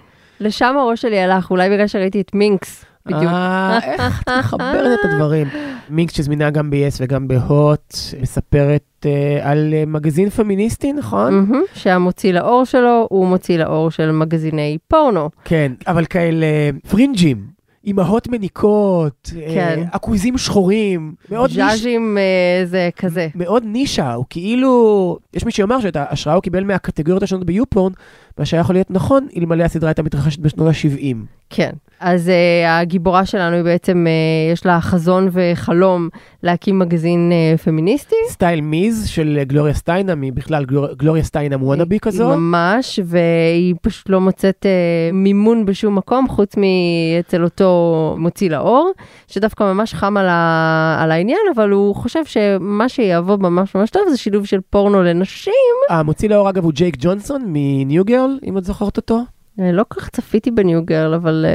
לשם 0.41 0.75
הראש 0.79 1.03
שלי 1.03 1.21
הלך, 1.21 1.51
אולי 1.51 1.71
בגלל 1.71 1.87
שראיתי 1.87 2.21
את 2.21 2.35
מינקס. 2.35 2.85
בדיוק. 3.07 3.23
אה, 3.23 3.79
איך 3.99 4.23
את 4.23 4.29
מחברת 4.39 4.99
את 5.01 5.11
הדברים? 5.13 5.49
מינקס 5.91 6.17
שזמינה 6.17 6.51
גם 6.51 6.71
ב-yes 6.71 6.97
וגם 7.01 7.29
בהוט, 7.29 7.95
מספרת 8.21 9.07
אה, 9.07 9.51
על 9.51 9.75
אה, 9.75 9.85
מגזין 9.87 10.31
פמיניסטי, 10.31 10.93
נכון? 10.93 11.35
מהמם, 11.35 11.63
שהמוציא 11.75 12.33
לאור 12.33 12.65
שלו 12.65 13.07
הוא 13.11 13.27
מוציא 13.27 13.59
לאור 13.59 13.91
של 13.91 14.11
מגזיני 14.11 14.79
פורנו. 14.89 15.31
כן, 15.45 15.73
אבל 15.87 16.05
כאלה 16.07 16.47
פרינג'ים, 16.89 17.47
אימהות 17.85 18.29
מניקות, 18.29 19.31
אה, 19.37 19.55
כן. 19.55 19.83
עכוזים 19.93 20.39
שחורים, 20.39 21.15
מאוד 21.31 21.51
ניש... 21.51 21.57
ז'אז'ים 21.57 22.19
אה, 22.19 22.67
זה 22.67 22.89
כזה. 22.97 23.29
מאוד 23.35 23.63
נישה, 23.67 24.15
הוא 24.15 24.25
כאילו, 24.31 25.19
יש 25.35 25.45
מי 25.45 25.53
שיאמר 25.53 25.81
שאת 25.81 25.97
ההשראה 25.97 26.35
הוא 26.35 26.43
קיבל 26.43 26.65
מהקטגוריות 26.65 27.23
השונות 27.23 27.47
ביופורן, 27.47 27.93
מה 28.39 28.45
שהיה 28.45 28.61
יכול 28.61 28.75
להיות 28.75 28.91
נכון, 28.91 29.27
אלמלא 29.37 29.65
הסדרה 29.65 29.91
הייתה 29.91 30.03
מתרחשת 30.03 30.39
בשנות 30.39 30.69
ה-70. 30.69 31.17
כן. 31.51 31.71
אז 32.03 32.29
uh, 32.29 32.69
הגיבורה 32.69 33.27
שלנו 33.27 33.57
היא 33.57 33.65
בעצם, 33.65 34.07
uh, 34.07 34.53
יש 34.53 34.67
לה 34.67 34.81
חזון 34.81 35.29
וחלום 35.33 36.09
להקים 36.43 36.79
מגזין 36.79 37.33
uh, 37.33 37.59
פמיניסטי. 37.59 38.15
סטייל 38.29 38.61
מיז 38.61 39.07
של 39.09 39.39
גלוריה 39.43 39.75
סטיינם, 39.75 40.23
היא 40.23 40.33
בכלל 40.33 40.65
גלור- 40.65 40.95
גלוריה 40.97 41.23
סטיינם 41.23 41.63
וואנאבי 41.63 41.99
כזו. 42.01 42.29
ממש, 42.29 43.01
והיא 43.05 43.75
פשוט 43.83 44.09
לא 44.09 44.21
מוצאת 44.21 44.67
uh, 44.67 45.15
מימון 45.15 45.67
בשום 45.67 45.97
מקום, 45.97 46.29
חוץ 46.29 46.55
מאצל 46.57 47.45
אותו 47.45 48.15
מוציא 48.19 48.51
לאור, 48.51 48.93
שדווקא 49.29 49.65
ממש 49.65 49.95
חם 49.95 50.17
על, 50.17 50.27
ה... 50.29 50.99
על 51.03 51.11
העניין, 51.11 51.41
אבל 51.55 51.71
הוא 51.71 51.95
חושב 51.95 52.25
שמה 52.25 52.89
שיעבוד 52.89 53.43
ממש 53.43 53.75
ממש 53.75 53.91
טוב 53.91 54.03
זה 54.11 54.17
שילוב 54.17 54.47
של 54.47 54.59
פורנו 54.71 55.03
לנשים. 55.03 55.53
המוציא 55.91 56.29
לאור 56.29 56.51
אגב 56.51 56.65
הוא 56.65 56.73
ג'ייק 56.73 56.97
ג'ונסון 56.99 57.43
מניו 57.47 58.05
גרל, 58.05 58.39
אם 58.47 58.59
את 58.59 58.65
זוכרת 58.65 58.97
אותו. 58.97 59.21
אה, 59.61 59.73
לא 59.73 59.85
כל 59.89 60.01
כך 60.01 60.09
צפיתי 60.09 60.51
בניו 60.51 60.85
גרל, 60.85 61.15
אבל 61.15 61.47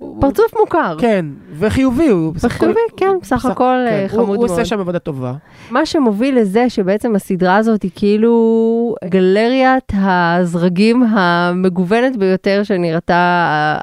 uh, 0.00 0.04
פרצוף 0.20 0.54
מוכר. 0.60 0.96
כן, 1.00 1.26
וחיובי, 1.58 2.08
הוא. 2.08 2.32
וחיובי, 2.44 2.80
כן, 2.96 3.10
בסך 3.22 3.44
הכל 3.44 3.64
אה, 3.64 3.90
כן, 3.90 4.00
הוא- 4.02 4.08
חמוד 4.24 4.28
הוא 4.28 4.46
מאוד. 4.46 4.50
עושה 4.50 4.64
שם 4.64 4.80
עבודה 4.80 4.98
טובה. 4.98 5.34
מה 5.70 5.86
שמוביל 5.86 6.38
לזה 6.40 6.70
שבעצם 6.70 7.16
הסדרה 7.16 7.56
הזאת 7.56 7.82
היא 7.82 7.90
כאילו 7.94 8.94
גלריית 9.04 9.92
הזרגים 9.94 11.02
המגוונת 11.02 12.16
ביותר 12.16 12.62
שנראתה 12.62 13.18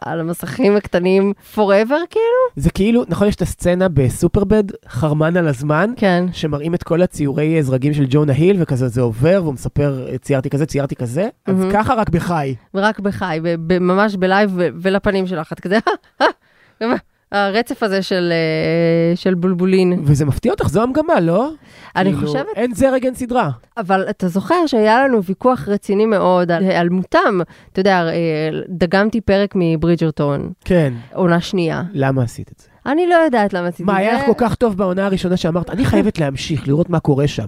על 0.06 0.20
המסכים 0.20 0.76
הקטנים 0.76 1.34
forever 1.56 1.60
כאילו. 2.10 2.46
זה 2.56 2.70
כאילו, 2.70 3.04
נכון, 3.10 3.28
יש 3.28 3.36
את 3.36 3.42
הסצנה 3.42 3.88
בסופרבד, 3.90 4.64
חרמן 4.88 5.38
על 5.38 5.48
הזמן, 5.48 5.92
כן. 5.96 6.26
שמראים 6.32 6.74
את 6.76 6.84
כל 6.84 7.02
הציורי 7.02 7.64
זרגים 7.64 7.94
של 7.94 8.06
ג'ונה 8.10 8.34
היל, 8.34 8.58
וכזה 8.60 8.88
זה 8.88 9.02
עובר, 9.02 9.40
והוא 9.44 9.54
מספר, 9.54 10.06
ציירתי 10.22 10.50
כזה, 10.50 10.66
ציירתי 10.66 10.96
כזה, 10.96 11.28
אז 11.46 11.56
מהמם. 11.60 11.72
ככה 11.72 11.94
רק 11.94 12.10
בחי. 12.10 12.56
ורק 12.74 13.00
בחי, 13.00 13.40
ממש 13.82 14.16
בלייב 14.16 14.52
ולפנים 14.56 15.28
שלך, 15.28 15.54
את 15.54 15.60
כזה, 15.60 15.78
הרצף 17.32 17.84
הזה 17.84 18.02
של, 18.02 18.32
אה, 18.32 19.16
של 19.16 19.34
בולבולין. 19.34 20.02
וזה 20.04 20.26
מפתיע 20.26 20.52
אותך, 20.52 20.68
זו 20.68 20.84
המגמה, 20.84 21.20
לא? 21.20 21.50
אני 21.96 22.14
כאילו, 22.14 22.28
חושבת, 22.28 22.46
אין 22.56 22.74
זרג, 22.74 23.06
אין 23.06 23.16
סדרה. 23.16 23.50
אבל 23.78 24.06
אתה 24.10 24.28
זוכר 24.28 24.66
שהיה 24.68 25.04
לנו 25.04 25.24
ויכוח 25.24 25.68
רציני 25.68 26.06
מאוד 26.06 26.52
על 26.52 26.64
היעלמותם. 26.64 27.40
אתה 27.72 27.80
יודע, 27.80 28.08
אה, 28.08 28.14
דגמתי 28.70 29.22
פרק 29.22 29.54
מברידג'רטון, 29.56 30.52
כן. 30.66 30.94
עונה 31.14 31.42
שנייה. 31.42 31.84
למה 31.94 32.24
עשית 32.24 32.52
את 32.52 32.60
זה? 32.60 32.68
אני 32.86 33.08
לא 33.08 33.16
יודעת 33.16 33.54
למה 33.54 33.68
עשיתי 33.68 33.84
את 33.84 33.88
זה. 33.88 33.94
מה, 33.94 33.98
היה 33.98 34.14
לך 34.14 34.26
כל 34.26 34.34
כך 34.38 34.56
טוב 34.56 34.78
בעונה 34.78 35.06
הראשונה 35.06 35.38
שאמרת, 35.38 35.70
אני 35.70 35.86
חייבת 35.86 36.20
להמשיך, 36.20 36.68
לראות 36.68 36.90
מה 36.90 37.00
קורה 37.00 37.28
שם. 37.28 37.48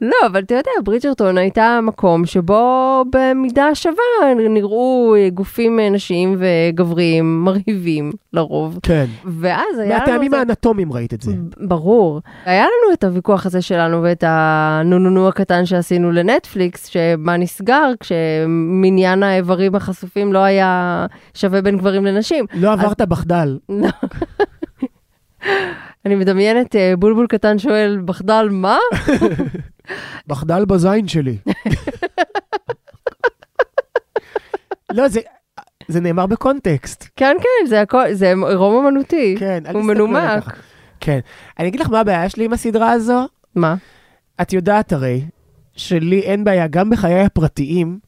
לא, 0.00 0.16
אבל 0.26 0.40
אתה 0.40 0.54
יודע, 0.54 0.70
ברידג'רטון 0.84 1.38
הייתה 1.38 1.80
מקום 1.82 2.26
שבו 2.26 3.04
במידה 3.12 3.74
שווה 3.74 3.94
נראו 4.48 5.14
גופים 5.34 5.80
נשיים 5.80 6.36
וגבריים 6.38 7.44
מרהיבים 7.44 8.12
לרוב. 8.32 8.78
כן. 8.82 9.04
ואז 9.24 9.78
היה 9.78 9.88
לנו... 9.96 9.98
מהטעמים 10.06 10.30
זה- 10.30 10.38
האנטומיים 10.38 10.92
ראית 10.92 11.14
את 11.14 11.22
זה. 11.22 11.32
ברור. 11.60 12.20
היה 12.44 12.62
לנו 12.64 12.92
את 12.94 13.04
הוויכוח 13.04 13.46
הזה 13.46 13.62
שלנו 13.62 14.02
ואת 14.02 14.24
הנו-נו-נו 14.26 15.28
הקטן 15.28 15.66
שעשינו 15.66 16.12
לנטפליקס, 16.12 16.86
שמה 16.86 17.36
נסגר 17.36 17.90
כשמניין 18.00 19.22
האיברים 19.22 19.74
החשופים 19.74 20.32
לא 20.32 20.38
היה 20.38 21.06
שווה 21.34 21.62
בין 21.62 21.76
גברים 21.76 22.04
לנשים. 22.04 22.44
לא 22.54 22.72
עברת 22.72 23.00
בחדל. 23.00 23.58
אני 26.08 26.14
מדמיינת 26.14 26.76
אה, 26.76 26.94
בולבול 26.98 27.26
קטן 27.26 27.58
שואל, 27.58 28.00
בחדל 28.04 28.48
מה? 28.50 28.78
בחדל 30.28 30.64
בזין 30.64 31.08
שלי. 31.08 31.36
לא, 34.92 35.08
זה... 35.08 35.20
זה 35.88 36.00
נאמר 36.00 36.26
בקונטקסט. 36.26 37.08
כן, 37.16 37.36
כן, 37.40 37.66
זה 37.66 37.80
הכל, 37.80 38.12
זה 38.12 38.32
רום 38.54 38.86
אמנותי. 38.86 39.36
כן, 39.38 39.62
הוא 39.72 39.84
מנומק. 39.84 40.42
ככה. 40.42 40.50
כן. 41.00 41.18
אני 41.58 41.68
אגיד 41.68 41.80
לך 41.80 41.90
מה 41.90 42.00
הבעיה 42.00 42.28
שלי 42.28 42.44
עם 42.44 42.52
הסדרה 42.52 42.90
הזו. 42.90 43.26
מה? 43.54 43.74
את 44.42 44.52
יודעת 44.52 44.92
הרי, 44.92 45.24
שלי 45.76 46.20
אין 46.20 46.44
בעיה, 46.44 46.66
גם 46.66 46.90
בחיי 46.90 47.20
הפרטיים, 47.20 47.98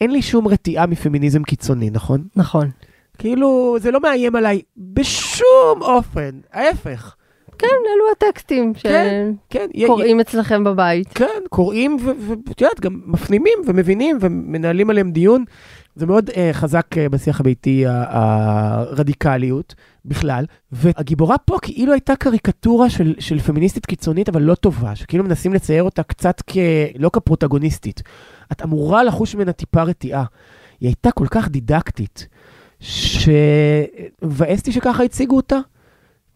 אין 0.00 0.10
לי 0.10 0.22
שום 0.22 0.48
רתיעה 0.48 0.86
מפמיניזם 0.86 1.42
קיצוני, 1.42 1.90
נכון? 1.90 2.24
נכון. 2.36 2.70
כאילו, 3.18 3.76
זה 3.80 3.90
לא 3.90 4.00
מאיים 4.00 4.36
עליי 4.36 4.62
בשום 4.76 5.82
אופן, 5.82 6.30
ההפך. 6.52 7.16
כן, 7.64 7.90
אלו 7.94 8.04
הטקסטים 8.12 8.74
כן, 8.74 9.32
כן. 9.50 9.68
שקוראים 9.80 10.20
אצלכם 10.20 10.64
בבית. 10.64 11.08
כן, 11.14 11.40
קוראים, 11.50 11.96
ואת 12.02 12.60
יודעת, 12.60 12.80
גם 12.80 13.00
מפנימים 13.06 13.58
ומבינים 13.66 14.18
ומנהלים 14.20 14.90
עליהם 14.90 15.10
דיון. 15.10 15.44
זה 15.96 16.06
מאוד 16.06 16.30
uh, 16.30 16.32
חזק 16.52 16.86
uh, 16.92 17.08
בשיח 17.08 17.40
הביתי, 17.40 17.84
הרדיקליות 17.86 19.74
בכלל. 20.04 20.44
והגיבורה 20.72 21.38
פה 21.38 21.56
כאילו 21.62 21.92
הייתה 21.92 22.16
קריקטורה 22.16 22.90
של, 22.90 23.14
של 23.18 23.38
פמיניסטית 23.38 23.86
קיצונית, 23.86 24.28
אבל 24.28 24.42
לא 24.42 24.54
טובה, 24.54 24.96
שכאילו 24.96 25.24
מנסים 25.24 25.54
לצייר 25.54 25.82
אותה 25.82 26.02
קצת 26.02 26.42
כ... 26.46 26.56
לא 26.98 27.10
כפרוטגוניסטית. 27.12 28.02
את 28.52 28.62
אמורה 28.62 29.04
לחוש 29.04 29.34
ממנה 29.34 29.52
טיפה 29.52 29.82
רתיעה. 29.82 30.24
היא 30.80 30.88
הייתה 30.88 31.10
כל 31.10 31.26
כך 31.30 31.48
דידקטית, 31.48 32.28
שמבאס 32.80 34.58
אותי 34.58 34.72
שככה 34.72 35.02
הציגו 35.02 35.36
אותה. 35.36 35.58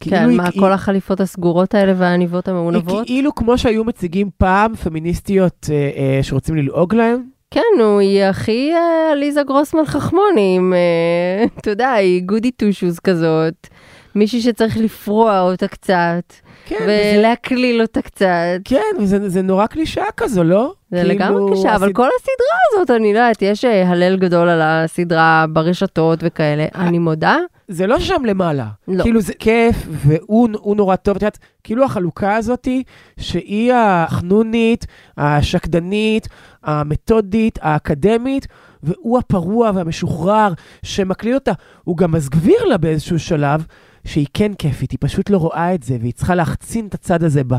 כן, 0.00 0.10
כאילו 0.10 0.28
היא- 0.28 0.36
מה, 0.36 0.44
היא- 0.52 0.60
כל 0.60 0.72
החליפות 0.72 1.20
הסגורות 1.20 1.74
האלה 1.74 1.92
והעניבות 1.96 2.48
המעונבות? 2.48 2.98
היא 2.98 3.06
כאילו 3.06 3.34
כמו 3.34 3.58
שהיו 3.58 3.84
מציגים 3.84 4.30
פעם 4.38 4.74
פמיניסטיות 4.76 5.66
אה, 5.70 5.74
אה, 5.96 6.22
שרוצים 6.22 6.56
ללעוג 6.56 6.94
להן, 6.94 7.22
כן, 7.50 7.60
נו, 7.78 7.98
היא 7.98 8.22
הכי 8.24 8.72
אה, 8.74 9.12
עליזה 9.12 9.42
גרוסמן 9.42 9.86
חכמוני, 9.86 10.54
עם, 10.56 10.74
אה, 10.74 11.44
אתה 11.58 11.70
יודע, 11.70 11.92
היא 11.92 12.22
גודי 12.22 12.50
טושוז 12.50 12.98
כזאת. 12.98 13.66
מישהי 14.14 14.40
שצריך 14.40 14.76
לפרוע 14.76 15.40
אותה 15.40 15.68
קצת, 15.68 16.32
כן, 16.66 16.76
ולהקליל 17.16 17.82
אותה 17.82 18.02
קצת. 18.02 18.26
כן, 18.64 18.80
וזה 19.00 19.28
זה 19.28 19.42
נורא 19.42 19.66
קלישאה 19.66 20.10
כזו, 20.16 20.44
לא? 20.44 20.72
זה 20.90 21.02
לגמרי 21.04 21.52
קשה, 21.52 21.74
אבל 21.76 21.86
הסד- 21.88 21.94
כל 21.94 22.08
הסדרה 22.18 22.58
הזאת, 22.72 22.90
אני 22.90 23.12
לא 23.14 23.18
יודעת, 23.18 23.42
יש 23.42 23.64
אה, 23.64 23.88
הלל 23.88 24.16
גדול 24.16 24.48
על 24.48 24.60
הסדרה 24.62 25.44
ברשתות 25.52 26.18
וכאלה. 26.22 26.66
אני 26.74 26.98
מודה, 26.98 27.36
זה 27.68 27.86
לא 27.86 28.00
שם 28.00 28.24
למעלה. 28.24 28.66
לא. 28.88 29.02
כאילו 29.02 29.20
זה 29.20 29.32
כיף, 29.34 29.76
והוא 29.90 30.48
הוא 30.60 30.76
נורא 30.76 30.96
טוב. 30.96 31.16
את 31.16 31.22
יודעת, 31.22 31.38
כאילו 31.64 31.84
החלוקה 31.84 32.36
הזאתי, 32.36 32.82
שהיא 33.20 33.72
החנונית, 33.74 34.86
השקדנית, 35.16 36.28
המתודית, 36.64 37.58
האקדמית, 37.62 38.46
והוא 38.82 39.18
הפרוע 39.18 39.70
והמשוחרר 39.74 40.52
שמקליל 40.82 41.34
אותה. 41.34 41.52
הוא 41.84 41.96
גם 41.96 42.12
מסגביר 42.12 42.64
לה 42.64 42.76
באיזשהו 42.78 43.18
שלב. 43.18 43.66
שהיא 44.04 44.26
כן 44.34 44.54
כיפית, 44.54 44.90
היא 44.90 44.98
פשוט 45.00 45.30
לא 45.30 45.36
רואה 45.38 45.74
את 45.74 45.82
זה, 45.82 45.96
והיא 46.00 46.12
צריכה 46.12 46.34
להחצין 46.34 46.86
את 46.86 46.94
הצד 46.94 47.24
הזה 47.24 47.44
בה. 47.44 47.58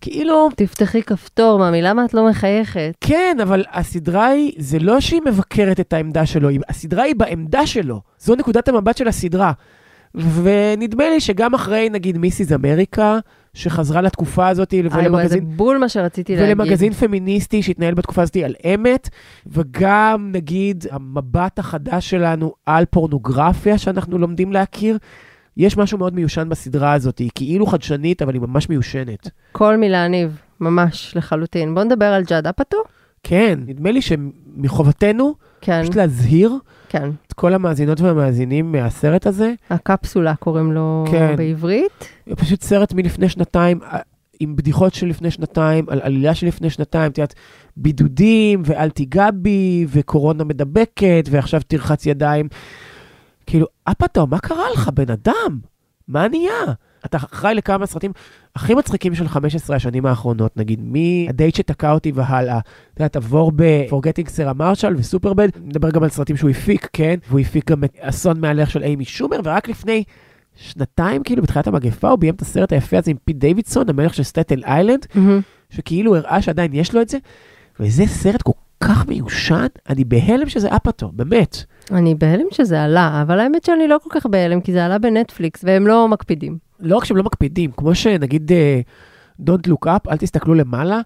כאילו, 0.00 0.48
תפתחי 0.56 1.02
כפתור, 1.02 1.58
ממי, 1.58 1.82
למה 1.82 2.04
את 2.04 2.14
לא 2.14 2.28
מחייכת? 2.30 2.92
כן, 3.00 3.36
אבל 3.42 3.64
הסדרה 3.72 4.26
היא, 4.26 4.52
זה 4.58 4.78
לא 4.78 5.00
שהיא 5.00 5.20
מבקרת 5.26 5.80
את 5.80 5.92
העמדה 5.92 6.26
שלו, 6.26 6.48
היא- 6.48 6.60
הסדרה 6.68 7.02
היא 7.02 7.14
בעמדה 7.16 7.66
שלו. 7.66 8.00
זו 8.18 8.34
נקודת 8.34 8.68
המבט 8.68 8.96
של 8.96 9.08
הסדרה. 9.08 9.49
ונדמה 10.14 11.10
לי 11.10 11.20
שגם 11.20 11.54
אחרי, 11.54 11.88
נגיד, 11.90 12.18
מיסיס 12.18 12.52
אמריקה, 12.52 13.18
שחזרה 13.54 14.02
לתקופה 14.02 14.48
הזאת, 14.48 14.72
איי, 14.72 14.82
ולמגזין, 14.90 15.44
בול 15.56 15.78
מה 15.78 15.88
שרציתי 15.88 16.36
להגיד. 16.36 16.48
ולמגזין 16.48 16.92
פמיניסטי 16.92 17.62
שהתנהל 17.62 17.94
בתקופה 17.94 18.22
הזאת 18.22 18.36
על 18.36 18.54
אמת, 18.74 19.08
וגם, 19.46 20.30
נגיד, 20.32 20.84
המבט 20.90 21.58
החדש 21.58 22.10
שלנו 22.10 22.52
על 22.66 22.84
פורנוגרפיה 22.84 23.78
שאנחנו 23.78 24.18
לומדים 24.18 24.52
להכיר. 24.52 24.98
יש 25.56 25.76
משהו 25.76 25.98
מאוד 25.98 26.14
מיושן 26.14 26.48
בסדרה 26.48 26.92
הזאת, 26.92 27.18
היא 27.18 27.30
כאילו 27.34 27.66
חדשנית, 27.66 28.22
אבל 28.22 28.34
היא 28.34 28.42
ממש 28.42 28.68
מיושנת. 28.68 29.30
כל 29.52 29.76
מילה 29.76 30.08
ניב, 30.08 30.40
ממש, 30.60 31.12
לחלוטין. 31.16 31.74
בוא 31.74 31.84
נדבר 31.84 32.06
על 32.06 32.22
ג'אד 32.22 32.46
אפאטו. 32.46 32.76
כן, 33.22 33.58
נדמה 33.66 33.90
לי 33.90 34.00
שמחובתנו 34.02 35.34
כן, 35.60 35.82
פשוט 35.82 35.96
להזהיר 35.96 36.58
כן. 36.88 37.10
את 37.26 37.32
כל 37.32 37.54
המאזינות 37.54 38.00
והמאזינים 38.00 38.72
מהסרט 38.72 39.26
הזה. 39.26 39.54
הקפסולה 39.70 40.36
קוראים 40.36 40.72
לו 40.72 41.04
כן. 41.10 41.36
בעברית. 41.36 42.08
פשוט 42.36 42.62
סרט 42.62 42.92
מלפני 42.92 43.28
שנתיים, 43.28 43.80
אה, 43.82 43.98
עם 44.40 44.56
בדיחות 44.56 44.94
של 44.94 45.06
לפני 45.06 45.30
שנתיים, 45.30 45.84
על 45.88 46.00
עלילה 46.02 46.34
של 46.34 46.46
לפני 46.46 46.70
שנתיים, 46.70 47.12
את 47.12 47.18
יודעת, 47.18 47.34
בידודים, 47.76 48.62
ואל 48.64 48.90
תיגע 48.90 49.30
בי, 49.34 49.86
וקורונה 49.88 50.44
מדבקת, 50.44 51.24
ועכשיו 51.30 51.60
תרחץ 51.66 52.06
ידיים. 52.06 52.48
כאילו, 53.46 53.66
אפאטאו, 53.84 54.26
מה 54.26 54.38
קרה 54.38 54.70
לך, 54.74 54.88
בן 54.94 55.10
אדם? 55.10 55.58
מה 56.08 56.28
נהיה? 56.28 56.74
אתה 57.04 57.16
אחראי 57.16 57.54
לכמה 57.54 57.78
מהסרטים 57.78 58.12
הכי 58.56 58.74
מצחיקים 58.74 59.14
של 59.14 59.28
15 59.28 59.76
השנים 59.76 60.06
האחרונות, 60.06 60.56
נגיד, 60.56 60.80
מהדייט 60.82 61.54
שתקע 61.54 61.92
אותי 61.92 62.12
והלאה. 62.14 62.58
אתה 62.94 63.00
יודע, 63.00 63.08
תעבור 63.08 63.52
ב-Forgetting 63.56 64.28
Sarah 64.28 64.58
Marshall 64.58 64.94
ו 64.96 65.01
Superbad, 65.01 65.48
נדבר 65.64 65.90
גם 65.90 66.02
על 66.02 66.08
סרטים 66.08 66.36
שהוא 66.36 66.50
הפיק, 66.50 66.88
כן? 66.92 67.14
והוא 67.28 67.40
הפיק 67.40 67.70
גם 67.70 67.84
את 67.84 67.96
אסון 68.00 68.40
מהלך 68.40 68.70
של 68.70 68.82
אימי 68.82 69.04
שומר, 69.04 69.40
ורק 69.44 69.68
לפני 69.68 70.04
שנתיים, 70.56 71.22
כאילו, 71.22 71.42
בתחילת 71.42 71.66
המגפה, 71.66 72.10
הוא 72.10 72.18
ביים 72.18 72.34
את 72.34 72.42
הסרט 72.42 72.72
היפה 72.72 72.98
הזה 72.98 73.10
עם 73.10 73.16
פיט 73.24 73.36
דיווידסון, 73.36 73.88
המלך 73.88 74.14
של 74.14 74.22
סטטן 74.22 74.62
איילנד, 74.64 75.06
מהמם. 75.14 75.40
שכאילו 75.70 76.16
הראה 76.16 76.42
שעדיין 76.42 76.74
יש 76.74 76.94
לו 76.94 77.02
את 77.02 77.08
זה, 77.08 77.18
וזה 77.80 78.06
סרט 78.06 78.42
כל 78.42 78.52
כך 78.80 79.06
מיושן, 79.06 79.66
אני 79.88 80.04
בהלם 80.04 80.48
שזה 80.48 80.76
אפאטו, 80.76 81.10
באמת. 81.14 81.64
אני 81.90 82.14
בהלם 82.14 82.46
שזה 82.50 82.82
עלה, 82.82 83.22
אבל 83.22 83.40
האמת 83.40 83.64
שאני 83.64 83.88
לא 83.88 83.96
כל 84.02 84.10
כך 84.12 84.26
בהלם, 84.26 84.60
כי 84.60 84.72
זה 84.72 84.84
עלה 84.84 84.98
בנטפליקס, 84.98 85.60
והם 85.64 85.86
לא 85.86 86.08
מקפידים. 86.08 86.58
לא 86.80 86.96
רק 86.96 87.04
שהם 87.04 87.16
לא 87.16 87.22
מקפידים, 87.22 87.70
כמו 87.76 87.94
שנגיד 87.94 88.52
אה, 88.52 88.80
Don't 89.40 89.68
Look 89.68 89.86
Up, 89.86 90.10
אל 90.10 90.16
תסתכלו 90.16 90.54
למעלה, 90.54 91.00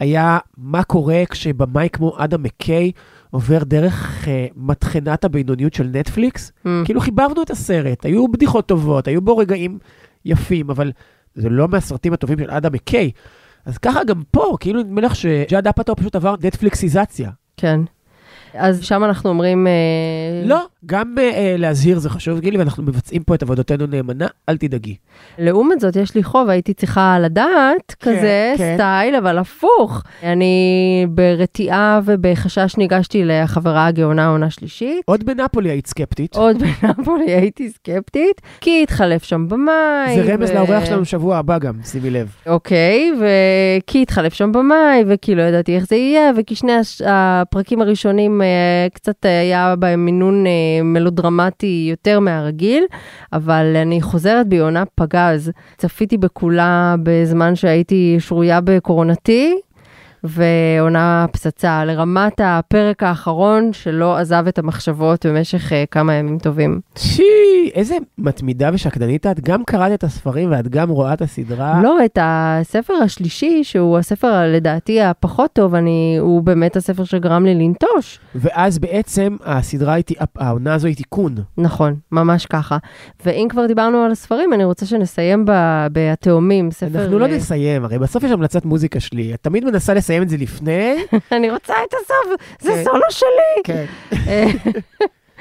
היה 0.00 0.38
מה 0.56 0.82
קורה 0.82 1.22
כשבמאי 1.30 1.88
כמו 1.92 2.14
אדם 2.18 2.42
מקיי 2.42 2.92
עובר 3.30 3.64
דרך 3.64 4.28
אה, 4.28 4.46
מטחנת 4.56 5.24
הבינוניות 5.24 5.74
של 5.74 5.90
נטפליקס. 5.92 6.52
Mm. 6.66 6.68
כאילו 6.84 7.00
חיברנו 7.00 7.42
את 7.42 7.50
הסרט, 7.50 8.04
היו 8.04 8.28
בדיחות 8.28 8.66
טובות, 8.66 9.08
היו 9.08 9.20
בו 9.20 9.36
רגעים 9.36 9.78
יפים, 10.24 10.70
אבל 10.70 10.92
זה 11.34 11.48
לא 11.48 11.68
מהסרטים 11.68 12.12
הטובים 12.12 12.38
של 12.38 12.50
אדם 12.50 12.72
מקיי. 12.72 13.10
אז 13.64 13.78
ככה 13.78 14.04
גם 14.04 14.22
פה, 14.30 14.56
כאילו 14.60 14.82
נדמה 14.82 15.00
לך 15.00 15.16
שג'אד 15.16 15.66
אפאטו 15.68 15.96
פשוט 15.96 16.16
עבר 16.16 16.34
נטפליקסיזציה. 16.42 17.30
כן. 17.56 17.80
אז 18.54 18.84
שם 18.84 19.04
אנחנו 19.04 19.30
אומרים... 19.30 19.66
אה, 19.66 19.72
לא, 20.44 20.66
גם 20.86 21.14
אה, 21.18 21.30
אה, 21.30 21.54
להזהיר 21.58 21.98
זה 21.98 22.10
חשוב, 22.10 22.40
גילי, 22.40 22.58
ואנחנו 22.58 22.82
מבצעים 22.82 23.22
פה 23.22 23.34
את 23.34 23.42
עבודתנו 23.42 23.86
נאמנה, 23.86 24.26
אל 24.48 24.56
תדאגי. 24.56 24.96
לעומת 25.38 25.80
זאת, 25.80 25.96
יש 25.96 26.14
לי 26.14 26.22
חוב, 26.22 26.48
הייתי 26.48 26.74
צריכה 26.74 27.18
לדעת 27.20 27.94
כזה 28.00 28.54
כן. 28.56 28.74
סטייל, 28.74 29.14
אבל 29.14 29.38
הפוך. 29.38 30.02
אני 30.22 31.06
ברתיעה 31.08 32.00
ובחשש 32.04 32.76
ניגשתי 32.78 33.22
לחברה 33.24 33.86
הגאונה 33.86 34.26
עונה 34.26 34.50
שלישית. 34.50 35.02
עוד 35.04 35.24
בנפולי 35.24 35.70
היית 35.70 35.86
סקפטית. 35.86 36.36
עוד 36.36 36.56
בנפולי 36.82 37.32
הייתי 37.32 37.70
סקפטית, 37.70 38.40
כי 38.60 38.82
התחלף 38.82 39.24
שם 39.24 39.48
במאי. 39.48 40.14
זה 40.14 40.34
רמז 40.34 40.50
לאורח 40.50 40.84
שלנו 40.84 41.04
שבוע 41.04 41.36
הבא 41.36 41.58
גם, 41.58 41.74
שימי 41.84 42.10
לב. 42.10 42.34
אוקיי, 42.46 43.12
וכי 43.18 44.02
התחלף 44.02 44.34
שם 44.34 44.52
במאי, 44.52 45.04
וכי 45.06 45.34
לא 45.34 45.42
ידעתי 45.42 45.76
איך 45.76 45.86
זה 45.86 45.96
יהיה, 45.96 46.30
וכי 46.36 46.54
שני. 46.54 46.72
הפרקים 47.06 47.80
הראשונים 47.80 48.39
אה, 48.42 48.86
קצת 48.94 49.24
היה 49.24 49.74
בהם 49.78 50.04
מינון 50.04 50.46
אה, 50.46 50.82
מלודרמטי 50.82 51.86
יותר 51.90 52.20
מהרגיל, 52.20 52.84
אבל 53.32 53.76
אני 53.76 54.02
חוזרת 54.02 54.48
בעונה 54.48 54.84
פגז. 54.94 55.52
צפיתי 55.78 56.16
בכולה 56.18 56.94
בזמן 57.02 57.54
שהייתי 57.54 58.16
שרויה 58.18 58.60
בקורונתי. 58.60 59.60
ועונה 60.24 61.26
פצצה 61.32 61.84
לרמת 61.84 62.40
הפרק 62.44 63.02
האחרון 63.02 63.72
שלא 63.72 64.16
עזב 64.16 64.44
את 64.48 64.58
המחשבות 64.58 65.26
במשך 65.26 65.72
אה, 65.72 65.84
כמה 65.90 66.14
ימים 66.14 66.38
טובים. 66.38 66.80
שי, 66.98 67.22
איזה 67.74 67.96
מתמידה 68.18 68.70
ושקדנית 68.72 69.26
את. 69.26 69.40
גם 69.40 69.64
קראת 69.64 69.92
את 69.94 70.04
הספרים 70.04 70.50
ואת 70.50 70.68
גם 70.68 70.88
רואה 70.88 71.12
את 71.12 71.22
הסדרה. 71.22 71.80
לא, 71.82 72.04
את 72.04 72.18
הספר 72.20 72.94
השלישי, 72.94 73.64
שהוא 73.64 73.98
הספר 73.98 74.42
לדעתי 74.46 75.02
הפחות 75.02 75.52
טוב, 75.52 75.74
אני, 75.74 76.16
הוא 76.20 76.42
באמת 76.42 76.76
הספר 76.76 77.04
שגרם 77.04 77.44
לי 77.44 77.54
לנטוש. 77.54 78.18
ואז 78.34 78.78
בעצם 78.78 79.36
הסדרה 79.44 79.94
היא, 79.94 80.04
העונה 80.36 80.74
הזו 80.74 80.86
היא 80.86 80.96
תיקון. 80.96 81.34
נכון, 81.58 81.94
ממש 82.12 82.46
ככה. 82.46 82.78
ואם 83.24 83.46
כבר 83.50 83.66
דיברנו 83.66 83.98
על 83.98 84.10
הספרים, 84.10 84.52
אני 84.52 84.64
רוצה 84.64 84.86
שנסיים 84.86 85.44
ב- 85.44 85.86
ב"התאומים", 85.92 86.70
ספר... 86.70 87.02
אנחנו 87.02 87.18
לא 87.18 87.26
אה, 87.26 87.36
נסיים, 87.36 87.84
הרי 87.84 87.98
בסוף 87.98 88.22
יש 88.24 88.30
המלצת 88.30 88.64
מוזיקה 88.64 89.00
שלי. 89.00 89.34
את 89.34 89.42
תמיד 89.42 89.64
מנסה 89.64 89.94
לסיים 89.94 90.09
את 90.22 90.28
זה 90.28 90.36
לפני. 90.36 90.94
אני 91.36 91.50
רוצה 91.50 91.74
את 91.88 91.94
הסוף, 91.94 92.40
זה 92.60 92.72
כן. 92.72 92.84
סולו 92.84 93.10
שלי. 93.10 93.62
כן. 93.64 93.84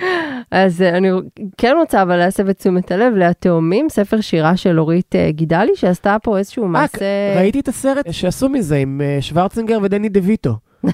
אז 0.51 0.81
אה, 0.81 0.97
אני 0.97 1.09
כן 1.57 1.75
רוצה 1.79 2.01
אבל 2.01 2.15
להסב 2.15 2.49
את 2.49 2.57
תשומת 2.57 2.91
הלב 2.91 3.13
ל"התאומים", 3.15 3.89
ספר 3.89 4.21
שירה 4.21 4.57
של 4.57 4.79
אורית 4.79 5.15
אה, 5.15 5.31
גידלי, 5.31 5.75
שעשתה 5.75 6.17
פה 6.23 6.37
איזשהו 6.37 6.63
אה, 6.63 6.69
מעשה... 6.69 7.05
ראיתי 7.35 7.59
את 7.59 7.67
הסרט 7.67 8.05
שעשו 8.11 8.49
מזה 8.49 8.77
עם 8.77 9.01
שוורצנגר 9.21 9.79
ודני 9.83 10.09
דה 10.09 10.19
ויטו. 10.23 10.53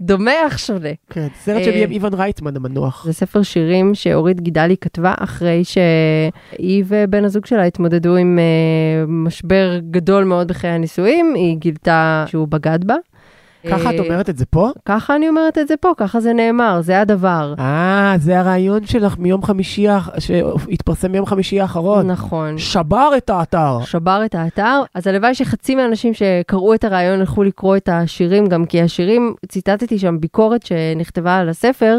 דומה 0.00 0.32
אך 0.46 0.58
שונה. 0.58 0.88
כן, 1.10 1.26
סרט 1.40 1.56
אה, 1.56 1.64
שביים 1.64 1.90
איוון 1.90 2.14
רייטמן 2.14 2.56
המנוח. 2.56 3.04
זה 3.06 3.12
ספר 3.12 3.42
שירים 3.42 3.94
שאורית 3.94 4.40
גידלי 4.40 4.76
כתבה 4.76 5.14
אחרי 5.18 5.62
שהיא 5.64 6.84
ובן 6.86 7.24
הזוג 7.24 7.46
שלה 7.46 7.64
התמודדו 7.64 8.16
עם 8.16 8.38
אה, 8.38 9.06
משבר 9.06 9.78
גדול 9.90 10.24
מאוד 10.24 10.48
בחיי 10.48 10.70
הנישואים, 10.70 11.34
היא 11.34 11.56
גילתה 11.56 12.24
שהוא 12.28 12.48
בגד 12.48 12.84
בה. 12.84 12.94
ככה 13.70 13.90
את 13.90 14.00
אה, 14.00 14.04
אומרת 14.04 14.30
את 14.30 14.36
זה 14.36 14.46
פה? 14.46 14.70
ככה 14.84 15.16
אני 15.16 15.28
אומרת 15.28 15.58
את 15.58 15.68
זה 15.68 15.76
פה, 15.76 15.92
ככה 15.96 16.20
זה 16.20 16.32
נאמר, 16.32 16.80
זה 16.80 17.00
הדבר. 17.00 17.54
אה, 17.58 18.14
זה 18.18 18.38
הרעיון 18.38 18.86
שלך 18.86 19.18
מיום 19.18 19.42
חמישי, 19.42 19.86
שהתפרסם 20.18 21.12
ביום 21.12 21.26
חמישי 21.26 21.60
האחרון. 21.60 22.10
נכון. 22.10 22.58
שבר 22.58 23.10
את 23.16 23.30
האתר. 23.30 23.78
שבר 23.84 24.22
את 24.24 24.34
האתר, 24.34 24.82
אז 24.94 25.06
הלוואי 25.06 25.34
שחצי 25.34 25.74
מהאנשים 25.74 26.14
שקראו 26.14 26.74
את 26.74 26.84
הרעיון 26.84 27.20
ילכו 27.20 27.42
לקרוא 27.42 27.76
את 27.76 27.88
השירים, 27.92 28.46
גם 28.46 28.66
כי 28.66 28.82
השירים, 28.82 29.34
ציטטתי 29.48 29.98
שם 29.98 30.20
ביקורת 30.20 30.66
שנכתבה 30.66 31.36
על 31.36 31.48
הספר, 31.48 31.98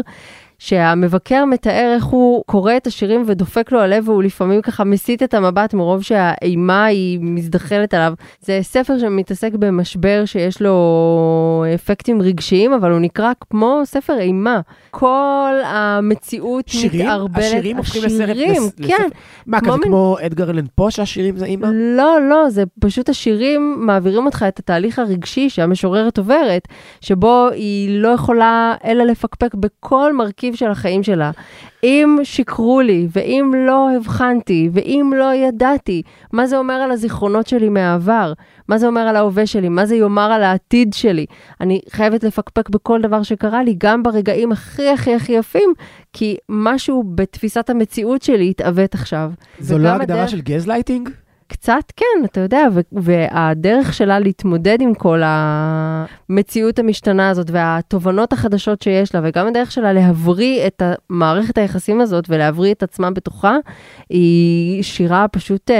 שהמבקר 0.58 1.44
מתאר 1.44 1.92
איך 1.94 2.04
הוא 2.04 2.42
קורא 2.46 2.76
את 2.76 2.86
השירים 2.86 3.22
ודופק 3.26 3.72
לו 3.72 3.80
הלב, 3.80 4.08
והוא 4.08 4.22
לפעמים 4.22 4.62
ככה 4.62 4.84
מסיט 4.84 5.22
את 5.22 5.34
המבט 5.34 5.74
מרוב 5.74 6.02
שהאימה 6.02 6.84
היא 6.84 7.18
מזדחלת 7.22 7.94
עליו. 7.94 8.12
זה 8.40 8.58
ספר 8.62 8.98
שמתעסק 8.98 9.52
במשבר 9.54 10.22
שיש 10.24 10.62
לו 10.62 10.74
אפקטים 11.74 12.22
רגשיים, 12.22 12.72
אבל 12.72 12.90
הוא 12.90 13.00
נקרא 13.00 13.32
כמו 13.50 13.80
ספר 13.84 14.18
אימה. 14.18 14.60
כל 14.90 15.52
המציאות 15.64 16.68
שירים? 16.68 17.00
מתערבלת. 17.06 17.44
השירים 17.44 17.76
הופכים 17.76 18.02
לסרט? 18.04 18.28
השירים, 18.30 18.62
לס- 18.78 18.86
כן. 18.88 19.08
מה, 19.46 19.60
כזה 19.60 19.70
מין- 19.70 19.82
כמו 19.82 20.16
אדגר 20.26 20.50
אלן 20.50 20.64
פה 20.74 20.86
שהשירים 20.90 21.36
זה 21.36 21.44
אימא? 21.44 21.66
לא, 21.96 22.18
לא, 22.30 22.50
זה 22.50 22.62
פשוט 22.80 23.08
השירים 23.08 23.76
מעבירים 23.86 24.26
אותך 24.26 24.44
את 24.48 24.58
התהליך 24.58 24.98
הרגשי 24.98 25.50
שהמשוררת 25.50 26.18
עוברת, 26.18 26.68
שבו 27.00 27.48
היא 27.52 28.00
לא 28.00 28.08
יכולה 28.08 28.74
אלא 28.84 29.04
לפקפק 29.04 29.54
בכל 29.54 30.12
מרכיב 30.16 30.45
של 30.54 30.70
החיים 30.70 31.02
שלה. 31.02 31.30
אם 31.84 32.18
שיקרו 32.22 32.80
לי, 32.80 33.08
ואם 33.12 33.52
לא 33.66 33.88
הבחנתי, 33.96 34.68
ואם 34.72 35.12
לא 35.16 35.34
ידעתי, 35.34 36.02
מה 36.32 36.46
זה 36.46 36.58
אומר 36.58 36.74
על 36.74 36.90
הזיכרונות 36.90 37.46
שלי 37.46 37.68
מהעבר? 37.68 38.32
מה 38.68 38.78
זה 38.78 38.86
אומר 38.86 39.00
על 39.00 39.16
ההווה 39.16 39.46
שלי? 39.46 39.68
מה 39.68 39.86
זה 39.86 39.96
יאמר 39.96 40.32
על 40.32 40.42
העתיד 40.42 40.92
שלי? 40.94 41.26
אני 41.60 41.80
חייבת 41.90 42.24
לפקפק 42.24 42.68
בכל 42.68 43.00
דבר 43.02 43.22
שקרה 43.22 43.62
לי, 43.62 43.74
גם 43.78 44.02
ברגעים 44.02 44.52
הכי 44.52 44.88
הכי 44.88 45.14
הכי 45.14 45.32
יפים, 45.32 45.72
כי 46.12 46.36
משהו 46.48 47.02
בתפיסת 47.14 47.70
המציאות 47.70 48.22
שלי 48.22 48.50
התעוות 48.50 48.94
עכשיו. 48.94 49.30
זו 49.58 49.78
לא 49.78 49.88
הגדרה 49.88 50.16
הדרך- 50.18 50.28
של 50.30 50.40
גזלייטינג? 50.40 51.08
קצת 51.48 51.92
כן, 51.96 52.24
אתה 52.24 52.40
יודע, 52.40 52.66
והדרך 52.92 53.94
שלה 53.94 54.18
להתמודד 54.18 54.80
עם 54.80 54.94
כל 54.94 55.20
המציאות 55.24 56.78
המשתנה 56.78 57.28
הזאת 57.30 57.50
והתובנות 57.50 58.32
החדשות 58.32 58.82
שיש 58.82 59.14
לה, 59.14 59.20
וגם 59.24 59.46
הדרך 59.46 59.72
שלה 59.72 59.92
להבריא 59.92 60.66
את 60.66 60.82
מערכת 61.10 61.58
היחסים 61.58 62.00
הזאת 62.00 62.24
ולהבריא 62.28 62.72
את 62.72 62.82
עצמה 62.82 63.10
בתוכה, 63.10 63.56
היא 64.10 64.82
שירה 64.82 65.28
פשוט, 65.28 65.70
אה, 65.70 65.76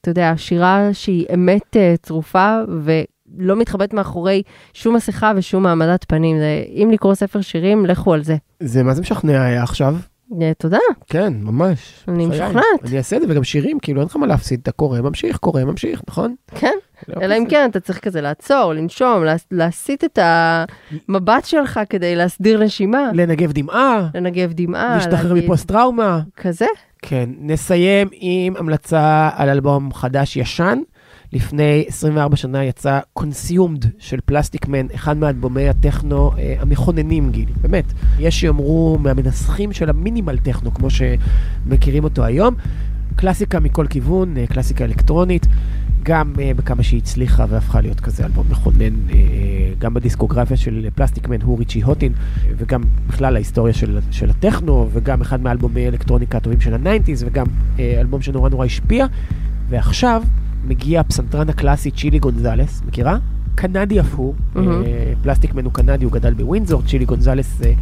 אתה 0.00 0.10
יודע, 0.10 0.32
שירה 0.36 0.88
שהיא 0.92 1.26
אמת 1.34 1.76
אה, 1.76 1.94
צרופה 2.02 2.58
ולא 2.82 3.56
מתחבאת 3.56 3.94
מאחורי 3.94 4.42
שום 4.72 4.96
מסכה 4.96 5.32
ושום 5.36 5.66
העמדת 5.66 6.04
פנים. 6.08 6.38
זה, 6.38 6.64
אם 6.68 6.88
לקרוא 6.92 7.14
ספר 7.14 7.40
שירים, 7.40 7.86
לכו 7.86 8.12
על 8.14 8.22
זה. 8.22 8.36
זה 8.60 8.82
מה 8.82 8.94
זה 8.94 9.00
משכנע 9.00 9.44
היה 9.44 9.62
עכשיו? 9.62 9.96
אה, 10.42 10.52
תודה. 10.58 10.78
כן, 11.06 11.32
ממש. 11.42 12.04
אני. 12.08 12.26
משוכנעת. 12.26 12.64
אני 12.88 12.98
אעשה 12.98 13.16
את 13.16 13.22
זה, 13.22 13.28
וגם 13.30 13.44
שירים, 13.44 13.78
כאילו 13.78 14.00
אין 14.00 14.06
לך 14.06 14.16
מה 14.16 14.26
להפסיד, 14.26 14.60
אתה 14.62 14.72
קורא, 14.72 15.00
ממשיך, 15.00 15.36
קורא, 15.36 15.64
ממשיך, 15.64 16.02
נכון? 16.08 16.34
כן, 16.54 16.72
לא 17.08 17.22
אלא 17.22 17.34
אם. 17.38 17.46
כן 17.48 17.68
אתה 17.70 17.80
צריך 17.80 17.98
כזה 17.98 18.20
לעצור, 18.20 18.72
לנשום, 18.72 19.24
להס- 19.24 19.46
להסיט 19.50 20.04
את 20.04 20.18
המבט 20.22 21.44
שלך 21.44 21.80
כדי 21.90 22.16
להסדיר 22.16 22.64
נשימה, 22.64 23.10
לנגב 23.14 23.52
דמעה, 23.52 24.08
לנגב 24.14 24.52
דמעה, 24.52 24.94
להשתחרר 24.96 25.32
להגיד- 25.32 25.44
מפוסט 25.44 25.68
טראומה. 25.68 26.20
כזה. 26.36 26.66
כן, 27.02 27.30
נסיים 27.38 28.08
עם 28.12 28.56
המלצה 28.56 29.30
על 29.36 29.48
אלבום 29.48 29.92
חדש-ישן. 29.92 30.78
לפני 31.32 31.84
24 31.88 32.36
שנה 32.36 32.64
יצא 32.64 33.00
Consumed 33.18 33.86
של 33.98 34.18
פלסטיק 34.24 34.68
מן, 34.68 34.86
אחד 34.94 35.16
מאלבומי 35.16 35.68
הטכנו 35.68 36.30
אה, 36.38 36.54
המכוננים, 36.60 37.30
גיל, 37.30 37.48
באמת. 37.60 37.84
יש 38.18 38.40
שיאמרו 38.40 38.98
מהמנסחים 39.00 39.72
של 39.72 39.90
ה 39.90 39.96
minimal 39.96 40.38
techno, 40.38 40.74
כמו 40.74 40.88
שמכירים 40.90 42.04
אותו 42.04 42.24
היום. 42.24 42.54
קלאסיקה 43.16 43.60
מכל 43.60 43.86
כיוון, 43.86 44.36
אה, 44.36 44.46
קלאסיקה 44.46 44.84
אלקטרונית, 44.84 45.46
גם 46.02 46.32
אה, 46.40 46.52
בכמה 46.56 46.82
שהיא 46.82 47.00
הצליחה 47.00 47.44
והפכה 47.48 47.80
להיות 47.80 48.00
כזה 48.00 48.24
אלבום 48.24 48.46
מכונן, 48.50 48.94
אה, 49.10 49.16
גם 49.78 49.94
בדיסקוגרפיה 49.94 50.56
של 50.56 50.88
פלסטיקמן 50.94 51.42
הוא 51.42 51.58
ריצ'י 51.58 51.80
הוטין, 51.82 52.12
אה, 52.12 52.52
וגם 52.56 52.82
בכלל 53.08 53.34
ההיסטוריה 53.34 53.74
של, 53.74 53.98
של 54.10 54.30
הטכנו, 54.30 54.88
וגם 54.92 55.20
אחד 55.20 55.40
מאלבומי 55.40 55.88
אלקטרוניקה 55.88 56.38
הטובים 56.38 56.60
של 56.60 56.74
ה 56.74 56.79
nineties, 56.79 57.22
וגם 57.22 57.46
אה, 57.78 57.96
אלבום 58.00 58.22
שנורא 58.22 58.48
נורא 58.48 58.64
השפיע. 58.64 59.06
ועכשיו 59.68 60.22
מגיע 60.68 61.00
הפסנתרן 61.00 61.48
הקלאסי 61.48 61.90
צ'ילי 61.90 62.18
גונזלס, 62.18 62.82
מכירה? 62.86 63.18
קנדי 63.54 64.00
אף 64.00 64.14
הוא, 64.14 64.34
מהמם. 64.54 64.82
אה, 64.86 65.12
פלסטיק 65.22 65.54
מן 65.54 65.64
הוא 65.64 65.72
קנדי, 65.72 66.04
הוא 66.04 66.12
גדל 66.12 66.34
בווינזור, 66.34 66.82
צ'ילי 66.82 67.04
גונזלס 67.04 67.62
אה, 67.62 67.72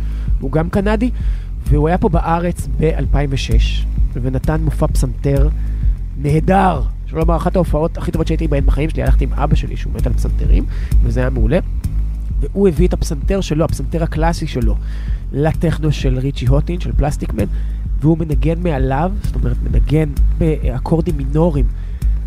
הוא 0.40 0.52
גם 0.52 0.70
קנדי, 0.70 1.10
והוא 1.68 1.88
היה 1.88 1.98
פה 1.98 2.08
בארץ 2.08 2.68
ב-2006, 2.80 3.84
ונתן 4.14 4.60
מופע 4.60 4.86
פסנתר 4.86 5.48
נהדר. 6.18 6.82
שלא 7.06 7.20
לומר, 7.20 7.36
אחת 7.36 7.56
ההופעות 7.56 7.98
הכי 7.98 8.12
טובות 8.12 8.26
שהייתי 8.26 8.48
בהן 8.48 8.66
בחיים 8.66 8.90
שלי, 8.90 9.02
הלכתי 9.02 9.24
עם 9.24 9.32
אבא 9.32 9.54
שלי 9.54 9.76
שהוא 9.76 9.92
מת 9.92 10.06
על 10.06 10.12
פסנתרים, 10.12 10.64
וזה 11.02 11.20
היה 11.20 11.30
מעולה. 11.30 11.58
והוא 12.40 12.68
הביא 12.68 12.88
את 12.88 12.92
הפסנתר 12.92 13.40
שלו, 13.40 13.64
הפסנתר 13.64 14.02
הקלאסי 14.02 14.46
שלו, 14.46 14.76
לטכנו 15.32 15.92
של 15.92 16.18
ריצ'י 16.18 16.46
הוטין, 16.46 16.80
של 16.80 16.92
פלסטיק 16.92 17.34
מן, 17.34 17.44
והוא 18.00 18.18
מנגן 18.18 18.62
מעליו, 18.62 19.12
זאת 19.22 19.34
אומרת, 19.34 19.56
מנגן 19.62 20.08
באקורדים 20.38 21.16
מינוריים 21.16 21.66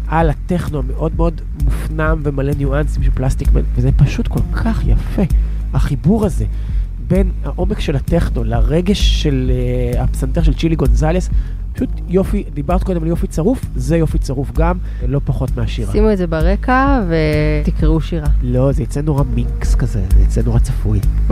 על 0.07 0.29
הטכנו 0.29 0.79
המאוד 0.79 1.11
מאוד 1.15 1.41
מופנם 1.63 2.21
ומלא 2.23 2.53
ניואנסים 2.57 3.03
של 3.03 3.11
פלסטיק 3.11 3.51
מן, 3.53 3.61
וזה 3.75 3.89
פשוט 3.91 4.27
כל 4.27 4.39
כך 4.53 4.83
יפה. 4.85 5.23
החיבור 5.73 6.25
הזה 6.25 6.45
בין 7.07 7.31
העומק 7.43 7.79
של 7.79 7.95
הטכנו 7.95 8.43
לרגש 8.43 9.23
של 9.23 9.51
uh, 9.95 9.99
הפסנתר 9.99 10.43
של 10.43 10.53
צ'ילי 10.53 10.75
גונזלס, 10.75 11.29
פשוט 11.73 11.89
יופי, 12.07 12.43
דיברת 12.53 12.83
קודם 12.83 13.01
על 13.01 13.07
יופי 13.07 13.27
צרוף, 13.27 13.65
זה 13.75 13.97
יופי 13.97 14.17
צרוף 14.17 14.51
גם, 14.51 14.77
לא 15.07 15.21
פחות 15.25 15.57
מהשירה. 15.57 15.91
שימו 15.91 16.11
את 16.11 16.17
זה 16.17 16.27
ברקע 16.27 17.03
ותקראו 17.63 18.01
שירה. 18.01 18.27
לא, 18.41 18.71
זה 18.71 18.83
יצא 18.83 19.01
נורא 19.01 19.23
מינקס 19.35 19.75
כזה, 19.75 20.03
זה 20.17 20.23
יצא 20.23 20.41
נורא 20.45 20.59
צפוי. 20.59 20.99
Mm. 21.29 21.31